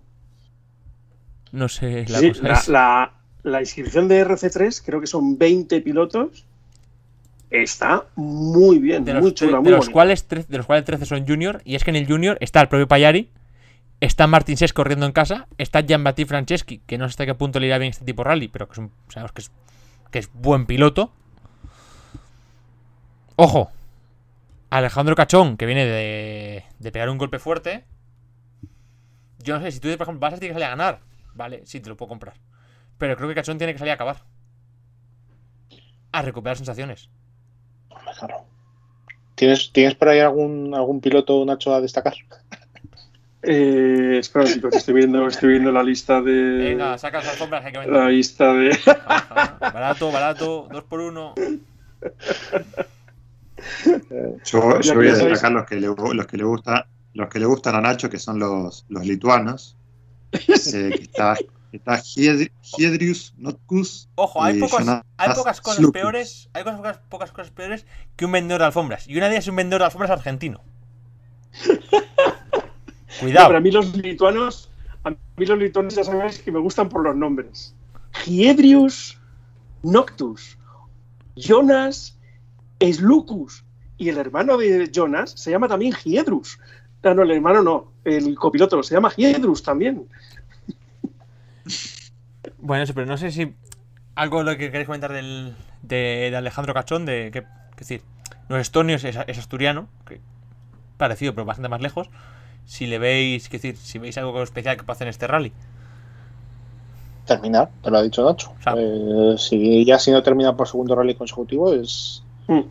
No 1.53 1.67
sé, 1.69 2.05
la 2.09 2.19
Sí, 2.19 2.29
cosa 2.29 2.43
la, 2.47 2.53
es... 2.53 2.67
la- 2.67 3.13
la 3.43 3.59
inscripción 3.61 4.07
de 4.07 4.23
RC3, 4.25 4.83
creo 4.85 5.01
que 5.01 5.07
son 5.07 5.37
20 5.37 5.81
pilotos. 5.81 6.45
Está 7.51 8.05
muy 8.15 8.79
bien, 8.79 9.03
de 9.05 9.13
los, 9.13 9.33
chula, 9.33 9.57
de 9.57 9.59
muy 9.61 9.69
los 9.71 9.79
bonita. 9.79 9.93
cuales, 9.93 10.27
tre- 10.27 10.45
de 10.47 10.57
los 10.57 10.65
cuales 10.65 10.85
13 10.85 11.05
son 11.05 11.27
junior. 11.27 11.61
Y 11.65 11.75
es 11.75 11.83
que 11.83 11.89
en 11.91 11.97
el 11.97 12.07
junior 12.07 12.37
está 12.39 12.61
el 12.61 12.69
propio 12.69 12.87
Payari, 12.87 13.29
está 13.99 14.25
Martin 14.25 14.55
Sess 14.57 14.71
corriendo 14.73 15.05
en 15.05 15.11
casa, 15.11 15.47
está 15.57 15.81
Gianbatti 15.81 16.23
Franceschi, 16.25 16.79
que 16.79 16.97
no 16.97 17.05
sé 17.05 17.09
hasta 17.09 17.25
qué 17.25 17.35
punto 17.35 17.59
le 17.59 17.67
irá 17.67 17.77
bien 17.77 17.89
este 17.91 18.05
tipo 18.05 18.23
de 18.23 18.29
rally, 18.29 18.47
pero 18.47 18.67
que 18.67 18.73
es 18.73 18.77
un- 18.79 18.91
sabemos 19.09 19.33
que 19.33 19.41
es, 19.41 19.51
que 20.11 20.19
es 20.19 20.29
buen 20.33 20.65
piloto. 20.65 21.11
Ojo, 23.35 23.71
Alejandro 24.69 25.15
Cachón, 25.15 25.57
que 25.57 25.65
viene 25.65 25.85
de, 25.85 26.63
de 26.79 26.91
pegar 26.91 27.09
un 27.09 27.17
golpe 27.17 27.39
fuerte. 27.39 27.83
Yo 29.39 29.57
no 29.57 29.65
sé, 29.65 29.71
si 29.71 29.79
tú, 29.79 29.89
por 29.97 30.03
ejemplo, 30.03 30.19
vas 30.19 30.33
a 30.33 30.37
tener 30.37 30.51
que 30.51 30.53
salir 30.53 30.65
a 30.67 30.69
ganar, 30.69 30.99
vale, 31.33 31.63
sí, 31.65 31.79
te 31.79 31.89
lo 31.89 31.97
puedo 31.97 32.09
comprar. 32.09 32.35
Pero 32.97 33.15
creo 33.17 33.27
que 33.27 33.35
Cachón 33.35 33.57
tiene 33.57 33.73
que 33.73 33.79
salir 33.79 33.91
a 33.91 33.95
acabar. 33.95 34.23
A 36.11 36.21
recuperar 36.21 36.57
sensaciones. 36.57 37.09
Claro. 38.21 38.45
¿Tienes, 39.33 39.71
¿Tienes 39.71 39.95
por 39.95 40.09
ahí 40.09 40.19
algún, 40.19 40.75
algún 40.75 41.01
piloto, 41.01 41.43
Nacho, 41.43 41.73
a 41.73 41.81
destacar? 41.81 42.13
Eh, 43.41 44.17
espera, 44.19 44.45
un 44.45 44.51
chico, 44.51 44.69
que 44.69 44.77
estoy 44.77 44.93
viendo, 44.93 45.27
estoy 45.27 45.49
viendo 45.49 45.71
la 45.71 45.81
lista 45.81 46.21
de. 46.21 46.31
Venga, 46.31 46.95
saca 46.99 47.17
las 47.17 47.29
alfombras, 47.29 47.65
hay 47.65 47.71
que 47.71 47.79
vender. 47.79 47.97
la 47.97 48.09
lista 48.09 48.53
de. 48.53 48.77
Ajá, 48.85 49.57
Barato, 49.73 50.11
barato, 50.11 50.67
dos 50.71 50.83
por 50.83 50.99
uno. 50.99 51.33
Yo, 54.45 54.61
voy 54.93 55.07
a 55.07 55.15
destacar 55.15 55.51
los 55.51 55.65
que 55.65 55.75
le, 55.75 55.87
los 55.87 56.27
que 56.27 56.37
le 56.37 56.43
gusta, 56.43 56.87
los 57.15 57.29
que 57.29 57.39
le 57.39 57.47
gustan 57.47 57.75
a 57.75 57.81
Nacho, 57.81 58.11
que 58.11 58.19
son 58.19 58.37
los, 58.37 58.85
los 58.89 59.05
lituanos. 59.07 59.75
Eh, 60.33 60.37
que 60.95 61.03
está, 61.03 61.35
está 61.77 61.97
Hied- 62.01 62.51
Hiedrius 62.77 63.33
Notkus. 63.37 64.09
Ojo, 64.15 64.43
hay 64.43 64.57
y 64.57 64.59
pocas, 64.59 64.79
Jonas 64.79 65.03
hay 65.17 65.29
pocas 65.33 65.61
cosas 65.61 65.77
Slupus. 65.77 65.93
peores. 65.93 66.49
Hay 66.53 66.63
cosas, 66.63 66.77
pocas, 66.79 66.97
pocas 67.09 67.31
cosas 67.31 67.51
peores 67.51 67.85
que 68.15 68.25
un 68.25 68.31
vendedor 68.33 68.61
de 68.61 68.65
alfombras. 68.67 69.07
Y 69.07 69.15
una 69.17 69.27
de 69.27 69.33
ellas 69.35 69.45
es 69.45 69.49
un 69.49 69.55
vendedor 69.55 69.81
de 69.81 69.85
alfombras 69.85 70.11
argentino. 70.11 70.61
No, 73.21 73.27
Cuidado. 73.27 73.47
pero 73.47 73.57
a 73.57 73.61
mí 73.61 73.71
los 73.71 73.95
lituanos, 73.97 74.71
a 75.03 75.09
mí 75.11 75.45
los 75.45 75.59
lituanos 75.59 75.95
ya 75.95 76.03
sabéis 76.03 76.39
que 76.39 76.51
me 76.51 76.59
gustan 76.59 76.87
por 76.89 77.03
los 77.03 77.15
nombres. 77.15 77.75
Hiedrius 78.25 79.19
Noctus, 79.83 80.57
Jonas 81.35 82.17
Slucus 82.79 83.63
y 83.97 84.09
el 84.09 84.17
hermano 84.17 84.57
de 84.57 84.89
Jonas 84.91 85.31
se 85.35 85.51
llama 85.51 85.67
también 85.67 85.93
Hiedrus. 86.03 86.57
Ah, 87.03 87.13
no, 87.13 87.23
el 87.23 87.31
hermano 87.31 87.61
no, 87.61 87.91
el 88.05 88.33
copiloto 88.35 88.81
se 88.81 88.95
llama 88.95 89.11
Hiedrus 89.15 89.61
también. 89.61 90.07
Bueno, 92.59 92.83
eso, 92.83 92.93
pero 92.93 93.05
no 93.07 93.17
sé 93.17 93.31
si. 93.31 93.53
Algo 94.15 94.43
lo 94.43 94.51
que 94.57 94.71
queréis 94.71 94.87
comentar 94.87 95.13
del, 95.13 95.55
de, 95.83 96.27
de 96.31 96.35
Alejandro 96.37 96.73
Cachón, 96.73 97.05
de 97.05 97.29
que. 97.31 97.43
decir, 97.77 98.01
no 98.49 98.57
es 98.57 98.61
estonio, 98.63 98.95
es, 98.95 99.03
es 99.03 99.37
asturiano. 99.37 99.87
Que, 100.05 100.19
parecido, 100.97 101.33
pero 101.33 101.45
bastante 101.45 101.69
más 101.69 101.81
lejos. 101.81 102.09
Si 102.65 102.85
le 102.87 102.99
veis, 102.99 103.49
que 103.49 103.57
decir, 103.57 103.75
si 103.77 103.97
veis 103.99 104.17
algo 104.17 104.41
especial 104.43 104.77
que 104.77 104.83
pasa 104.83 105.03
en 105.03 105.09
este 105.09 105.27
rally. 105.27 105.51
Terminar, 107.25 107.69
te 107.83 107.89
lo 107.91 107.97
ha 107.97 108.03
dicho 108.03 108.23
Nacho. 108.25 108.51
O 108.59 108.61
sea- 108.61 108.73
Eh, 108.77 109.35
si 109.37 109.85
ya 109.85 109.97
si 109.99 110.11
no 110.11 110.21
termina 110.23 110.55
por 110.55 110.67
segundo 110.67 110.95
rally 110.95 111.15
consecutivo, 111.15 111.73
es 111.73 112.23
Mm. 112.47 112.61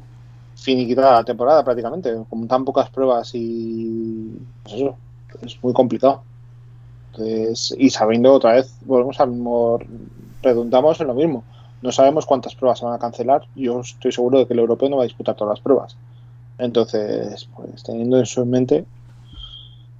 finiquitada 0.56 1.12
la 1.14 1.24
temporada 1.24 1.64
prácticamente. 1.64 2.12
Con 2.28 2.46
tan 2.48 2.64
pocas 2.64 2.90
pruebas 2.90 3.30
y. 3.34 4.36
Pues 4.64 4.74
eso, 4.76 4.96
es 5.42 5.58
muy 5.62 5.72
complicado. 5.72 6.22
Entonces, 7.12 7.74
y 7.78 7.90
sabiendo 7.90 8.32
otra 8.32 8.54
vez, 8.54 8.74
volvemos 8.82 9.20
al 9.20 9.30
mismo. 9.30 9.78
Redundamos 10.42 11.00
en 11.00 11.08
lo 11.08 11.14
mismo. 11.14 11.44
No 11.82 11.92
sabemos 11.92 12.26
cuántas 12.26 12.54
pruebas 12.54 12.78
se 12.78 12.84
van 12.84 12.94
a 12.94 12.98
cancelar. 12.98 13.42
Yo 13.54 13.80
estoy 13.80 14.12
seguro 14.12 14.38
de 14.38 14.46
que 14.46 14.52
el 14.52 14.60
europeo 14.60 14.88
no 14.88 14.96
va 14.96 15.02
a 15.02 15.06
disputar 15.06 15.34
todas 15.34 15.58
las 15.58 15.60
pruebas. 15.62 15.96
Entonces, 16.58 17.48
pues 17.56 17.82
teniendo 17.82 18.20
eso 18.20 18.42
en 18.42 18.50
mente, 18.50 18.84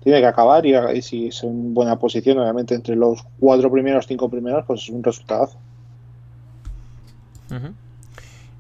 tiene 0.03 0.21
que 0.21 0.27
acabar 0.27 0.65
y, 0.67 1.03
si 1.03 1.29
es 1.29 1.43
en 1.43 1.75
buena 1.75 1.99
posición, 1.99 2.39
obviamente 2.39 2.75
entre 2.75 2.97
los 2.97 3.23
cuatro 3.39 3.71
primeros, 3.71 4.07
cinco 4.07 4.29
primeros, 4.29 4.65
pues 4.67 4.83
es 4.83 4.89
un 4.91 5.03
resultado. 5.03 5.51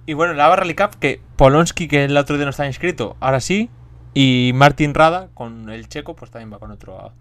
Y 0.06 0.14
bueno, 0.14 0.34
la 0.34 0.54
Rally 0.54 0.74
Cup, 0.74 0.96
que 0.98 1.20
Polonsky, 1.36 1.88
que 1.88 2.04
el 2.04 2.16
otro 2.16 2.36
día 2.36 2.44
no 2.44 2.50
estaba 2.50 2.66
inscrito, 2.66 3.16
ahora 3.20 3.40
sí. 3.40 3.70
Y 4.12 4.52
Martin 4.54 4.92
Rada, 4.94 5.28
con 5.34 5.70
el 5.70 5.88
checo, 5.88 6.16
pues 6.16 6.30
también 6.30 6.52
va 6.52 6.58
con 6.58 6.70
otro. 6.70 7.12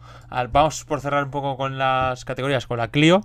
Vamos 0.52 0.86
por 0.86 1.02
cerrar 1.02 1.24
un 1.24 1.32
poco 1.32 1.56
con 1.56 1.78
las 1.78 2.26
categorías, 2.26 2.66
con 2.68 2.78
la 2.78 2.88
Clio. 2.90 3.22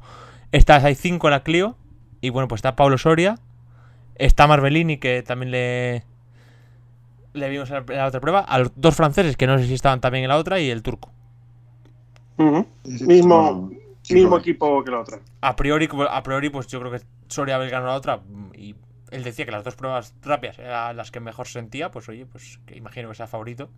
Estas 0.52 0.84
hay 0.84 0.94
cinco 0.94 1.28
en 1.28 1.32
la 1.32 1.42
Clio. 1.42 1.76
Y 2.20 2.30
bueno, 2.30 2.46
pues 2.48 2.58
está 2.58 2.76
Pablo 2.76 2.98
Soria. 2.98 3.38
Está 4.16 4.46
Marbellini, 4.46 4.98
que 4.98 5.22
también 5.22 5.50
le. 5.50 6.04
le 7.32 7.48
vimos 7.48 7.70
en 7.70 7.84
la 7.88 8.06
otra 8.06 8.20
prueba, 8.20 8.40
a 8.40 8.58
los 8.58 8.70
dos 8.76 8.94
franceses, 8.94 9.36
que 9.36 9.46
no 9.46 9.58
sé 9.58 9.66
si 9.66 9.74
estaban 9.74 10.00
también 10.00 10.24
en 10.24 10.28
la 10.28 10.36
otra, 10.36 10.60
y 10.60 10.70
el 10.70 10.82
turco. 10.82 11.10
Mismo- 12.84 13.70
Mismo 14.10 14.38
equipo 14.38 14.84
que 14.84 14.90
la 14.90 15.00
otra. 15.00 15.18
A 15.40 15.56
priori, 15.56 15.88
a 16.10 16.22
priori, 16.22 16.50
pues 16.50 16.66
yo 16.66 16.78
creo 16.80 16.92
que 16.92 17.00
Soria 17.28 17.56
había 17.56 17.70
ganado 17.70 17.92
la 17.92 17.96
otra. 17.96 18.20
Y 18.54 18.74
él 19.10 19.24
decía 19.24 19.44
que 19.46 19.52
las 19.52 19.64
dos 19.64 19.76
pruebas 19.76 20.14
rápidas 20.22 20.58
eran 20.58 20.96
las 20.96 21.10
que 21.10 21.20
mejor 21.20 21.46
sentía. 21.48 21.90
Pues 21.90 22.08
oye, 22.08 22.26
pues 22.26 22.60
que 22.66 22.76
imagino 22.76 23.08
que 23.08 23.14
sea 23.16 23.26
favorito. 23.26 23.70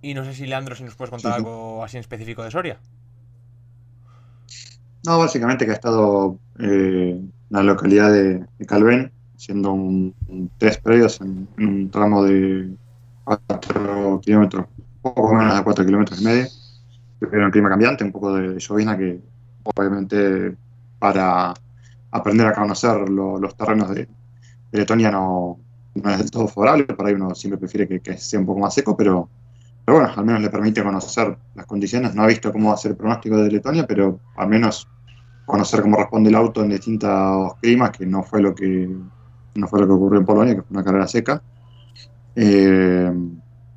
Y 0.00 0.14
no 0.14 0.24
sé 0.24 0.32
si 0.34 0.46
Leandro, 0.46 0.74
si 0.74 0.84
nos 0.84 0.94
puedes 0.94 1.10
contar 1.10 1.32
Sí, 1.32 1.36
sí. 1.36 1.36
algo 1.36 1.84
así 1.84 1.96
en 1.96 2.00
específico 2.00 2.42
de 2.42 2.50
Soria. 2.50 2.80
No, 5.04 5.18
básicamente 5.18 5.64
que 5.64 5.70
ha 5.72 5.74
estado 5.74 6.38
eh, 6.58 7.10
en 7.12 7.32
la 7.50 7.62
localidad 7.62 8.10
de, 8.12 8.44
de 8.58 8.66
Calven, 8.66 9.12
haciendo 9.36 9.72
un, 9.72 10.14
un 10.26 10.48
test 10.58 10.82
previos 10.82 11.20
en, 11.20 11.48
en 11.58 11.68
un 11.68 11.90
tramo 11.90 12.24
de 12.24 12.76
4 13.24 14.20
kilómetros, 14.22 14.66
poco 15.02 15.34
menos 15.34 15.56
de 15.56 15.62
4 15.64 15.84
kilómetros 15.86 16.20
y 16.20 16.24
medio. 16.24 16.46
Pero 17.20 17.44
en 17.46 17.50
clima 17.50 17.68
cambiante, 17.68 18.04
un 18.04 18.12
poco 18.12 18.34
de 18.34 18.58
llovizna 18.58 18.98
que 18.98 19.20
obviamente 19.64 20.56
para 20.98 21.54
aprender 22.10 22.46
a 22.46 22.54
conocer 22.54 23.08
lo- 23.08 23.38
los 23.38 23.56
terrenos 23.56 23.90
de, 23.94 24.08
Letonia 24.72 25.10
no, 25.10 25.60
es 25.94 26.18
del 26.18 26.30
todo 26.30 26.48
favorable, 26.48 26.84
por 26.86 27.06
ahí 27.06 27.14
uno 27.14 27.34
siempre 27.34 27.58
prefiere 27.58 27.88
que, 27.88 28.00
que 28.00 28.18
sea 28.18 28.40
un 28.40 28.46
poco 28.46 28.60
más 28.60 28.74
seco, 28.74 28.96
pero, 28.96 29.30
pero 29.84 29.98
bueno, 29.98 30.12
al 30.16 30.24
menos 30.26 30.42
le 30.42 30.50
permite 30.50 30.82
conocer 30.82 31.38
las 31.54 31.66
condiciones. 31.66 32.14
No 32.14 32.22
ha 32.22 32.26
visto 32.26 32.52
cómo 32.52 32.68
va 32.70 32.74
a 32.74 32.78
ser 32.78 32.92
el 32.92 32.96
pronóstico 32.98 33.38
de 33.38 33.50
Letonia, 33.50 33.86
pero 33.86 34.22
al 34.36 34.48
menos 34.48 34.88
conocer 35.44 35.82
cómo 35.82 35.96
responde 35.98 36.30
el 36.30 36.36
auto 36.36 36.62
en 36.64 36.70
distintos 36.70 37.54
climas, 37.60 37.92
que 37.92 38.06
no 38.06 38.22
fue 38.24 38.42
lo 38.42 38.54
que 38.54 38.88
no 39.56 39.68
fue 39.68 39.80
lo 39.80 39.86
que 39.86 39.92
ocurrió 39.94 40.20
en 40.20 40.26
Polonia, 40.26 40.54
que 40.56 40.62
fue 40.62 40.74
una 40.76 40.84
carrera 40.84 41.08
seca. 41.08 41.42
Eh, 42.34 43.10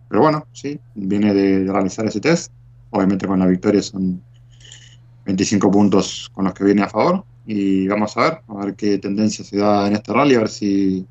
pero 0.08 0.22
bueno, 0.22 0.48
sí, 0.52 0.80
viene 0.94 1.34
de, 1.34 1.64
de 1.66 1.72
realizar 1.72 2.06
ese 2.06 2.20
test. 2.22 2.54
Obviamente 2.90 3.28
con 3.28 3.40
la 3.40 3.46
victoria 3.48 3.82
son 3.82 4.26
25 5.26 5.72
puntos 5.72 6.30
con 6.34 6.46
los 6.46 6.54
que 6.54 6.64
viene 6.66 6.84
a 6.84 6.90
favor. 6.90 7.26
Y 7.52 7.88
vamos 7.88 8.16
a 8.16 8.22
ver, 8.22 8.42
a 8.48 8.64
ver 8.64 8.76
qué 8.76 9.00
tendencia 9.00 9.44
se 9.44 9.58
da 9.58 9.88
en 9.88 9.94
este 9.94 10.14
rally, 10.14 10.36
a 10.36 10.40
ver 10.42 10.50
si 10.50 11.04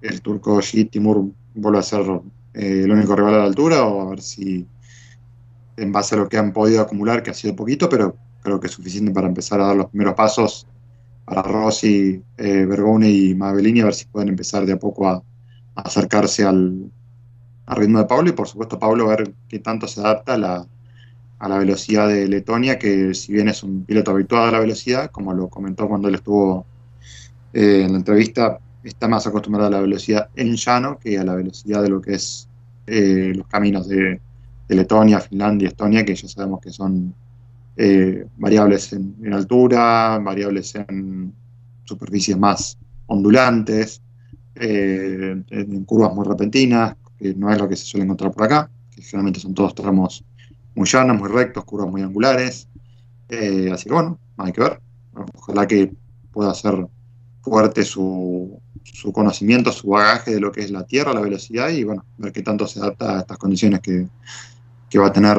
el 0.00 0.20
turco 0.20 0.60
Jit 0.60 0.90
Timur 0.90 1.30
vuelve 1.54 1.78
a 1.78 1.82
ser 1.82 2.04
eh, 2.54 2.82
el 2.82 2.90
único 2.90 3.14
rival 3.14 3.34
a 3.34 3.38
la 3.38 3.44
altura, 3.44 3.84
o 3.84 4.00
a 4.00 4.10
ver 4.10 4.20
si 4.20 4.66
en 5.76 5.92
base 5.92 6.16
a 6.16 6.18
lo 6.18 6.28
que 6.28 6.38
han 6.38 6.52
podido 6.52 6.82
acumular, 6.82 7.22
que 7.22 7.30
ha 7.30 7.34
sido 7.34 7.54
poquito, 7.54 7.88
pero 7.88 8.16
creo 8.42 8.58
que 8.58 8.66
es 8.66 8.72
suficiente 8.72 9.12
para 9.12 9.28
empezar 9.28 9.60
a 9.60 9.66
dar 9.68 9.76
los 9.76 9.86
primeros 9.86 10.14
pasos 10.14 10.66
para 11.24 11.42
Rossi, 11.42 12.20
eh, 12.36 12.66
Bergone 12.66 13.08
y 13.08 13.36
Mabellini, 13.36 13.82
a 13.82 13.84
ver 13.84 13.94
si 13.94 14.06
pueden 14.06 14.30
empezar 14.30 14.66
de 14.66 14.72
a 14.72 14.80
poco 14.80 15.06
a, 15.06 15.22
a 15.76 15.80
acercarse 15.82 16.42
al, 16.42 16.90
al 17.64 17.76
ritmo 17.76 18.00
de 18.00 18.06
Pablo. 18.06 18.28
Y 18.28 18.32
por 18.32 18.48
supuesto 18.48 18.76
Pablo 18.76 19.04
a 19.04 19.16
ver 19.16 19.32
qué 19.48 19.60
tanto 19.60 19.86
se 19.86 20.00
adapta 20.00 20.34
a 20.34 20.38
la, 20.38 20.66
a 21.38 21.48
la 21.48 21.58
velocidad 21.58 22.08
de 22.08 22.28
Letonia, 22.28 22.78
que 22.78 23.14
si 23.14 23.32
bien 23.32 23.48
es 23.48 23.62
un 23.62 23.84
piloto 23.84 24.10
habituado 24.10 24.46
a 24.46 24.52
la 24.52 24.60
velocidad, 24.60 25.10
como 25.10 25.34
lo 25.34 25.48
comentó 25.48 25.88
cuando 25.88 26.08
él 26.08 26.14
estuvo 26.14 26.66
eh, 27.52 27.82
en 27.84 27.92
la 27.92 27.98
entrevista, 27.98 28.58
está 28.82 29.08
más 29.08 29.26
acostumbrado 29.26 29.68
a 29.68 29.70
la 29.70 29.80
velocidad 29.80 30.30
en 30.36 30.56
llano 30.56 30.98
que 30.98 31.18
a 31.18 31.24
la 31.24 31.34
velocidad 31.34 31.82
de 31.82 31.88
lo 31.88 32.00
que 32.00 32.14
es 32.14 32.48
eh, 32.86 33.32
los 33.34 33.46
caminos 33.48 33.88
de, 33.88 34.20
Letonia, 34.68 35.20
Finlandia, 35.20 35.68
Estonia, 35.68 36.04
que 36.04 36.16
ya 36.16 36.26
sabemos 36.26 36.60
que 36.60 36.70
son 36.70 37.14
eh, 37.76 38.26
variables 38.36 38.92
en, 38.92 39.32
altura, 39.32 40.18
variables 40.18 40.74
en 40.74 41.32
superficies 41.84 42.36
más 42.36 42.76
ondulantes, 43.06 44.02
en, 44.56 45.46
en 45.50 45.84
curvas 45.84 46.12
muy 46.12 46.26
repentinas, 46.26 46.96
que 47.16 47.32
no 47.34 47.52
es 47.52 47.58
lo 47.58 47.68
que 47.68 47.76
se 47.76 47.84
suele 47.84 48.04
encontrar 48.04 48.32
por 48.32 48.42
acá, 48.42 48.68
que 48.90 49.02
generalmente 49.02 49.38
son 49.38 49.54
todos 49.54 49.72
tramos 49.72 50.24
muy 50.76 50.86
llanos, 50.86 51.18
muy 51.18 51.28
rectos, 51.28 51.64
curvas 51.64 51.90
muy 51.90 52.02
angulares. 52.02 52.68
Eh, 53.28 53.70
así 53.72 53.88
que 53.88 53.94
bueno, 53.94 54.18
hay 54.36 54.52
que 54.52 54.60
ver. 54.60 54.80
Ojalá 55.34 55.66
que 55.66 55.92
pueda 56.30 56.54
ser 56.54 56.86
fuerte 57.42 57.84
su, 57.84 58.60
su 58.84 59.12
conocimiento, 59.12 59.72
su 59.72 59.88
bagaje 59.88 60.34
de 60.34 60.40
lo 60.40 60.52
que 60.52 60.60
es 60.60 60.70
la 60.70 60.84
tierra, 60.84 61.14
la 61.14 61.20
velocidad 61.20 61.70
y 61.70 61.84
bueno, 61.84 62.04
ver 62.18 62.32
qué 62.32 62.42
tanto 62.42 62.66
se 62.66 62.78
adapta 62.78 63.16
a 63.16 63.20
estas 63.20 63.38
condiciones 63.38 63.80
que, 63.80 64.06
que 64.90 64.98
va 64.98 65.06
a 65.06 65.12
tener 65.12 65.38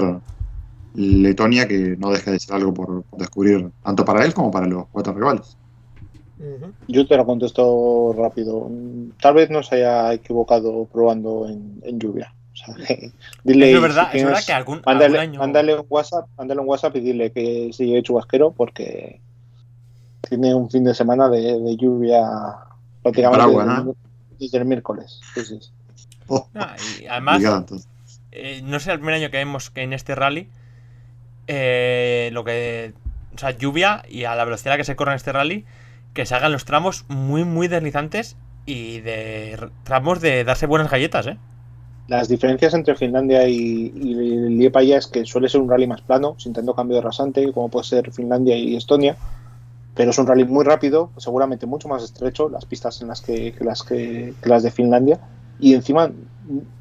Letonia, 0.95 1.67
que 1.67 1.95
no 1.97 2.10
deja 2.10 2.32
de 2.32 2.39
ser 2.39 2.56
algo 2.56 2.73
por, 2.73 3.04
por 3.04 3.19
descubrir 3.19 3.69
tanto 3.84 4.04
para 4.04 4.26
él 4.26 4.34
como 4.34 4.50
para 4.50 4.65
los 4.65 4.88
cuatro 4.88 5.13
rivales. 5.13 5.56
Yo 6.88 7.08
te 7.08 7.17
lo 7.17 7.26
contesto 7.26 8.13
rápido. 8.17 8.69
Tal 9.21 9.34
vez 9.36 9.50
no 9.50 9.63
se 9.63 9.76
haya 9.76 10.13
equivocado 10.13 10.86
probando 10.86 11.47
en, 11.47 11.82
en 11.84 12.00
lluvia. 12.00 12.34
O 12.61 12.75
sea, 12.85 12.97
dile, 13.43 13.71
es 13.73 13.81
verdad, 13.81 14.09
si 14.11 14.17
es 14.17 14.23
verdad 14.23 14.37
tienes- 14.39 14.45
que 14.45 14.53
algún, 14.53 14.81
mándale, 14.85 15.05
algún 15.05 15.19
año. 15.19 15.39
mándale 15.39 15.75
un 15.75 15.85
WhatsApp, 15.89 16.27
mándale 16.37 16.61
un 16.61 16.67
WhatsApp 16.67 16.95
y 16.95 16.99
dile 17.01 17.31
que 17.31 17.69
se 17.73 17.85
lleve 17.85 18.03
chubasquero 18.03 18.51
porque 18.51 19.21
tiene 20.27 20.53
un 20.55 20.69
fin 20.69 20.83
de 20.83 20.93
semana 20.93 21.29
de, 21.29 21.59
de 21.59 21.77
lluvia 21.77 22.21
prácticamente 23.03 23.37
Paraguas, 23.39 23.67
desde, 23.67 23.83
¿no? 23.83 23.91
el- 23.91 24.37
desde 24.39 24.57
el 24.57 24.65
miércoles. 24.65 25.19
Sí, 25.33 25.45
sí. 25.45 25.59
Oh, 26.29 26.45
y 27.01 27.05
además, 27.07 27.41
eh, 28.33 28.61
no 28.61 28.81
sé 28.81 28.91
el 28.91 28.97
primer 28.99 29.15
año 29.15 29.31
que 29.31 29.37
vemos 29.37 29.69
que 29.69 29.83
en 29.83 29.93
este 29.93 30.13
rally 30.13 30.49
eh, 31.47 32.29
lo 32.33 32.43
que 32.43 32.93
o 33.33 33.37
sea 33.37 33.51
lluvia 33.51 34.03
y 34.09 34.25
a 34.25 34.35
la 34.35 34.43
velocidad 34.43 34.73
a 34.73 34.75
la 34.75 34.77
que 34.79 34.83
se 34.83 34.95
corre 34.97 35.11
en 35.11 35.15
este 35.17 35.31
rally 35.31 35.63
que 36.13 36.25
se 36.25 36.35
hagan 36.35 36.51
los 36.51 36.65
tramos 36.65 37.05
muy 37.07 37.45
muy 37.45 37.67
deslizantes 37.69 38.35
y 38.65 38.99
de 38.99 39.69
tramos 39.83 40.19
de 40.19 40.43
darse 40.43 40.65
buenas 40.65 40.91
galletas 40.91 41.27
eh 41.27 41.37
Las 42.07 42.29
diferencias 42.29 42.73
entre 42.73 42.95
Finlandia 42.95 43.47
y, 43.47 43.55
y 43.55 44.13
Liepaja 44.49 44.97
es 44.97 45.07
que 45.07 45.25
suele 45.25 45.49
ser 45.49 45.59
un 45.61 45.69
rally 45.69 45.87
más 45.87 46.01
plano, 46.01 46.35
sin 46.37 46.53
tanto 46.53 46.73
cambio 46.73 46.97
de 46.97 47.01
rasante, 47.01 47.51
como 47.51 47.69
puede 47.69 47.85
ser 47.85 48.11
Finlandia 48.11 48.55
y 48.55 48.75
Estonia, 48.75 49.17
pero 49.93 50.11
es 50.11 50.17
un 50.17 50.27
rally 50.27 50.45
muy 50.45 50.63
rápido, 50.63 51.09
seguramente 51.17 51.65
mucho 51.65 51.89
más 51.89 52.03
estrecho, 52.03 52.49
las 52.49 52.65
pistas 52.65 53.01
en 53.01 53.09
las 53.09 53.21
que, 53.21 53.51
que 53.53 53.63
las 53.63 53.83
que, 53.83 54.33
que 54.41 54.49
las 54.49 54.63
de 54.63 54.71
Finlandia, 54.71 55.19
y 55.59 55.73
encima 55.73 56.11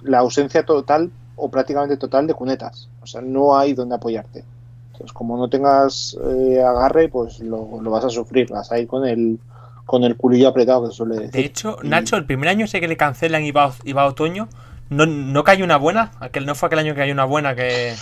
la 0.02 0.18
ausencia 0.18 0.64
total 0.64 1.10
o 1.34 1.50
prácticamente 1.50 1.96
total 1.96 2.26
de 2.26 2.34
cunetas, 2.34 2.88
o 3.02 3.06
sea, 3.06 3.20
no 3.20 3.58
hay 3.58 3.74
donde 3.74 3.96
apoyarte. 3.96 4.44
Entonces, 4.92 5.12
como 5.12 5.36
no 5.36 5.48
tengas 5.48 6.16
eh, 6.24 6.62
agarre, 6.62 7.08
pues 7.08 7.40
lo, 7.40 7.80
lo 7.82 7.90
vas 7.90 8.04
a 8.04 8.10
sufrir, 8.10 8.48
vas 8.48 8.70
a 8.70 8.78
ir 8.78 8.86
con 8.86 9.06
el 9.06 9.38
con 9.84 10.02
el 10.02 10.16
culillo 10.16 10.48
apretado 10.48 10.82
que 10.82 10.90
se 10.90 10.96
suele 10.96 11.14
decir. 11.14 11.30
de 11.30 11.40
hecho 11.40 11.76
Nacho 11.84 12.16
el 12.16 12.26
primer 12.26 12.48
año 12.48 12.66
sé 12.66 12.80
que 12.80 12.88
le 12.88 12.96
cancelan 12.96 13.44
y 13.44 13.52
va, 13.52 13.72
y 13.84 13.92
va 13.92 14.06
otoño 14.06 14.48
no, 14.90 15.06
no 15.06 15.44
cayó 15.44 15.64
una 15.64 15.76
buena 15.76 16.12
aquel 16.20 16.46
no 16.46 16.54
fue 16.54 16.68
aquel 16.68 16.80
año 16.80 16.94
que 16.94 17.00
cayó 17.00 17.12
una 17.12 17.24
buena 17.24 17.54
que 17.54 17.94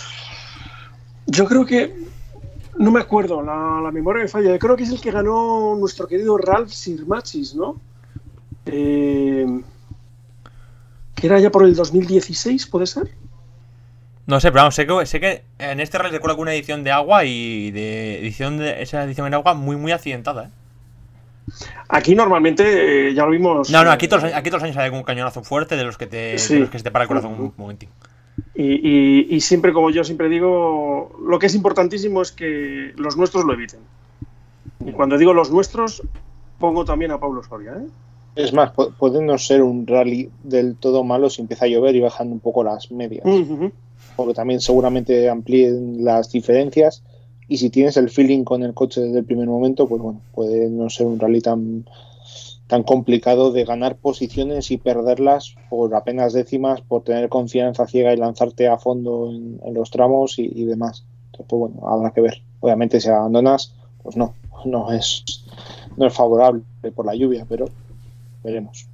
Yo 1.27 1.45
creo 1.45 1.65
que. 1.65 2.05
No 2.77 2.91
me 2.91 2.99
acuerdo, 2.99 3.41
la, 3.41 3.79
la 3.81 3.91
memoria 3.91 4.23
me 4.23 4.27
falla. 4.27 4.51
Yo 4.51 4.59
creo 4.59 4.75
que 4.75 4.83
es 4.83 4.89
el 4.89 4.99
que 4.99 5.09
ganó 5.09 5.77
nuestro 5.79 6.07
querido 6.07 6.37
Ralph 6.37 6.69
Sirmachis, 6.69 7.55
¿no? 7.55 7.79
Eh, 8.65 9.61
que 11.15 11.27
era 11.27 11.39
ya 11.39 11.49
por 11.49 11.63
el 11.63 11.73
2016, 11.73 12.67
¿puede 12.67 12.85
ser? 12.87 13.09
no 14.27 14.39
sé 14.39 14.51
pero 14.51 14.63
vamos 14.63 14.75
sé 14.75 14.87
que 14.87 15.05
sé 15.05 15.19
que 15.19 15.43
en 15.59 15.79
este 15.79 15.97
rally 15.97 16.11
recuerdo 16.11 16.37
que 16.37 16.41
una 16.41 16.53
edición 16.53 16.83
de 16.83 16.91
agua 16.91 17.25
y 17.25 17.71
de 17.71 18.19
edición 18.19 18.57
de 18.57 18.81
esa 18.81 19.03
edición 19.03 19.27
en 19.27 19.35
agua 19.35 19.53
muy 19.53 19.75
muy 19.75 19.91
accidentada 19.91 20.45
eh 20.45 20.64
Aquí 21.89 22.15
normalmente, 22.15 23.09
eh, 23.09 23.13
ya 23.13 23.25
lo 23.25 23.31
vimos. 23.31 23.69
No, 23.69 23.83
no, 23.83 23.91
aquí 23.91 24.05
eh, 24.05 24.09
todos, 24.09 24.23
los 24.23 24.31
años- 24.31 24.39
aquí 24.39 24.49
todos 24.49 24.61
los 24.61 24.67
años 24.67 24.77
hay 24.77 24.85
algún 24.85 25.03
cañonazo 25.03 25.43
fuerte 25.43 25.75
de 25.77 25.83
los 25.83 25.97
que 25.97 26.07
te, 26.07 26.37
Sí. 26.39 26.55
de 26.55 26.59
los 26.61 26.69
que 26.69 26.77
se 26.79 26.83
te 26.83 26.91
para 26.91 27.03
el 27.03 27.07
corazón 27.07 27.33
un 27.39 27.53
momentín. 27.57 27.89
Y, 28.55 28.63
y- 28.63 29.27
y 29.29 29.41
siempre, 29.41 29.71
como 29.73 29.89
yo 29.91 30.03
siempre 30.03 30.27
digo, 30.29 31.15
lo 31.25 31.39
que 31.39 31.45
es 31.45 31.55
importantísimo 31.55 32.21
es 32.21 32.31
que 32.31 32.93
los 32.97 33.15
nuestros 33.17 33.45
lo 33.45 33.53
eviten. 33.53 33.79
Y 34.85 34.91
cuando 34.91 35.17
digo 35.17 35.33
los 35.33 35.51
nuestros, 35.51 36.03
pongo 36.59 36.83
también 36.85 37.11
a 37.11 37.19
Pablo 37.19 37.43
Soria. 37.43 37.73
¿eh? 37.73 37.87
Es 38.35 38.51
más, 38.53 38.73
pu- 38.73 38.93
puede 38.97 39.21
no 39.21 39.37
ser 39.37 39.61
un 39.61 39.87
rally 39.87 40.29
del 40.43 40.75
todo 40.75 41.03
malo 41.03 41.29
si 41.29 41.41
empieza 41.41 41.65
a 41.65 41.67
llover 41.69 41.95
y 41.95 42.01
bajan 42.01 42.31
un 42.31 42.39
poco 42.39 42.63
las 42.63 42.91
medias. 42.91 43.25
Ujú. 43.25 43.71
porque 44.17 44.33
también 44.33 44.61
seguramente 44.61 45.29
amplíen 45.29 46.05
las 46.05 46.31
diferencias 46.31 47.03
y 47.47 47.57
si 47.57 47.69
tienes 47.69 47.97
el 47.97 48.09
feeling 48.09 48.43
con 48.43 48.63
el 48.63 48.73
coche 48.73 49.01
desde 49.01 49.19
el 49.19 49.25
primer 49.25 49.47
momento, 49.47 49.87
pues 49.87 50.01
bueno, 50.01 50.21
puede 50.33 50.69
no 50.69 50.89
ser 50.89 51.07
un 51.07 51.19
rally 51.19 51.41
tan 51.41 51.85
tan 52.67 52.83
complicado 52.83 53.51
de 53.51 53.63
ganar 53.63 53.95
posiciones 53.95 54.71
y 54.71 54.77
perderlas 54.77 55.55
por 55.69 55.93
apenas 55.93 56.33
décimas, 56.33 56.81
por 56.81 57.03
tener 57.03 57.29
confianza 57.29 57.85
ciega 57.85 58.11
y 58.11 58.17
lanzarte 58.17 58.67
a 58.67 58.77
fondo 58.77 59.29
en, 59.29 59.59
en 59.63 59.73
los 59.75 59.91
tramos 59.91 60.39
y, 60.39 60.65
demás. 60.65 61.05
Entonces, 61.27 61.45
pues 61.47 61.59
bueno, 61.59 61.87
habrá 61.87 62.11
que 62.11 62.21
ver. 62.21 62.41
Obviamente 62.61 62.99
si 62.99 63.09
abandonas, 63.09 63.75
pues 64.01 64.17
no, 64.17 64.33
no 64.65 64.91
es 64.91 65.23
no 65.95 66.07
es 66.07 66.13
favorable 66.13 66.63
por 66.95 67.05
la 67.05 67.15
lluvia, 67.15 67.45
pero 67.47 67.65
veremos. 68.43 68.87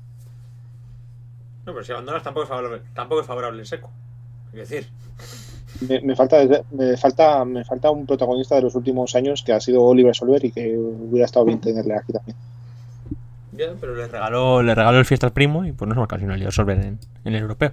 No, 1.66 1.74
pero 1.74 1.84
si 1.84 1.92
abandonas 1.92 2.24
tampoco 2.24 2.44
es 2.44 2.50
favorable, 2.50 2.82
tampoco 2.94 3.22
es 3.22 3.28
favorable 3.28 3.62
el 3.62 3.68
seco. 3.68 3.90
Es 4.54 4.70
decir, 4.70 4.90
Me, 5.88 6.00
me 6.02 6.16
falta 6.16 6.38
me 6.72 6.96
falta 6.98 7.44
me 7.46 7.64
falta 7.66 7.90
un 7.90 8.06
protagonista 8.06 8.56
de 8.56 8.62
los 8.62 8.76
últimos 8.76 9.16
años 9.16 9.42
que 9.44 9.54
ha 9.54 9.60
sido 9.60 9.82
Oliver 9.84 10.16
Solver 10.16 10.44
y 10.46 10.52
que 10.52 10.78
hubiera 10.78 11.26
estado 11.26 11.46
bien 11.46 11.60
tenerle 11.60 11.96
aquí 11.96 12.14
también. 12.14 12.36
Ya, 13.54 13.66
pero 13.80 13.96
le 13.96 14.08
regaló, 14.08 14.62
le 14.64 14.74
regaló 14.74 15.00
el 15.00 15.06
fiesta 15.06 15.28
al 15.28 15.34
primo 15.34 15.66
y 15.66 15.72
pues 15.74 15.88
no 15.88 15.94
se 15.96 16.00
marcó 16.00 16.18
sino 16.20 16.34
el 16.34 16.52
Solver 16.52 16.78
en, 16.80 17.00
en 17.26 17.36
el 17.36 17.42
europeo. 17.42 17.72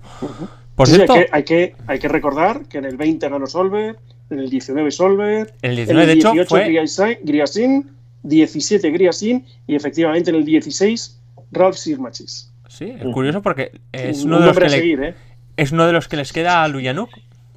Por 0.75 0.87
Sí, 0.89 0.95
cierto, 0.95 1.13
hay, 1.15 1.21
que, 1.25 1.29
hay, 1.33 1.43
que, 1.45 1.75
hay 1.87 1.99
que 1.99 2.09
recordar 2.09 2.63
que 2.67 2.79
en 2.79 2.85
el 2.85 2.97
20 2.97 3.29
ganó 3.29 3.47
Solver, 3.47 3.97
en 4.31 4.39
el 4.39 4.49
19 4.51 4.91
Solver, 4.91 5.55
en 5.63 5.71
el 5.73 5.79
en 5.79 5.87
19 5.87 6.01
el 6.03 6.07
de 6.07 6.13
hecho 6.15 6.33
18 6.33 6.49
fue 6.49 6.65
Griasin, 6.67 7.19
Griasin, 7.25 7.91
17 8.23 8.91
Griasin 8.91 9.47
y 9.67 9.75
efectivamente 9.77 10.31
en 10.31 10.37
el 10.37 10.45
16 10.45 11.21
Ralph 11.53 11.77
Sirmachis. 11.77 12.53
Sí, 12.69 12.95
es 12.99 13.07
curioso 13.13 13.41
porque 13.43 13.81
es 13.93 14.23
Un 14.25 14.33
uno, 14.33 14.41
de 14.41 14.47
los 14.47 14.57
nombre 14.57 14.67
que 14.67 14.67
a 14.67 14.77
le- 14.77 14.83
seguir, 14.83 15.03
¿eh? 15.03 15.15
es 15.57 15.73
uno 15.73 15.87
de 15.87 15.93
los 15.93 16.09
que 16.09 16.17
les 16.17 16.33
queda 16.33 16.63
a 16.65 16.69
Luyanuk 16.69 17.11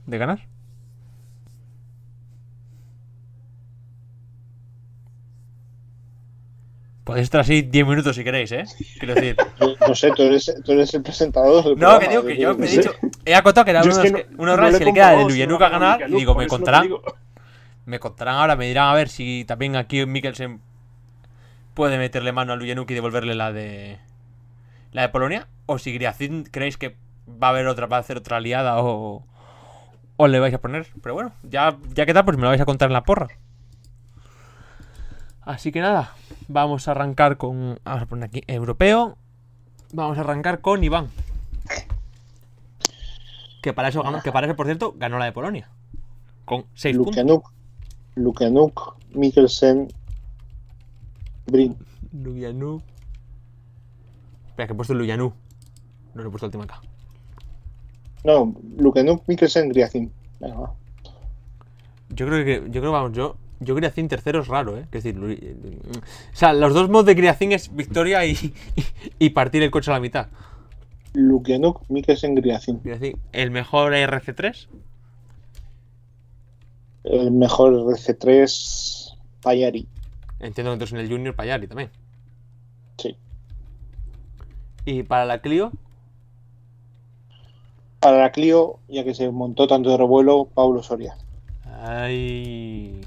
de 0.05 0.17
ganar. 0.17 0.47
Podéis 7.03 7.23
estar 7.25 7.41
así 7.41 7.63
10 7.63 7.87
minutos 7.87 8.15
si 8.15 8.23
queréis, 8.23 8.51
¿eh? 8.51 8.63
Quiero 8.99 9.15
decir. 9.15 9.35
No 9.87 9.95
sé, 9.95 10.11
tú 10.11 10.23
eres, 10.23 10.53
tú 10.63 10.71
eres 10.73 10.93
el 10.93 11.01
presentador. 11.01 11.63
del 11.63 11.77
No, 11.77 11.99
que 11.99 12.07
digo 12.07 12.23
que 12.23 12.37
yo 12.37 12.53
no 12.53 12.63
he 12.63 12.67
dicho. 12.67 12.91
He 13.25 13.35
acotado 13.35 13.65
que 13.65 13.71
era 13.71 13.81
uno 13.83 14.01
que 14.01 14.11
no- 14.11 14.19
uno 14.37 14.57
le 14.57 14.77
que 14.79 14.85
le 14.85 14.93
queda 14.93 15.11
de 15.11 15.23
Luyanuk 15.23 15.59
no 15.59 15.69
ganar. 15.69 16.09
Y 16.09 16.13
digo, 16.13 16.35
me 16.35 16.47
contarán. 16.47 16.89
Me 17.85 17.99
contarán 17.99 18.35
ahora, 18.35 18.55
me 18.55 18.67
dirán 18.67 18.89
a 18.89 18.93
ver 18.93 19.09
si 19.09 19.43
también 19.45 19.75
aquí 19.75 20.05
Mikkelsen 20.05 20.61
puede 21.73 21.97
meterle 21.97 22.31
mano 22.31 22.53
a 22.53 22.55
Luyanuk 22.55 22.89
y 22.91 22.93
devolverle 22.93 23.33
la 23.35 23.51
de. 23.51 23.97
La 24.91 25.01
de 25.01 25.09
Polonia. 25.09 25.47
O 25.65 25.79
si 25.79 25.91
Griazin 25.93 26.43
creéis 26.43 26.77
que 26.77 26.95
va 27.27 27.47
a 27.47 27.49
haber 27.49 27.65
otra, 27.67 27.87
va 27.87 27.97
a 27.97 28.01
hacer 28.01 28.17
otra 28.17 28.37
aliada 28.37 28.77
o. 28.77 29.25
O 30.21 30.27
le 30.27 30.39
vais 30.39 30.53
a 30.53 30.61
poner. 30.61 30.85
Pero 31.01 31.15
bueno, 31.15 31.31
ya, 31.41 31.75
ya 31.95 32.05
que 32.05 32.13
tal, 32.13 32.25
pues 32.25 32.37
me 32.37 32.43
lo 32.43 32.49
vais 32.49 32.61
a 32.61 32.65
contar 32.65 32.89
en 32.89 32.93
la 32.93 33.03
porra. 33.03 33.29
Así 35.41 35.71
que 35.71 35.81
nada, 35.81 36.13
vamos 36.47 36.87
a 36.87 36.91
arrancar 36.91 37.37
con. 37.37 37.79
Vamos 37.83 38.03
a 38.03 38.05
poner 38.05 38.25
aquí 38.25 38.43
europeo. 38.45 39.17
Vamos 39.93 40.19
a 40.19 40.21
arrancar 40.21 40.61
con 40.61 40.83
Iván. 40.83 41.09
Que 43.63 43.73
para 43.73 43.87
eso 43.87 44.03
ganó, 44.03 44.21
que 44.21 44.31
para 44.31 44.45
eso, 44.45 44.55
por 44.55 44.67
cierto, 44.67 44.93
ganó 44.95 45.17
la 45.17 45.25
de 45.25 45.31
Polonia. 45.31 45.71
Con 46.45 46.65
6 46.75 46.97
puntos. 46.97 47.51
Lukenuk, 48.13 48.95
Mikkelsen, 49.15 49.87
Brin. 51.47 51.75
Luyanu. 52.11 52.79
Espera, 54.49 54.67
que 54.67 54.73
he 54.73 54.75
puesto 54.75 54.93
Luyanu. 54.93 55.33
No 56.13 56.21
le 56.21 56.27
he 56.27 56.29
puesto 56.29 56.45
el 56.45 56.51
tema 56.51 56.65
acá. 56.65 56.79
No, 58.23 58.55
Lukenuk, 58.77 59.27
Mikkelsen, 59.27 59.69
Griazin. 59.69 60.11
Venga, 60.39 60.59
va. 60.59 60.73
Yo 62.09 62.27
creo 62.27 62.45
que. 62.45 62.69
Yo 62.71 62.81
creo, 62.81 62.91
vamos, 62.91 63.13
yo. 63.13 63.37
Yo 63.63 63.75
Griacin 63.75 64.07
tercero 64.07 64.41
es 64.41 64.47
raro, 64.47 64.75
¿eh? 64.75 64.87
Es 64.91 65.03
decir, 65.03 65.19
o 65.19 66.35
sea, 66.35 66.51
los 66.51 66.73
dos 66.73 66.89
mods 66.89 67.05
de 67.05 67.13
Griacin 67.13 67.51
es 67.51 67.73
victoria 67.75 68.25
y, 68.25 68.31
y, 68.75 68.83
y 69.19 69.29
partir 69.29 69.61
el 69.61 69.69
coche 69.69 69.91
a 69.91 69.93
la 69.93 69.99
mitad. 69.99 70.29
Lukenuk, 71.13 71.87
Mikkelsen, 71.89 72.33
Griazin. 72.35 72.81
El 73.31 73.51
mejor 73.51 73.93
RC3. 73.93 74.67
El 77.03 77.31
mejor 77.31 77.73
RC3, 77.73 79.17
Payari. 79.41 79.87
Entiendo 80.39 80.71
que 80.71 80.73
entonces 80.73 80.93
en 80.93 80.99
el 80.99 81.09
Junior 81.09 81.35
Payari 81.35 81.67
también. 81.67 81.91
Sí. 82.97 83.15
Y 84.85 85.03
para 85.03 85.25
la 85.25 85.41
Clio, 85.41 85.71
Para 88.01 88.17
la 88.17 88.31
Clio, 88.31 88.79
ya 88.89 89.03
que 89.03 89.13
se 89.13 89.29
montó 89.29 89.67
tanto 89.67 89.91
de 89.91 89.97
revuelo, 89.97 90.49
Pablo 90.53 90.83
Soria. 90.83 91.15
Ay, 91.81 93.01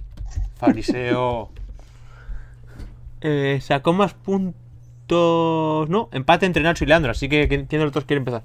fariseo. 0.57 1.51
Eh, 3.27 3.59
sacó 3.63 3.95
más 3.95 4.13
puntos. 4.13 5.89
No, 5.89 6.11
empate 6.13 6.45
entre 6.45 6.63
Nacho 6.63 6.85
y 6.85 6.89
Leandro, 6.89 7.11
así 7.11 7.27
que 7.27 7.49
¿quién 7.49 7.67
de 7.67 7.79
los 7.79 7.91
dos 7.91 8.05
quiere 8.05 8.19
empezar? 8.19 8.43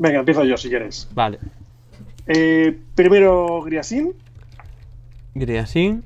Venga, 0.00 0.20
empiezo 0.20 0.44
yo 0.44 0.56
si 0.56 0.68
quieres. 0.68 1.08
Vale. 1.12 1.40
Eh, 2.28 2.78
primero 2.94 3.60
Griasin, 3.62 4.14
Griasin, 5.34 6.04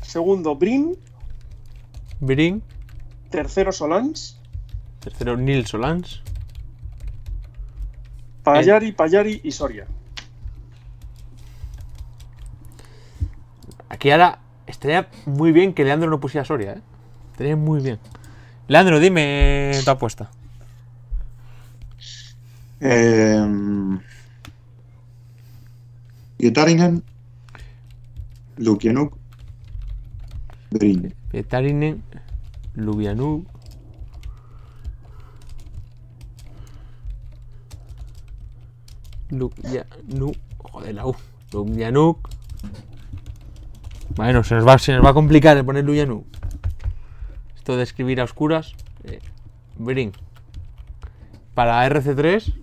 segundo 0.00 0.56
Brin, 0.56 0.96
Brin, 2.20 2.62
tercero 3.28 3.70
Solans, 3.70 4.40
tercero 5.00 5.36
Nil 5.36 5.66
Solans. 5.66 6.22
Payari, 8.54 8.92
Payari 8.92 9.40
y 9.44 9.50
Soria. 9.52 9.86
Aquí 13.88 14.10
ahora 14.10 14.38
estaría 14.66 15.08
muy 15.26 15.52
bien 15.52 15.74
que 15.74 15.84
Leandro 15.84 16.08
no 16.10 16.20
pusiera 16.20 16.44
Soria, 16.44 16.72
¿eh? 16.72 16.82
Estaría 17.32 17.56
muy 17.56 17.80
bien. 17.80 17.98
Leandro, 18.68 19.00
dime 19.00 19.72
tu 19.84 19.90
apuesta. 19.90 20.30
Eh, 22.80 23.98
Getarinen, 26.38 27.02
Lukianuk, 28.56 29.16
Brin. 30.70 31.14
Petarinen, 31.30 32.02
Lubianuk. 32.74 33.57
Lubianuk. 39.30 40.36
Joder, 40.58 40.94
la 40.94 41.06
U. 41.06 41.14
Lubianuk. 41.52 42.28
Bueno, 44.16 44.42
se 44.42 44.54
nos 44.54 44.66
va, 44.66 44.78
se 44.78 44.92
nos 44.92 45.04
va 45.04 45.10
a 45.10 45.14
complicar 45.14 45.56
el 45.56 45.64
poner 45.64 45.84
Lubianuk. 45.84 46.26
Esto 47.56 47.76
de 47.76 47.82
escribir 47.82 48.20
a 48.20 48.24
oscuras. 48.24 48.74
Eh, 49.04 49.20
Brin. 49.76 50.12
Para 51.54 51.86
RC3, 51.88 52.54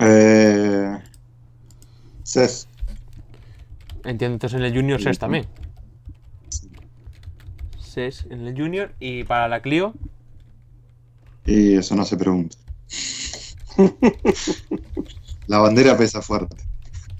Eh, 0.00 0.98
entiendo 4.04 4.34
entonces 4.34 4.54
en 4.58 4.64
el 4.64 4.72
Junior 4.72 5.00
SES 5.00 5.18
también. 5.18 5.46
SES 7.80 8.26
en 8.30 8.46
el 8.46 8.56
Junior. 8.56 8.92
Y 9.00 9.24
para 9.24 9.48
la 9.48 9.60
Clio, 9.60 9.94
y 11.48 11.74
eso 11.74 11.96
no 11.96 12.04
se 12.04 12.16
pregunta. 12.16 12.58
La 15.46 15.58
bandera 15.58 15.96
pesa 15.96 16.20
fuerte, 16.22 16.56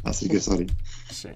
así 0.04 0.28
que 0.28 0.40
sorry. 0.40 0.66
Sí. 1.10 1.28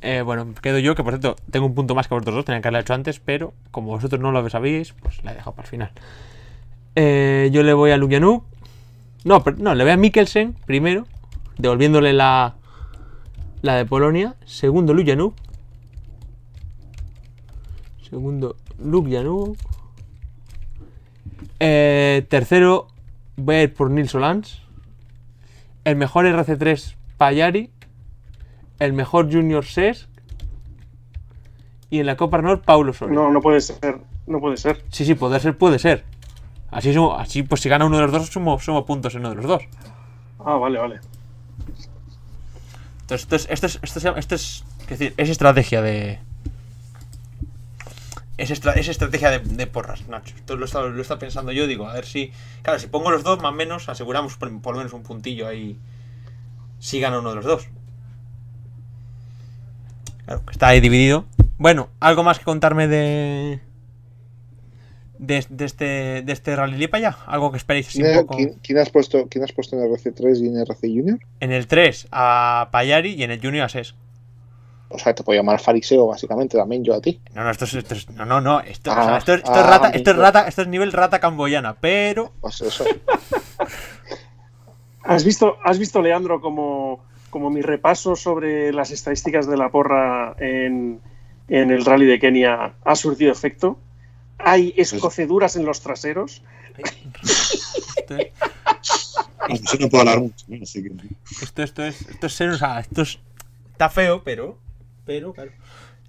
Eh, 0.00 0.22
bueno, 0.22 0.54
quedo 0.62 0.78
yo, 0.78 0.94
que 0.94 1.02
por 1.02 1.12
cierto, 1.14 1.36
tengo 1.50 1.66
un 1.66 1.74
punto 1.74 1.94
más 1.94 2.08
que 2.08 2.14
vosotros 2.14 2.36
dos, 2.36 2.44
tenía 2.44 2.60
que 2.60 2.68
haberlo 2.68 2.80
hecho 2.80 2.94
antes, 2.94 3.20
pero 3.20 3.52
como 3.70 3.88
vosotros 3.88 4.20
no 4.20 4.30
lo 4.32 4.48
sabíais, 4.48 4.92
pues 4.92 5.22
la 5.24 5.32
he 5.32 5.34
dejado 5.34 5.52
para 5.54 5.66
el 5.66 5.70
final. 5.70 5.92
Eh, 6.94 7.50
yo 7.52 7.62
le 7.62 7.72
voy 7.74 7.90
a 7.90 7.96
Lugianuk. 7.96 8.44
No, 9.24 9.42
pero- 9.42 9.56
no, 9.58 9.74
le 9.74 9.84
voy 9.84 9.92
a 9.92 9.96
Mikkelsen 9.96 10.54
primero, 10.66 11.06
devolviéndole 11.58 12.12
la, 12.12 12.56
la 13.62 13.74
de 13.76 13.84
Polonia. 13.84 14.36
Segundo, 14.44 14.94
Lugianuk. 14.94 15.34
Segundo, 18.08 18.56
Lugianuk. 18.82 19.56
Eh, 21.60 22.24
tercero, 22.28 22.88
voy 23.38 23.54
a 23.56 23.62
ir 23.62 23.74
por 23.74 23.90
Nils 23.90 24.10
Solans. 24.10 24.60
El 25.84 25.96
mejor 25.96 26.26
RC3, 26.26 26.94
Payari 27.16 27.70
el 28.78 28.92
mejor 28.92 29.32
Junior 29.32 29.64
SES 29.64 30.08
y 31.90 31.98
en 31.98 32.06
la 32.06 32.16
Copa 32.16 32.36
Arnold 32.36 32.60
Paulo 32.62 32.92
Soria. 32.92 33.14
No, 33.14 33.30
no 33.32 33.40
puede 33.40 33.60
ser. 33.60 33.98
No 34.26 34.38
puede 34.40 34.56
ser. 34.56 34.84
Sí, 34.90 35.04
sí, 35.04 35.14
puede 35.14 35.40
ser, 35.40 35.56
puede 35.58 35.78
ser. 35.80 36.04
Así, 36.70 36.92
sumo- 36.92 37.16
así 37.18 37.42
pues 37.42 37.60
si 37.62 37.68
gana 37.68 37.86
uno 37.86 37.96
de 37.96 38.02
los 38.02 38.12
dos, 38.12 38.26
sumo, 38.28 38.60
sumo 38.60 38.84
puntos 38.84 39.14
en 39.14 39.20
uno 39.20 39.30
de 39.30 39.34
los 39.36 39.46
dos. 39.46 39.62
Ah, 40.38 40.54
vale, 40.56 40.78
vale. 40.78 41.00
Entonces, 43.00 43.22
esto 43.22 43.36
es, 43.36 43.48
esto 43.50 43.66
es, 43.66 43.78
esto 43.82 43.98
es, 43.98 44.16
esto 44.16 44.34
es, 44.34 44.64
es 44.82 44.86
decir, 44.88 45.14
es 45.16 45.28
estrategia 45.30 45.80
de... 45.82 46.20
Es, 48.38 48.50
estra- 48.50 48.74
es 48.74 48.88
estrategia 48.88 49.30
de, 49.30 49.40
de 49.40 49.66
porras, 49.66 50.06
Nacho. 50.08 50.34
Esto 50.36 50.56
lo 50.56 50.64
he, 50.64 50.66
estado, 50.66 50.88
lo 50.90 51.02
estado 51.02 51.18
pensando 51.20 51.52
yo, 51.52 51.66
digo, 51.66 51.86
a 51.88 51.92
ver 51.92 52.06
si... 52.06 52.32
Claro, 52.62 52.78
si 52.78 52.86
pongo 52.86 53.10
los 53.10 53.22
dos, 53.24 53.42
más 53.42 53.52
o 53.52 53.54
menos, 53.56 53.88
aseguramos 53.88 54.36
por, 54.36 54.62
por 54.62 54.74
lo 54.74 54.78
menos 54.78 54.92
un 54.92 55.02
puntillo 55.02 55.46
ahí. 55.48 55.76
Si 56.78 57.00
gana 57.00 57.18
uno 57.18 57.30
de 57.30 57.36
los 57.36 57.44
dos. 57.44 57.68
Claro, 60.24 60.44
que 60.44 60.52
está 60.52 60.68
ahí 60.68 60.80
dividido. 60.80 61.24
Bueno, 61.58 61.88
¿algo 62.00 62.22
más 62.22 62.38
que 62.38 62.44
contarme 62.44 62.86
de... 62.88 63.60
De, 65.18 65.44
de 65.50 65.64
este, 65.64 66.22
de 66.22 66.32
este 66.32 66.54
Rally 66.54 66.76
Lipa 66.76 67.00
ya? 67.00 67.18
¿Algo 67.26 67.50
que 67.50 67.56
esperéis 67.56 67.88
así 67.88 67.98
un 68.00 68.04
¿Quién, 68.08 68.20
poco? 68.20 68.36
quién- 68.36 68.54
quién 68.62 68.78
has 68.78 68.88
puesto, 68.90 69.26
¿Quién 69.28 69.42
has 69.42 69.50
puesto 69.50 69.74
en 69.76 69.82
RC3 69.82 70.44
y 70.44 70.46
en 70.46 70.58
RC 70.58 70.80
Junior? 70.82 71.18
En 71.40 71.50
el 71.50 71.66
3 71.66 72.06
a 72.12 72.68
Payari 72.70 73.14
y 73.14 73.24
en 73.24 73.32
el 73.32 73.40
Junior 73.40 73.64
a 73.64 73.68
Ses. 73.68 73.96
O 74.90 74.98
sea, 74.98 75.14
te 75.14 75.22
puedo 75.22 75.38
llamar 75.38 75.60
fariseo, 75.60 76.06
básicamente, 76.06 76.56
también 76.56 76.82
yo 76.82 76.94
a 76.94 77.00
ti. 77.00 77.20
No, 77.34 77.44
no, 77.44 77.50
esto 77.50 77.66
es, 77.66 77.74
esto 77.74 77.94
es- 77.94 78.08
no, 78.10 78.24
no, 78.24 78.40
no, 78.40 78.60
esto, 78.60 78.90
o 78.90 78.94
Ah, 78.94 79.04
sea, 79.04 79.16
esto, 79.18 79.34
es- 79.34 79.38
esto 79.40 79.52
ah, 79.52 79.60
es 79.60 79.66
rata, 79.66 79.88
esto 79.90 80.10
es 80.12 80.16
rata, 80.16 80.48
esto 80.48 80.62
es 80.62 80.68
nivel 80.68 80.92
rata 80.92 81.20
camboyana, 81.20 81.74
pero 81.78 82.32
Pues 82.40 82.60
eso. 82.62 82.84
¿Has 85.04 85.24
visto, 85.24 85.56
has 85.64 85.78
visto 85.78 86.02
Leandro, 86.02 86.40
como, 86.40 87.04
como 87.30 87.50
mi 87.50 87.62
repaso 87.62 88.16
sobre 88.16 88.72
las 88.72 88.90
estadísticas 88.90 89.46
de 89.46 89.56
la 89.56 89.70
porra 89.70 90.34
en, 90.38 91.00
en 91.48 91.70
el 91.70 91.84
rally 91.84 92.06
de 92.06 92.18
Kenia 92.18 92.74
ha 92.84 92.94
surtido 92.96 93.32
efecto? 93.32 93.78
hay 94.40 94.72
escoceduras 94.76 95.56
en 95.56 95.64
los 95.64 95.80
traseros. 95.80 96.42
Esto 99.48 99.78
que. 99.78 99.84
esto, 101.42 101.62
esto 101.62 101.84
es, 101.84 102.02
esto 102.08 102.26
es 102.26 102.32
ser, 102.32 102.50
o 102.50 102.58
sea, 102.58 102.80
esto 102.80 103.02
es, 103.02 103.18
está 103.72 103.88
feo, 103.88 104.22
pero, 104.22 104.58
pero, 105.08 105.32
claro. 105.32 105.50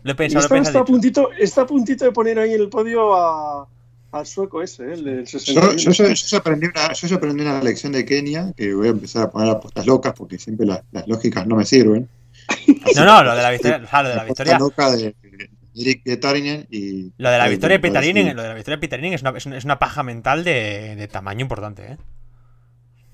Lo 0.03 0.11
he 0.11 0.15
pensado, 0.15 0.47
lo 0.49 0.55
he 0.55 0.57
está, 0.59 0.69
está, 0.69 0.79
a 0.81 0.85
puntito, 0.85 1.31
está 1.39 1.61
a 1.61 1.65
puntito 1.65 2.05
de 2.05 2.11
poner 2.11 2.37
ahí 2.37 2.53
en 2.53 2.61
el 2.61 2.69
podio 2.69 3.15
a, 3.15 3.67
al 4.11 4.25
sueco 4.25 4.61
ese, 4.61 4.83
¿eh? 4.83 4.93
el 4.93 5.03
del 5.05 5.25
Yo, 5.25 5.39
61. 5.39 5.71
yo, 5.77 5.91
yo- 5.91 6.07
yo 6.09 6.13
ya 6.13 6.37
aprendí 6.37 6.67
una, 6.67 6.93
yo 6.93 7.07
ya 7.07 7.15
aprendí 7.15 7.41
una 7.41 7.63
lección 7.63 7.93
de 7.93 8.03
Kenia 8.05 8.53
que 8.55 8.73
voy 8.73 8.87
a 8.87 8.91
empezar 8.91 9.23
a 9.23 9.29
poner 9.31 9.49
apuestas 9.49 9.85
locas 9.85 10.13
porque 10.17 10.37
siempre 10.37 10.65
las, 10.67 10.81
las 10.91 11.07
lógicas 11.07 11.47
no 11.47 11.55
me 11.55 11.65
sirven. 11.65 12.07
No, 12.95 13.05
no, 13.05 13.23
lo 13.23 13.35
de 13.35 13.41
la 13.41 13.51
victoria, 13.51 13.85
sea, 13.87 14.03
lo 14.03 14.09
de 14.09 14.15
la 14.15 14.23
victoria, 14.25 14.57
loca 14.59 14.91
de, 14.91 15.15
de 15.21 15.49
Eric 15.75 16.03
Petarinen 16.03 16.65
y. 16.69 17.11
lo 17.17 17.29
de 17.29 17.37
la 17.37 17.47
victoria 17.47 17.77
de 17.77 17.81
Petarinen, 17.81 18.35
lo 18.35 18.41
de 18.41 18.47
la 18.49 18.55
victoria 18.55 18.77
de 18.77 18.81
Petarinen 18.81 19.13
es 19.13 19.21
una, 19.21 19.31
es 19.37 19.45
una, 19.45 19.57
es 19.57 19.65
una 19.65 19.79
paja 19.79 20.03
mental 20.03 20.43
de, 20.43 20.95
de 20.95 21.07
tamaño 21.07 21.41
importante, 21.41 21.83
¿eh? 21.93 21.97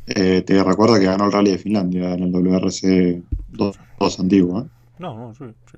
Eh, 0.08 0.42
te 0.44 0.64
recuerdo 0.64 1.00
que 1.00 1.06
ganó 1.06 1.26
el 1.26 1.32
Rally 1.32 1.52
de 1.52 1.58
Finlandia 1.58 2.14
en 2.14 2.24
el 2.24 2.32
WRC 2.32 3.22
2, 3.50 3.76
2 4.00 4.20
antiguo. 4.20 4.62
¿eh? 4.62 4.66
No, 4.98 5.16
no, 5.18 5.34
sí, 5.36 5.46
sí. 5.72 5.78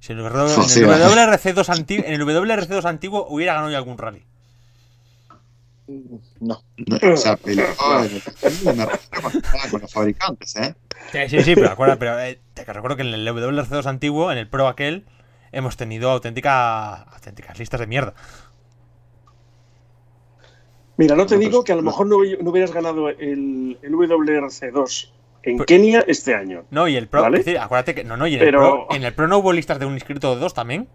Si 0.00 0.12
en 0.12 0.18
el, 0.18 0.24
W- 0.24 0.44
O 0.56 0.62
en 0.62 0.68
sea. 0.68 0.96
el 0.96 1.02
WRC2 1.02 1.68
antiguo, 1.68 2.04
en 2.06 2.14
el 2.14 2.20
WRC2 2.22 2.84
antiguo 2.84 3.26
hubiera 3.28 3.54
ganado 3.54 3.70
ya 3.70 3.78
algún 3.78 3.98
rally. 3.98 4.24
No. 6.38 6.62
No, 6.76 7.12
O 7.12 7.16
sea, 7.16 7.36
peleó 7.36 7.66
me 8.74 8.86
refiero 8.86 9.70
con 9.70 9.80
los 9.80 9.92
fabricantes, 9.92 10.54
¿eh? 10.56 10.74
Sí, 11.10 11.18
sí, 11.28 11.42
sí, 11.42 11.54
pero, 11.56 11.70
acuerda, 11.70 11.96
pero 11.96 12.18
eh, 12.20 12.40
te 12.54 12.64
recuerdo 12.64 12.96
que 12.96 13.02
en 13.02 13.08
el 13.12 13.26
WRC2 13.26 13.86
antiguo, 13.86 14.30
en 14.30 14.38
el 14.38 14.48
Pro 14.48 14.68
aquel, 14.68 15.04
hemos 15.50 15.76
tenido 15.76 16.10
auténtica, 16.10 16.94
auténticas 17.02 17.58
listas 17.58 17.80
de 17.80 17.86
mierda. 17.88 18.14
Mira, 20.96 21.16
no 21.16 21.26
te 21.26 21.38
digo 21.38 21.58
pues, 21.58 21.64
que 21.66 21.72
a 21.72 21.76
lo 21.76 21.82
mejor 21.82 22.06
no 22.06 22.16
hubieras 22.18 22.72
ganado 22.72 23.08
el, 23.08 23.78
el 23.82 23.92
WRC2 23.92 25.10
en 25.42 25.58
Kenia 25.64 26.04
este 26.06 26.34
año. 26.34 26.64
No, 26.70 26.86
y 26.88 26.96
el 26.96 27.08
Pro, 27.08 27.22
¿Vale? 27.22 27.38
es 27.38 27.44
decir, 27.44 27.58
acuérdate 27.60 27.94
que 27.94 28.04
no, 28.04 28.16
no, 28.16 28.26
y 28.26 28.34
en, 28.34 28.40
Pero- 28.40 28.64
el 28.64 28.70
Pro, 28.86 28.86
en 28.96 29.04
el 29.04 29.14
Pro 29.14 29.28
no 29.28 29.38
hubo 29.38 29.52
listas 29.52 29.78
de 29.78 29.86
un 29.86 29.94
inscrito 29.94 30.30
o 30.30 30.34
de 30.34 30.40
dos 30.40 30.54
también. 30.54 30.88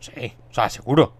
Sí. 0.00 0.32
O 0.50 0.54
sea, 0.54 0.70
seguro. 0.70 1.14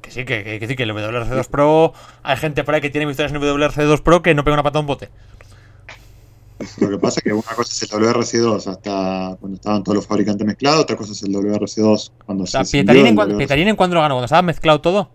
Que 0.00 0.10
sí, 0.10 0.24
que, 0.24 0.42
que, 0.42 0.58
que 0.58 0.66
sí, 0.66 0.74
que 0.76 0.84
el 0.84 0.90
WRC2 0.92 1.48
Pro, 1.48 1.92
hay 2.22 2.36
gente 2.38 2.64
por 2.64 2.74
ahí 2.74 2.80
que 2.80 2.88
tiene 2.90 3.06
victorias 3.06 3.32
en 3.32 3.42
el 3.42 3.48
WRC2 3.54 4.02
Pro 4.02 4.22
que 4.22 4.34
no 4.34 4.42
pega 4.44 4.54
una 4.54 4.62
pata 4.62 4.78
a 4.78 4.80
un 4.80 4.86
bote. 4.86 5.10
Lo 6.78 6.90
que 6.90 6.98
pasa 6.98 7.20
es 7.20 7.24
que 7.24 7.32
una 7.32 7.42
cosa 7.54 7.72
es 7.72 7.82
el 7.82 7.88
WRC2 8.00 8.66
hasta 8.66 9.36
cuando 9.40 9.56
estaban 9.56 9.82
todos 9.82 9.96
los 9.96 10.06
fabricantes 10.06 10.46
mezclados, 10.46 10.80
otra 10.80 10.96
cosa 10.96 11.12
es 11.12 11.22
el 11.22 11.32
WRC2 11.34 12.12
cuando 12.26 12.44
O 12.44 12.46
sea, 12.46 12.64
se 12.64 12.84
cuando, 12.84 12.92
el 12.92 13.14
WRC2. 13.16 13.36
Pietarinen 13.38 13.76
cuando 13.76 13.94
lo 13.96 14.00
ganó, 14.02 14.14
cuando 14.14 14.24
estaba 14.26 14.42
mezclado 14.42 14.80
todo. 14.80 15.10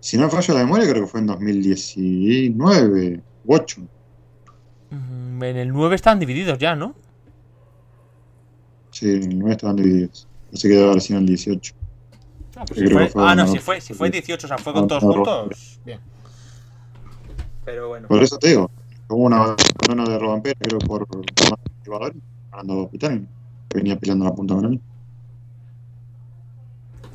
Si 0.00 0.16
no 0.16 0.24
me 0.24 0.30
fallo 0.30 0.54
la 0.54 0.60
memoria, 0.64 0.88
creo 0.90 1.04
que 1.04 1.10
fue 1.10 1.20
en 1.20 1.26
2019 1.26 3.22
u 3.44 3.54
8. 3.54 3.80
Mm, 4.90 5.42
En 5.44 5.56
el 5.56 5.68
9 5.72 5.94
estaban 5.96 6.18
divididos 6.18 6.58
ya, 6.58 6.74
¿no? 6.74 6.94
Sí, 8.90 9.10
en 9.10 9.22
el 9.24 9.38
9 9.38 9.52
estaban 9.52 9.76
divididos. 9.76 10.26
Así 10.52 10.68
que 10.68 10.74
debe 10.74 10.88
haber 10.90 11.00
sido 11.00 11.18
en 11.18 11.24
el 11.24 11.28
18. 11.28 11.74
Ah, 12.56 12.64
pues 12.66 12.80
si 12.80 12.86
fue- 12.88 13.08
fue 13.08 13.22
ah, 13.22 13.24
no, 13.24 13.28
ganador. 13.42 13.52
si 13.52 13.58
fue, 13.58 13.80
si 13.80 13.94
fue 13.94 14.10
18, 14.10 14.46
o 14.46 14.48
sea, 14.48 14.58
fue 14.58 14.72
con 14.72 14.82
No, 14.82 14.88
todos 14.88 15.02
no, 15.04 15.12
juntos. 15.12 15.80
Bien. 15.84 16.00
Pero 17.64 17.88
bueno. 17.88 18.08
Por 18.08 18.22
eso 18.22 18.38
te 18.38 18.48
digo, 18.48 18.70
hubo 19.08 19.24
una 19.24 19.54
corona 19.78 20.04
de 20.08 20.18
Robampera, 20.18 20.58
creo, 20.60 20.78
por 20.80 21.06
por 21.06 21.18
más 21.50 21.58
motivador, 21.78 22.14
ganando 22.50 22.88
Pitani, 22.88 23.26
que 23.68 23.78
venía 23.78 23.98
peleando 23.98 24.24
la 24.24 24.34
punta 24.34 24.54
con 24.54 24.64
él. 24.66 24.80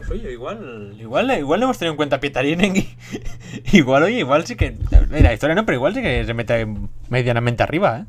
Pues 0.08 0.20
oye, 0.22 0.34
igual, 0.34 0.96
igual, 1.00 1.32
igual 1.39 1.60
le 1.60 1.63
hemos 1.63 1.78
tenido 1.80 1.94
en 1.94 1.98
cuenta 1.98 2.18
a 2.18 2.20
Pietarinen 2.20 2.76
y 2.76 2.96
igual, 3.78 4.04
oye, 4.04 4.20
igual 4.20 4.46
sí 4.46 4.56
que. 4.56 4.78
La 5.10 5.34
historia 5.34 5.56
no, 5.56 5.65
pero 5.65 5.78
igual 5.78 5.94
sí 5.96 6.02
que 6.02 6.24
se 6.26 6.34
mete 6.34 6.68
medianamente 7.10 7.63
arriba, 7.63 8.00
¿eh? 8.00 8.06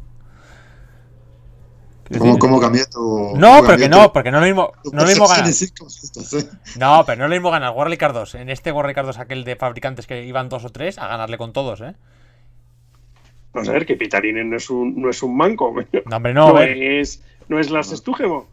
¿Cómo, 2.19 2.39
cómo 2.39 2.61
cambió 2.61 2.85
tu.? 2.89 3.33
No, 3.37 3.57
cómo 3.57 3.63
pero 3.63 3.77
que 3.79 3.83
cambió 3.85 3.89
no, 4.03 4.13
porque 4.13 4.31
no 4.31 4.39
es 4.39 4.43
lo 4.43 4.47
mismo, 4.47 4.73
no 4.93 5.03
lo 5.03 5.09
mismo 5.09 5.27
ganar. 5.27 5.49
eh? 5.51 6.49
No, 6.79 7.03
pero 7.05 7.19
no 7.19 7.25
es 7.25 7.31
lo 7.31 7.35
mismo 7.37 7.51
ganar 7.51 7.73
Warley 7.75 7.99
Card 7.99 8.15
2 8.15 8.35
en 8.37 8.49
este 8.51 8.71
Warley 8.71 8.95
Card 8.95 9.07
2 9.07 9.19
aquel 9.19 9.43
de 9.45 9.57
fabricantes 9.57 10.07
que 10.07 10.25
iban 10.25 10.49
dos 10.49 10.65
o 10.65 10.71
tres 10.71 10.99
a 10.99 11.09
ganarle 11.09 11.37
con 11.39 11.53
todos, 11.53 11.81
¿eh? 11.81 11.95
Vamos 13.53 13.69
a 13.71 13.73
ver 13.73 13.87
que 13.87 13.97
Pitarinen 13.97 14.51
no 14.51 14.57
es 14.57 14.71
un, 14.71 15.01
no 15.01 15.09
es 15.11 15.23
un 15.23 15.37
manco. 15.37 15.75
No, 16.05 16.17
hombre, 16.17 16.35
no, 16.35 16.49
No, 16.49 16.55
ver. 16.55 16.77
es, 16.81 17.23
no 17.49 17.59
es 17.59 17.71
Lars 17.71 17.89
Stúgemo. 17.91 18.47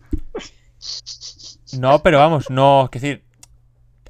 No, 1.77 1.99
pero 2.01 2.19
vamos, 2.19 2.49
no, 2.49 2.85
es 2.91 3.01
decir, 3.01 3.23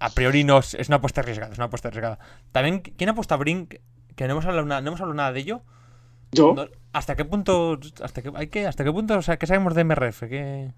a 0.04 0.10
priori 0.10 0.44
no 0.44 0.58
es, 0.58 0.74
es 0.74 0.90
una 0.90 0.98
apuesta 0.98 1.22
arriesgada, 1.22 1.54
es 1.54 1.58
una 1.58 1.68
apuesta 1.68 1.88
arriesgada. 1.88 2.20
También, 2.52 2.82
¿quién 2.82 3.10
ha 3.10 3.16
puesto 3.16 3.36
a 3.36 3.38
Brink? 3.38 3.76
Que 4.18 4.28
no 4.28 4.34
hemos 4.34 4.46
hablado 4.46 4.68
nada, 4.68 4.82
no 4.82 4.90
hemos 4.90 5.00
hablado 5.00 5.16
nada 5.16 5.32
de 5.32 5.40
ello. 5.40 5.62
Yo, 6.34 6.56
¿Hasta 6.92 7.16
qué 7.16 7.24
punto, 7.24 7.80
hasta 8.02 8.22
qué, 8.22 8.30
hay 8.36 8.48
que, 8.48 8.68
hasta 8.68 8.84
qué 8.84 8.92
punto, 8.92 9.18
o 9.18 9.22
sea, 9.22 9.38
qué 9.38 9.48
sabemos 9.48 9.76
de 9.76 9.86
MRF? 9.86 10.24
¿Qué... 10.24 10.74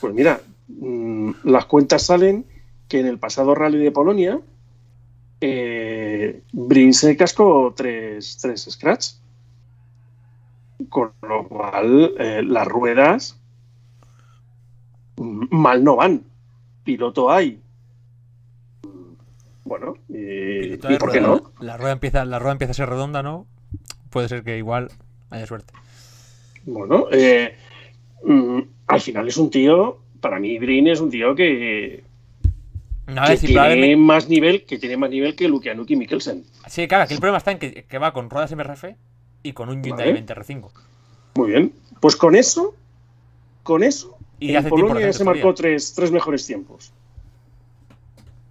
pues 0.00 0.12
mira, 0.12 0.40
mm, 0.66 1.30
las 1.44 1.66
cuentas 1.66 2.02
salen 2.02 2.44
que 2.88 2.98
en 2.98 3.06
el 3.06 3.20
pasado 3.20 3.54
rally 3.54 3.78
de 3.78 3.92
Polonia, 3.92 4.40
eh, 5.40 6.42
Brin 6.52 6.94
se 6.94 7.16
cascó 7.16 7.72
tres, 7.76 8.38
tres 8.38 8.66
scratch. 8.68 9.12
Con 10.88 11.12
lo 11.22 11.46
cual, 11.46 12.12
eh, 12.18 12.42
las 12.44 12.66
ruedas 12.66 13.38
mm, 15.16 15.46
mal 15.50 15.84
no 15.84 15.94
van. 15.94 16.24
Piloto 16.82 17.30
hay. 17.30 17.61
Bueno, 19.72 19.94
y, 20.10 20.74
¿y 20.74 20.96
por 20.98 21.12
qué 21.12 21.22
no? 21.22 21.50
La 21.58 21.78
rueda 21.78 21.92
empieza, 21.92 22.26
la 22.26 22.38
rueda 22.38 22.52
empieza 22.52 22.72
a 22.72 22.74
ser 22.74 22.90
redonda, 22.90 23.22
¿no? 23.22 23.46
Puede 24.10 24.28
ser 24.28 24.44
que 24.44 24.58
igual 24.58 24.90
haya 25.30 25.46
suerte. 25.46 25.72
Bueno, 26.66 27.06
eh, 27.10 27.56
mm, 28.22 28.60
al 28.88 29.00
final 29.00 29.28
es 29.28 29.38
un 29.38 29.48
tío, 29.48 30.02
para 30.20 30.38
mí 30.38 30.58
Brin 30.58 30.88
es 30.88 31.00
un 31.00 31.10
tío 31.10 31.34
que, 31.34 32.04
No, 33.06 33.24
que 33.26 33.38
tiene 33.38 33.96
más 33.96 34.28
nivel, 34.28 34.66
que 34.66 34.78
tiene 34.78 34.98
más 34.98 35.08
nivel 35.08 35.34
que 35.34 35.48
Lukianuk 35.48 35.88
y 35.88 35.96
Mikkelsen. 35.96 36.44
Sí, 36.66 36.86
claro, 36.86 37.04
aquí 37.04 37.14
el 37.14 37.20
problema 37.20 37.38
está 37.38 37.52
en 37.52 37.58
que, 37.58 37.84
que 37.84 37.98
va 37.98 38.12
con 38.12 38.28
ruedas 38.28 38.54
MRF 38.54 38.84
y 39.42 39.54
con 39.54 39.70
un 39.70 39.76
Hyundai 39.76 40.08
Vale. 40.08 40.12
20 40.12 40.34
R5. 40.34 40.70
Muy 41.36 41.50
bien. 41.50 41.72
Pues 41.98 42.14
con 42.16 42.36
eso, 42.36 42.74
con 43.62 43.82
eso, 43.82 44.18
Y 44.38 44.54
en 44.54 44.68
Polonia 44.68 45.10
se 45.14 45.24
marcó 45.24 45.54
tres, 45.54 45.94
tres 45.94 46.12
mejores 46.12 46.46
tiempos. 46.46 46.92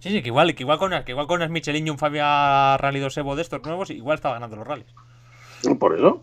Sí, 0.02 0.10
sí, 0.10 0.20
que 0.20 0.30
igual, 0.30 0.52
que 0.56 0.64
igual 0.64 0.78
con 0.80 0.90
que 1.04 1.12
igual 1.12 1.28
con 1.28 1.52
Michelin 1.52 1.86
y 1.86 1.90
un 1.90 1.96
Fabia 1.96 2.76
Rally 2.76 2.98
2 2.98 3.18
Evo 3.18 3.36
de 3.36 3.42
estos 3.42 3.62
nuevos, 3.62 3.88
igual 3.90 4.16
estaba 4.16 4.34
ganando 4.34 4.56
los 4.56 4.66
rallies. 4.66 4.92
Por 5.78 5.96
eso. 5.96 6.20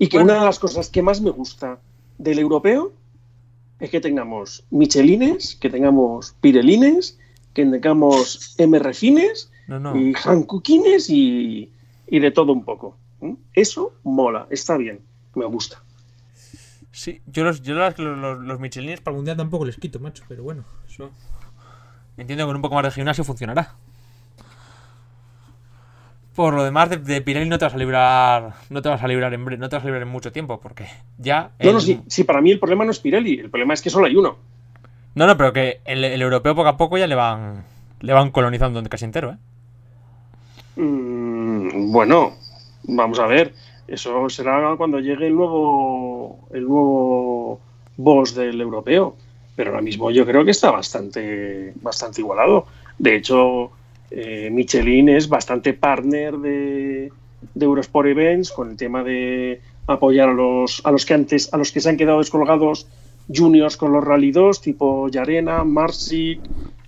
Y 0.00 0.08
que 0.08 0.16
Bueno. 0.16 0.32
una 0.32 0.40
de 0.40 0.46
las 0.46 0.58
cosas 0.58 0.90
que 0.90 1.02
más 1.02 1.20
me 1.20 1.30
gusta 1.30 1.78
del 2.18 2.40
europeo 2.40 2.92
es 3.78 3.90
que 3.90 4.00
tengamos 4.00 4.64
Michelines, 4.70 5.54
que 5.54 5.70
tengamos 5.70 6.34
Pirelines, 6.40 7.16
que 7.54 7.64
tengamos 7.64 8.56
MRFines 8.58 9.52
No, 9.68 9.78
no. 9.78 9.96
y 9.96 10.12
Hankukines 10.24 11.08
y, 11.10 11.70
y 12.08 12.18
de 12.18 12.30
todo 12.32 12.52
un 12.52 12.64
poco. 12.64 12.96
¿Mm? 13.20 13.34
Eso 13.52 13.92
mola, 14.02 14.48
está 14.50 14.76
bien, 14.76 14.98
me 15.36 15.44
gusta. 15.44 15.80
Sí, 16.92 17.22
yo 17.26 17.44
los, 17.44 17.62
yo 17.62 17.74
los, 17.74 17.98
los, 17.98 18.38
los 18.38 18.60
Michelines 18.60 19.00
para 19.00 19.12
algún 19.12 19.24
día 19.24 19.36
tampoco 19.36 19.64
les 19.64 19.76
quito, 19.76 20.00
macho, 20.00 20.24
pero 20.28 20.42
bueno, 20.42 20.64
eso. 20.88 21.10
Entiendo 22.16 22.44
que 22.44 22.48
con 22.48 22.56
un 22.56 22.62
poco 22.62 22.74
más 22.74 22.84
de 22.84 22.90
gimnasio 22.90 23.24
funcionará. 23.24 23.74
Por 26.34 26.54
lo 26.54 26.64
demás, 26.64 26.90
de, 26.90 26.96
de 26.96 27.20
Pirelli 27.20 27.48
no 27.48 27.58
te 27.58 27.64
vas 27.64 27.74
a 27.74 27.78
librar. 27.78 28.54
No 28.70 28.82
te 28.82 28.88
vas 28.88 29.02
a 29.02 29.08
librar 29.08 29.32
en 29.34 29.44
no 29.44 29.68
te 29.68 29.76
vas 29.76 29.82
a 29.82 29.86
librar 29.86 30.02
en 30.02 30.08
mucho 30.08 30.32
tiempo, 30.32 30.60
porque 30.60 30.86
ya. 31.18 31.50
No, 31.60 31.72
no, 31.72 31.80
sí, 31.80 32.00
sí, 32.06 32.24
para 32.24 32.40
mí 32.40 32.50
el 32.50 32.58
problema 32.58 32.84
no 32.84 32.90
es 32.90 32.98
Pirelli, 32.98 33.38
el 33.38 33.50
problema 33.50 33.74
es 33.74 33.82
que 33.82 33.90
solo 33.90 34.06
hay 34.06 34.16
uno. 34.16 34.38
No, 35.14 35.26
no, 35.26 35.36
pero 35.36 35.52
que 35.52 35.80
el, 35.84 36.04
el 36.04 36.22
europeo 36.22 36.54
poco 36.54 36.68
a 36.68 36.76
poco 36.76 36.98
ya 36.98 37.06
le 37.06 37.14
van. 37.14 37.64
Le 38.00 38.12
van 38.14 38.30
colonizando 38.30 38.82
casi 38.84 39.04
entero, 39.04 39.32
¿eh? 39.32 40.80
Mm, 40.80 41.92
bueno, 41.92 42.32
vamos 42.84 43.18
a 43.18 43.26
ver. 43.26 43.52
Eso 43.86 44.28
será 44.30 44.76
cuando 44.76 45.00
llegue 45.00 45.26
el 45.26 45.34
nuevo, 45.34 46.09
el 46.52 46.64
nuevo 46.64 47.60
boss 47.96 48.34
del 48.34 48.60
europeo. 48.60 49.16
Pero 49.56 49.70
ahora 49.70 49.82
mismo 49.82 50.10
yo 50.10 50.24
creo 50.24 50.44
que 50.44 50.52
está 50.52 50.70
bastante, 50.70 51.72
bastante 51.82 52.20
igualado. 52.20 52.66
De 52.98 53.16
hecho, 53.16 53.70
eh, 54.10 54.48
Michelin 54.50 55.08
es 55.08 55.28
bastante 55.28 55.74
partner 55.74 56.36
de, 56.38 57.12
de 57.54 57.64
Eurosport 57.64 58.08
Events 58.08 58.50
con 58.50 58.70
el 58.70 58.76
tema 58.76 59.02
de 59.02 59.60
apoyar 59.86 60.28
a 60.28 60.32
los, 60.32 60.80
a 60.84 60.90
los 60.90 61.04
que 61.04 61.14
antes, 61.14 61.52
a 61.52 61.56
los 61.56 61.72
que 61.72 61.80
se 61.80 61.88
han 61.88 61.96
quedado 61.96 62.18
descolgados 62.18 62.86
juniors 63.32 63.76
con 63.76 63.92
los 63.92 64.04
Rally 64.04 64.32
2, 64.32 64.60
tipo 64.60 65.08
Yarena, 65.08 65.64
Marsic, 65.64 66.40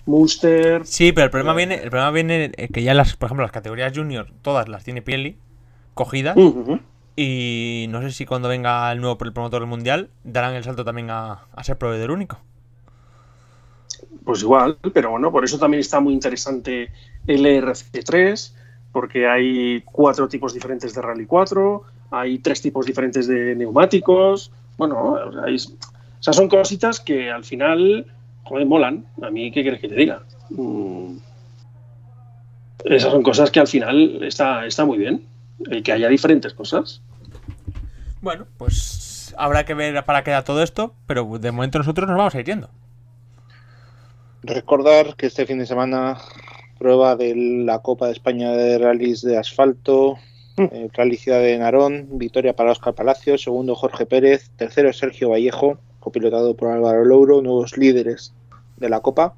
Munster. 0.07 0.85
Sí, 0.85 1.13
pero 1.13 1.27
el 1.27 1.31
problema 1.31 1.55
viene, 1.55 1.77
el 1.77 1.91
problema 1.91 2.11
viene 2.11 2.53
eh, 2.57 2.69
que 2.69 2.83
ya 2.83 2.95
las, 2.95 3.17
por 3.17 3.29
ejemplo, 3.29 3.45
las 3.45 3.53
categorías 3.53 3.93
junior, 3.97 4.29
todas 4.43 4.69
las 4.69 4.85
tiene 4.85 5.03
Pirelli 5.03 5.37
cogidas. 5.95 6.37
Y 7.15 7.87
no 7.91 8.01
sé 8.01 8.11
si 8.11 8.25
cuando 8.25 8.49
venga 8.49 8.91
el 8.91 9.01
nuevo 9.01 9.19
promotor 9.19 9.61
del 9.61 9.69
mundial 9.69 10.09
darán 10.25 10.55
el 10.55 10.65
salto 10.65 10.85
también 10.85 11.11
a, 11.11 11.47
ser 11.63 11.77
proveedor 11.77 12.11
único. 12.11 12.39
Pues 14.25 14.43
igual, 14.43 14.79
pero 14.95 15.11
bueno, 15.11 15.31
por 15.31 15.45
eso 15.45 15.59
también 15.59 15.81
está 15.81 16.01
muy 16.01 16.15
interesante 16.15 16.91
el 17.27 17.45
ERC3, 17.45 18.55
porque 18.93 19.29
hay 19.29 19.83
cuatro 19.83 20.29
tipos 20.29 20.55
diferentes 20.55 20.95
de 20.95 21.03
Rally 21.03 21.27
4, 21.27 21.83
hay 22.11 22.39
tres 22.39 22.63
tipos 22.63 22.87
diferentes 22.87 23.27
de 23.27 23.55
neumáticos. 23.57 24.51
Bueno, 24.79 25.19
hay- 25.45 25.57
o 25.57 26.23
sea, 26.23 26.33
son 26.33 26.49
cositas 26.49 27.01
que 27.01 27.31
al 27.31 27.45
final, 27.45 28.07
joder, 28.45 28.67
molan. 28.67 29.05
A 29.23 29.31
mí, 29.31 29.51
¿qué 29.51 29.63
quieres 29.63 29.81
que 29.81 29.89
te 29.89 29.97
diga? 29.97 30.23
Mm, 30.51 31.17
esas 32.85 33.13
son 33.13 33.23
cosas 33.23 33.51
que 33.51 33.61
al 33.61 33.67
final 33.69 34.23
está, 34.23 34.67
está 34.67 34.85
muy 34.85 34.99
bien. 34.99 35.32
El 35.71 35.83
que 35.83 35.93
haya 35.93 36.09
diferentes 36.09 36.55
cosas. 36.55 37.03
Bueno, 38.21 38.47
pues 38.59 39.35
habrá 39.37 39.65
que 39.65 39.75
ver 39.75 40.05
para 40.05 40.23
qué 40.23 40.31
da 40.31 40.45
todo 40.45 40.63
esto, 40.63 40.95
pero 41.07 41.39
de 41.39 41.53
momento 41.53 41.79
nosotros 41.79 42.09
nos 42.09 42.17
vamos 42.17 42.35
a 42.35 42.41
ir 42.41 42.47
yendo. 42.47 42.71
Recordar 44.43 45.17
que 45.17 45.27
este 45.27 45.47
fin 45.47 45.59
de 45.59 45.67
semana 45.67 46.19
prueba 46.79 47.17
de 47.17 47.35
la 47.37 47.81
Copa 47.81 48.07
de 48.07 48.13
España 48.13 48.51
de 48.53 48.79
rallies 48.79 49.23
de 49.23 49.39
asfalto, 49.39 50.19
eh, 50.57 50.89
Rally 50.93 51.17
Ciudad 51.17 51.41
de 51.41 51.57
Narón, 51.59 52.09
victoria 52.13 52.55
para 52.55 52.73
Óscar 52.73 52.95
Palacios, 52.95 53.43
segundo 53.43 53.75
Jorge 53.75 54.05
Pérez, 54.05 54.51
tercero 54.57 54.93
Sergio 54.93 55.31
Vallejo, 55.31 55.79
copilotado 56.01 56.57
por 56.57 56.71
Álvaro 56.71 57.05
Louro, 57.05 57.41
nuevos 57.41 57.77
líderes 57.79 58.35
de 58.77 58.89
la 58.89 59.01
Copa, 59.01 59.35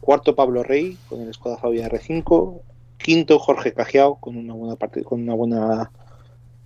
cuarto 0.00 0.34
Pablo 0.34 0.62
Rey 0.62 0.96
con 1.08 1.20
el 1.20 1.32
Skoda 1.32 1.58
Fabia 1.58 1.88
R5, 1.88 2.60
quinto 2.98 3.38
Jorge 3.38 3.72
Cajiao 3.72 4.16
con 4.16 4.36
una 4.36 4.54
buena 4.54 4.76
parte, 4.76 5.02
con 5.02 5.22
una 5.22 5.34
buena 5.34 5.90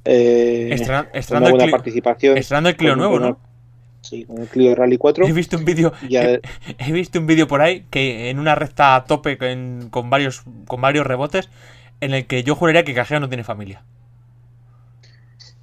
eh, 0.05 0.75
con 0.79 1.37
una 1.37 1.47
el 1.47 1.53
buena 1.53 1.65
Clio, 1.65 1.71
participación. 1.71 2.39
estrenando 2.39 2.71
el 2.71 2.77
Clio 2.77 2.97
nuevo, 2.97 3.19
¿no? 3.19 3.39
Sí, 4.01 4.25
con 4.25 4.39
el 4.39 4.49
Clio 4.49 4.75
Rally 4.75 4.97
4. 4.97 5.27
He 5.27 5.33
visto 5.33 5.57
un 5.57 5.65
vídeo 5.65 5.93
he 6.09 6.93
visto 6.93 7.19
un 7.19 7.27
vídeo 7.27 7.47
por 7.49 7.61
ahí 7.61 7.85
que 7.91 8.31
en 8.31 8.39
una 8.39 8.55
recta 8.55 8.95
a 8.95 9.05
tope 9.05 9.37
con, 9.37 9.89
con 9.91 10.09
varios 10.09 10.45
con 10.67 10.81
varios 10.81 11.07
rebotes 11.07 11.51
en 12.01 12.15
el 12.15 12.27
que 12.27 12.43
yo 12.43 12.55
juraría 12.55 12.85
que 12.85 12.95
Cajeo 12.95 13.21
no 13.21 13.29
tiene 13.29 13.45
familia. 13.45 13.83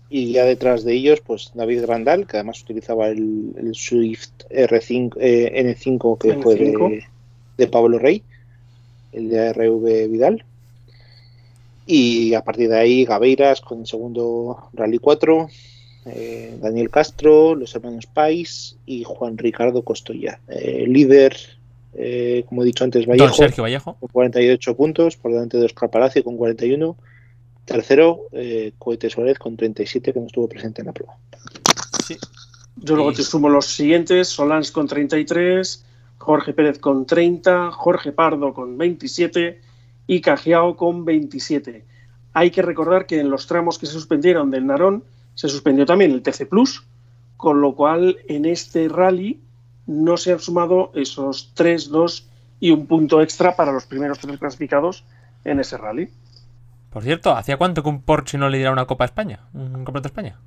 Y 0.09 0.34
ya 0.34 0.45
detrás 0.45 0.84
de 0.84 0.93
ellos, 0.93 1.22
pues 1.22 1.51
David 1.55 1.82
Grandal, 1.82 2.28
que 2.28 2.38
además 2.38 2.61
utilizaba 2.61 3.07
el, 3.07 3.53
el 3.57 3.74
Swift 3.74 4.32
R5, 4.49 5.18
eh, 5.20 5.76
N5 5.78 6.18
que 6.20 6.36
fue 6.41 6.55
N5. 6.55 6.89
de, 6.89 7.03
de 7.57 7.68
Pablo 7.68 7.97
Rey, 7.97 8.24
el 9.11 9.30
de 9.30 9.51
RV 9.53 10.09
Vidal. 10.09 10.45
Y 11.86 12.33
a 12.33 12.41
partir 12.41 12.69
de 12.69 12.79
ahí, 12.79 13.05
Gaveiras 13.05 13.61
con 13.61 13.81
el 13.81 13.88
segundo 13.88 14.69
Rally 14.73 14.97
4, 14.97 15.47
eh, 16.05 16.57
Daniel 16.59 16.89
Castro, 16.89 17.55
los 17.55 17.75
hermanos 17.75 18.07
Pais 18.07 18.77
y 18.86 19.03
Juan 19.03 19.38
Ricardo 19.38 19.83
Costoya. 19.83 20.39
Eh, 20.47 20.86
líder, 20.88 21.36
eh, 21.93 22.43
como 22.47 22.63
he 22.63 22.65
dicho 22.65 22.83
antes, 22.83 23.05
Don 23.05 23.15
Vallejo, 23.15 23.36
Sergio 23.36 23.63
Vallejo. 23.63 23.95
con 23.99 24.09
48 24.09 24.75
puntos, 24.75 25.17
por 25.17 25.31
delante 25.31 25.57
de 25.57 25.65
Oscar 25.65 25.89
Palacio 25.89 26.23
con 26.23 26.38
41. 26.38 26.97
Tercero, 27.65 28.27
eh, 28.31 28.73
Cohete 28.77 29.09
Suárez 29.09 29.39
con 29.39 29.57
37, 29.57 30.13
que 30.13 30.19
no 30.19 30.27
estuvo 30.27 30.47
presente 30.47 30.81
en 30.81 30.88
la 30.88 30.93
prueba. 30.93 31.17
Sí. 32.05 32.15
Yo 32.77 32.95
luego 32.95 33.13
te 33.13 33.23
sumo 33.23 33.49
los 33.49 33.65
siguientes: 33.65 34.27
Solans 34.27 34.71
con 34.71 34.88
33, 34.88 35.83
Jorge 36.17 36.53
Pérez 36.53 36.77
con 36.77 37.05
30, 37.05 37.71
Jorge 37.71 38.11
Pardo 38.11 38.53
con 38.53 38.77
27 38.77 39.61
y 40.08 40.22
Cajiao 40.22 40.76
con 40.76 41.06
27. 41.06 41.86
Hay 42.34 42.51
que 42.51 42.62
recordar 42.62 43.06
que 43.06 43.20
en 43.20 43.30
los 43.30 43.47
tramos 43.47 43.80
que 43.80 43.86
se 43.86 43.93
suspendieron 43.93 44.51
del 44.51 44.68
Narón 44.68 45.03
se 45.34 45.49
suspendió 45.49 45.86
también 45.86 46.12
el 46.12 46.22
TC 46.22 46.47
Plus, 46.47 46.86
con 47.38 47.62
lo 47.62 47.76
cual 47.76 48.18
en 48.28 48.45
este 48.45 48.88
rally 48.88 49.41
no 49.88 50.18
se 50.18 50.34
han 50.34 50.39
sumado 50.39 50.91
esos 50.95 51.51
3, 51.53 51.89
2 51.89 52.30
y 52.60 52.72
un 52.72 52.88
punto 52.88 53.22
extra 53.22 53.56
para 53.56 53.72
los 53.72 53.86
primeros 53.86 54.20
tres 54.20 54.38
clasificados 54.39 55.03
en 55.43 55.60
ese 55.60 55.78
rally. 55.78 56.10
Por 56.89 57.03
cierto, 57.03 57.36
¿hacía 57.36 57.58
cuánto 57.58 57.84
que 57.84 57.89
un 57.89 58.01
Porsche 58.01 58.38
no 58.38 58.49
le 58.49 58.58
diera 58.58 58.72
una 58.72 58.86
Copa 58.86 59.03
a 59.03 59.08
España? 59.08 59.41
¿Un 59.53 59.84
campeonato 59.84 60.01
de 60.03 60.08
España? 60.08 60.39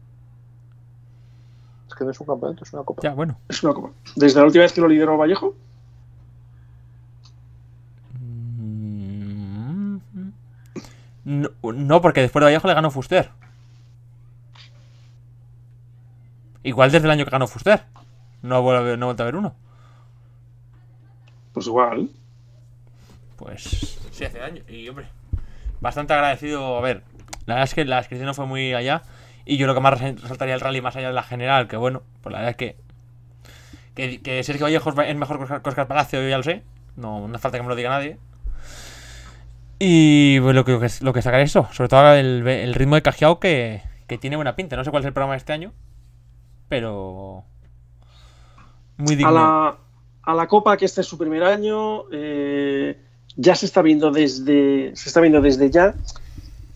Es 1.88 1.94
que 1.94 2.04
no 2.04 2.10
es 2.10 2.20
un 2.20 2.26
campeonato, 2.26 2.64
es 2.64 2.72
una 2.72 2.82
copa. 2.84 3.02
Ya, 3.02 3.12
bueno. 3.12 3.38
Es 3.48 3.62
una 3.62 3.74
copa. 3.74 3.90
Desde 4.16 4.40
la 4.40 4.46
última 4.46 4.62
vez 4.62 4.72
que 4.72 4.80
lo 4.80 4.88
lideró 4.88 5.18
Vallejo, 5.18 5.54
Mm, 10.18 10.32
No, 11.28 11.50
no, 11.74 12.00
porque 12.00 12.22
después 12.22 12.40
de 12.40 12.46
Vallejo 12.46 12.68
le 12.68 12.72
ganó 12.74 12.90
Fuster. 12.90 13.28
Igual 16.62 16.90
desde 16.90 17.06
el 17.06 17.10
año 17.10 17.24
que 17.26 17.30
ganó 17.30 17.46
Fuster. 17.46 17.84
No 18.42 18.56
ha 18.56 18.60
vuelto 18.60 18.80
a 18.80 18.84
ver, 18.84 18.98
no 18.98 19.06
vuelto 19.06 19.22
a 19.22 19.26
ver 19.26 19.36
uno. 19.36 19.54
pues 21.52 21.66
igual. 21.66 22.08
Pues 23.36 23.98
sí, 24.10 24.24
hace 24.24 24.40
años. 24.40 24.64
Y 24.70 24.88
hombre, 24.88 25.06
bastante 25.80 26.14
agradecido. 26.14 26.78
A 26.78 26.80
ver, 26.80 27.02
la 27.46 27.54
verdad 27.56 27.64
es 27.64 27.74
que 27.74 27.84
la 27.84 27.96
descripción 27.96 28.26
no 28.26 28.34
fue 28.34 28.46
muy 28.46 28.72
allá. 28.74 29.02
Y 29.44 29.56
yo 29.58 29.66
lo 29.66 29.74
que 29.74 29.80
más 29.80 30.00
res- 30.00 30.20
resaltaría 30.22 30.54
el 30.54 30.60
rally 30.60 30.80
más 30.80 30.96
allá 30.96 31.08
de 31.08 31.14
la 31.14 31.22
general, 31.22 31.68
que 31.68 31.76
bueno, 31.76 32.02
pues 32.22 32.32
la 32.32 32.38
verdad 32.38 32.50
es 32.52 32.56
que. 32.56 32.76
Que, 33.94 34.22
que 34.22 34.42
Sergio 34.44 34.64
Vallejo 34.64 34.90
es 35.02 35.16
mejor 35.16 35.46
que 35.62 35.68
Oscar 35.68 35.88
Palacio, 35.88 36.22
yo 36.22 36.28
ya 36.28 36.36
lo 36.38 36.42
sé. 36.42 36.62
No, 36.96 37.26
no 37.28 37.34
hace 37.34 37.42
falta 37.42 37.58
que 37.58 37.62
me 37.62 37.68
lo 37.68 37.76
diga 37.76 37.90
nadie. 37.90 38.18
Y 39.78 40.40
pues, 40.40 40.54
lo 40.54 40.64
que, 40.64 40.78
lo 41.02 41.12
que 41.12 41.22
sacaré 41.22 41.44
es 41.44 41.50
eso, 41.50 41.68
sobre 41.72 41.88
todo 41.88 42.14
el, 42.14 42.46
el 42.46 42.74
ritmo 42.74 42.96
de 42.96 43.02
Cajiao 43.02 43.38
que, 43.38 43.82
que 44.06 44.18
tiene 44.18 44.36
buena 44.36 44.56
pinta. 44.56 44.76
No 44.76 44.84
sé 44.84 44.90
cuál 44.90 45.02
es 45.02 45.06
el 45.06 45.12
programa 45.12 45.34
de 45.34 45.38
este 45.38 45.52
año, 45.52 45.72
pero. 46.68 47.44
Muy 48.96 49.14
digno. 49.14 49.28
a 49.28 49.32
la, 49.32 49.76
a 50.22 50.34
la 50.34 50.46
Copa, 50.48 50.76
que 50.76 50.84
este 50.84 51.02
es 51.02 51.06
su 51.06 51.16
primer 51.16 51.44
año, 51.44 52.04
eh, 52.10 52.98
ya 53.36 53.54
se 53.54 53.66
está 53.66 53.80
viendo 53.82 54.10
desde 54.10 54.90
se 54.96 55.08
está 55.08 55.20
viendo 55.20 55.40
desde 55.40 55.70
ya 55.70 55.94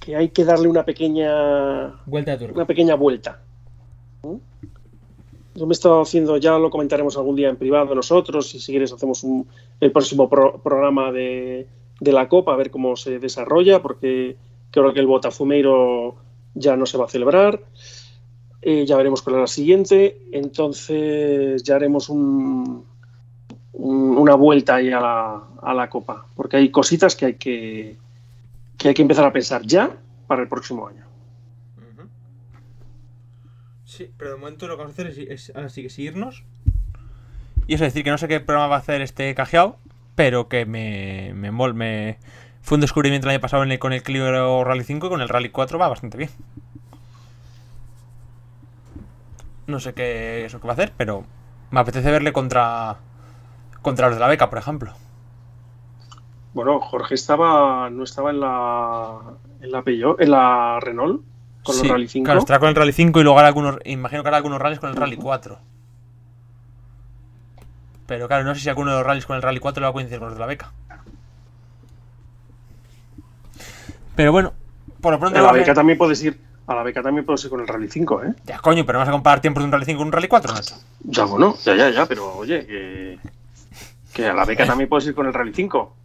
que 0.00 0.14
hay 0.14 0.28
que 0.28 0.44
darle 0.44 0.68
una 0.68 0.84
pequeña 0.84 1.94
Vuelta 2.06 2.32
de 2.32 2.38
turno. 2.38 2.54
una 2.54 2.66
pequeña 2.66 2.94
vuelta. 2.94 3.40
¿Mm? 4.22 4.36
Yo 5.54 5.66
me 5.66 5.72
he 5.72 5.74
estado 5.74 6.00
haciendo, 6.00 6.36
ya 6.38 6.56
lo 6.58 6.70
comentaremos 6.70 7.16
algún 7.16 7.36
día 7.36 7.48
en 7.48 7.56
privado 7.56 7.94
nosotros, 7.94 8.54
y 8.54 8.60
si 8.60 8.72
quieres 8.72 8.92
hacemos 8.92 9.22
un, 9.22 9.46
el 9.80 9.92
próximo 9.92 10.28
pro- 10.30 10.62
programa 10.62 11.12
de, 11.12 11.66
de 12.02 12.12
la 12.12 12.28
Copa, 12.28 12.52
a 12.52 12.56
ver 12.56 12.70
cómo 12.70 12.96
se 12.96 13.18
desarrolla, 13.20 13.80
porque 13.80 14.36
creo 14.70 14.92
que 14.92 15.00
el 15.00 15.06
Botafumeiro 15.06 16.16
ya 16.54 16.76
no 16.76 16.84
se 16.86 16.98
va 16.98 17.04
a 17.04 17.08
celebrar. 17.08 17.60
Eh, 18.60 18.84
ya 18.86 18.96
veremos 18.96 19.22
cuál 19.22 19.36
es 19.36 19.40
la 19.42 19.46
siguiente. 19.46 20.18
Entonces 20.32 21.62
ya 21.62 21.76
haremos 21.76 22.08
un, 22.08 22.84
un- 23.72 24.18
una 24.18 24.34
vuelta 24.34 24.76
ahí 24.76 24.90
a 24.90 25.00
la, 25.00 25.42
a 25.62 25.74
la 25.74 25.88
Copa, 25.88 26.26
porque 26.34 26.56
hay 26.56 26.70
cositas 26.70 27.14
que 27.14 27.26
hay 27.26 27.34
que, 27.34 27.96
que 28.78 28.88
hay 28.88 28.94
que 28.94 29.02
empezar 29.02 29.24
a 29.24 29.32
pensar 29.32 29.62
ya 29.62 29.90
para 30.26 30.42
el 30.42 30.48
próximo 30.48 30.86
año. 30.88 31.04
Sí, 33.84 34.10
pero 34.16 34.30
de 34.32 34.36
momento 34.38 34.66
lo 34.66 34.76
que 34.76 34.82
vamos 34.84 34.98
a 34.98 35.02
hacer 35.02 35.06
es, 35.28 35.48
es- 35.48 35.52
ahora 35.56 35.68
sí 35.68 35.82
que 35.82 35.90
seguirnos. 35.90 36.44
Y 37.66 37.74
eso 37.74 37.84
es 37.84 37.92
decir, 37.92 38.04
que 38.04 38.10
no 38.10 38.18
sé 38.18 38.26
qué 38.26 38.40
programa 38.40 38.66
va 38.68 38.76
a 38.76 38.78
hacer 38.78 39.02
este 39.02 39.34
cajeado, 39.34 39.76
pero 40.14 40.48
que 40.48 40.66
me, 40.66 41.32
me, 41.34 41.50
me- 41.50 42.18
Fue 42.62 42.76
un 42.76 42.80
descubrimiento 42.80 43.26
el 43.26 43.32
año 43.32 43.40
pasado 43.40 43.62
en 43.64 43.72
el- 43.72 43.78
con 43.78 43.92
el 43.92 44.02
Clio 44.02 44.62
Rally 44.64 44.84
5 44.84 45.06
y 45.06 45.10
con 45.10 45.20
el 45.20 45.28
Rally 45.28 45.50
4 45.50 45.78
va 45.78 45.88
bastante 45.88 46.18
bien. 46.18 46.30
No 49.66 49.80
sé 49.80 49.94
qué 49.94 50.44
es 50.44 50.52
lo 50.52 50.60
que 50.60 50.66
va 50.66 50.72
a 50.72 50.74
hacer, 50.74 50.92
pero 50.96 51.24
me 51.70 51.80
apetece 51.80 52.10
verle 52.10 52.32
contra 52.32 52.96
contra 53.80 54.06
los 54.08 54.16
de 54.16 54.20
la 54.20 54.28
beca, 54.28 54.48
por 54.48 54.58
ejemplo. 54.58 54.92
Bueno, 56.54 56.78
Jorge 56.80 57.14
estaba, 57.14 57.88
no 57.90 58.04
estaba 58.04 58.30
en 58.30 58.38
la, 58.40 59.18
en 59.60 59.72
la 59.72 59.82
Peugeot, 59.82 60.20
en 60.20 60.30
la 60.30 60.78
Renault, 60.80 61.22
con 61.64 61.74
Sí, 61.74 61.82
los 61.82 61.90
Rally 61.92 62.08
5. 62.08 62.24
Claro, 62.26 62.40
estará 62.40 62.58
con 62.60 62.68
el 62.68 62.74
Rally 62.76 62.92
5 62.92 63.20
y 63.20 63.22
luego 63.24 63.38
hará 63.38 63.48
algunos. 63.48 63.78
Imagino 63.84 64.22
que 64.22 64.28
hará 64.28 64.36
algunos 64.36 64.60
rallies 64.60 64.78
con 64.78 64.90
el 64.90 64.96
Rally 64.96 65.16
4. 65.16 65.58
Pero 68.12 68.28
claro, 68.28 68.44
no 68.44 68.54
sé 68.54 68.60
si 68.60 68.68
alguno 68.68 68.90
de 68.90 68.98
los 68.98 69.06
rallies 69.06 69.24
con 69.24 69.36
el 69.36 69.42
Rally 69.42 69.58
4 69.58 69.80
le 69.80 69.86
va 69.86 69.88
a 69.88 69.92
coincidir 69.94 70.18
con 70.18 70.28
los 70.28 70.34
de 70.36 70.40
la 70.40 70.46
beca. 70.46 70.70
Pero 74.14 74.32
bueno, 74.32 74.52
por 75.00 75.14
lo 75.14 75.18
pronto. 75.18 75.38
a 75.38 75.42
la 75.42 75.50
beca 75.50 75.72
también 75.72 75.96
puedes 75.96 76.22
ir, 76.22 76.38
a 76.66 76.74
la 76.74 76.82
beca 76.82 77.02
también 77.02 77.24
puedes 77.24 77.42
ir 77.44 77.48
con 77.48 77.62
el 77.62 77.66
Rally 77.66 77.88
5, 77.88 78.24
¿eh? 78.24 78.34
Ya, 78.44 78.58
coño, 78.58 78.84
pero 78.84 78.98
vamos 78.98 79.08
a 79.08 79.12
comparar 79.12 79.40
tiempos 79.40 79.62
de 79.62 79.64
un 79.64 79.72
Rally 79.72 79.86
5 79.86 79.96
con 79.96 80.08
un 80.08 80.12
Rally 80.12 80.28
4, 80.28 80.52
Nacho. 80.52 80.74
Ya, 81.04 81.24
bueno, 81.24 81.56
ya, 81.64 81.74
ya, 81.74 81.88
ya, 81.88 82.04
pero 82.04 82.36
oye, 82.36 82.66
que, 82.66 83.18
que 84.12 84.26
a 84.26 84.34
la 84.34 84.44
beca 84.44 84.66
también 84.66 84.90
puedes 84.90 85.06
ir 85.06 85.14
con 85.14 85.26
el 85.26 85.32
Rally 85.32 85.54
5. 85.54 85.96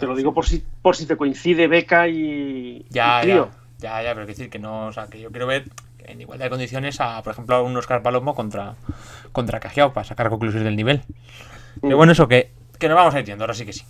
Te 0.00 0.06
lo 0.06 0.16
digo 0.16 0.34
por 0.34 0.46
si, 0.46 0.64
por 0.82 0.96
si 0.96 1.06
te 1.06 1.16
coincide 1.16 1.68
beca 1.68 2.08
y, 2.08 2.84
Ya, 2.90 3.24
y 3.24 3.28
ya. 3.28 3.48
Ya, 3.78 4.02
ya, 4.02 4.14
pero 4.14 4.26
quiero 4.26 4.26
decir 4.26 4.50
que 4.50 4.58
no. 4.58 4.86
O 4.86 4.92
sea, 4.92 5.06
que 5.06 5.20
yo 5.20 5.30
quiero 5.30 5.46
ver 5.46 5.64
en 6.06 6.20
igualdad 6.20 6.46
de 6.46 6.50
condiciones 6.50 7.00
a, 7.00 7.22
por 7.22 7.32
ejemplo, 7.32 7.56
a 7.56 7.62
un 7.62 7.76
Oscar 7.76 8.02
Palomo 8.02 8.34
contra, 8.34 8.74
contra 9.32 9.60
Cajiao 9.60 9.92
para 9.92 10.04
sacar 10.04 10.28
conclusiones 10.30 10.64
del 10.64 10.76
nivel. 10.76 11.02
Pero 11.80 11.96
Mm. 11.96 11.98
bueno, 11.98 12.12
eso 12.12 12.28
que, 12.28 12.50
que 12.78 12.88
nos 12.88 12.96
vamos 12.96 13.14
a 13.14 13.20
ir 13.20 13.24
yendo, 13.26 13.44
ahora 13.44 13.54
sí 13.54 13.64
que 13.64 13.72
sí. 13.72 13.84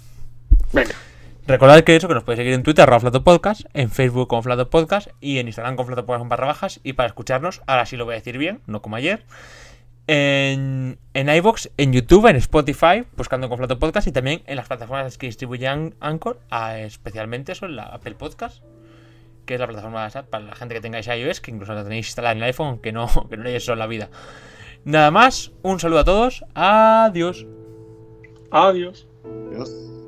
Venga, 0.72 0.94
Recordad 1.44 1.82
que 1.82 1.96
eso, 1.96 2.06
que 2.06 2.14
nos 2.14 2.22
podéis 2.22 2.38
seguir 2.38 2.52
en 2.52 2.62
Twitter, 2.62 2.84
arroba 2.84 3.00
Flato 3.00 3.24
Podcast, 3.24 3.62
en 3.74 3.90
Facebook 3.90 4.28
como 4.28 4.42
Flato 4.42 4.70
Podcast 4.70 5.08
y 5.20 5.38
en 5.38 5.48
Instagram 5.48 5.74
como 5.74 5.88
Flato 5.88 6.06
Podcast 6.06 6.28
barra 6.28 6.46
bajas. 6.46 6.80
Y 6.84 6.92
para 6.92 7.08
escucharnos, 7.08 7.62
ahora 7.66 7.84
sí 7.84 7.96
lo 7.96 8.04
voy 8.04 8.14
a 8.14 8.18
decir 8.18 8.38
bien, 8.38 8.60
no 8.66 8.80
como 8.80 8.94
ayer, 8.94 9.24
en, 10.06 10.98
en 11.14 11.28
iVoox, 11.28 11.68
en 11.76 11.92
YouTube, 11.92 12.26
en 12.28 12.36
Spotify, 12.36 13.04
buscando 13.16 13.48
con 13.48 13.58
Flato 13.58 13.78
Podcast 13.78 14.06
y 14.06 14.12
también 14.12 14.42
en 14.46 14.56
las 14.56 14.68
plataformas 14.68 15.18
que 15.18 15.26
distribuyen 15.26 15.94
Anchor, 16.00 16.40
a- 16.50 16.78
especialmente 16.78 17.52
eso 17.52 17.66
en 17.66 17.76
la 17.76 17.84
Apple 17.84 18.14
Podcast, 18.14 18.62
que 19.44 19.54
es 19.54 19.60
la 19.60 19.66
plataforma 19.66 20.08
para 20.30 20.44
la 20.44 20.54
gente 20.54 20.74
que 20.74 20.80
tengáis 20.80 21.06
iOS, 21.06 21.40
que 21.40 21.50
incluso 21.50 21.74
la 21.74 21.82
tenéis 21.82 22.06
instalada 22.08 22.32
en 22.32 22.38
el 22.38 22.44
iPhone, 22.44 22.78
que 22.78 22.92
no, 22.92 23.08
que 23.30 23.36
no 23.36 23.48
eso 23.48 23.72
en 23.72 23.78
la 23.78 23.86
vida. 23.86 24.08
Nada 24.84 25.10
más, 25.10 25.52
un 25.62 25.78
saludo 25.78 26.00
a 26.00 26.04
todos, 26.04 26.44
adiós. 26.54 27.46
Adiós. 28.50 29.06
Adiós. 29.50 30.01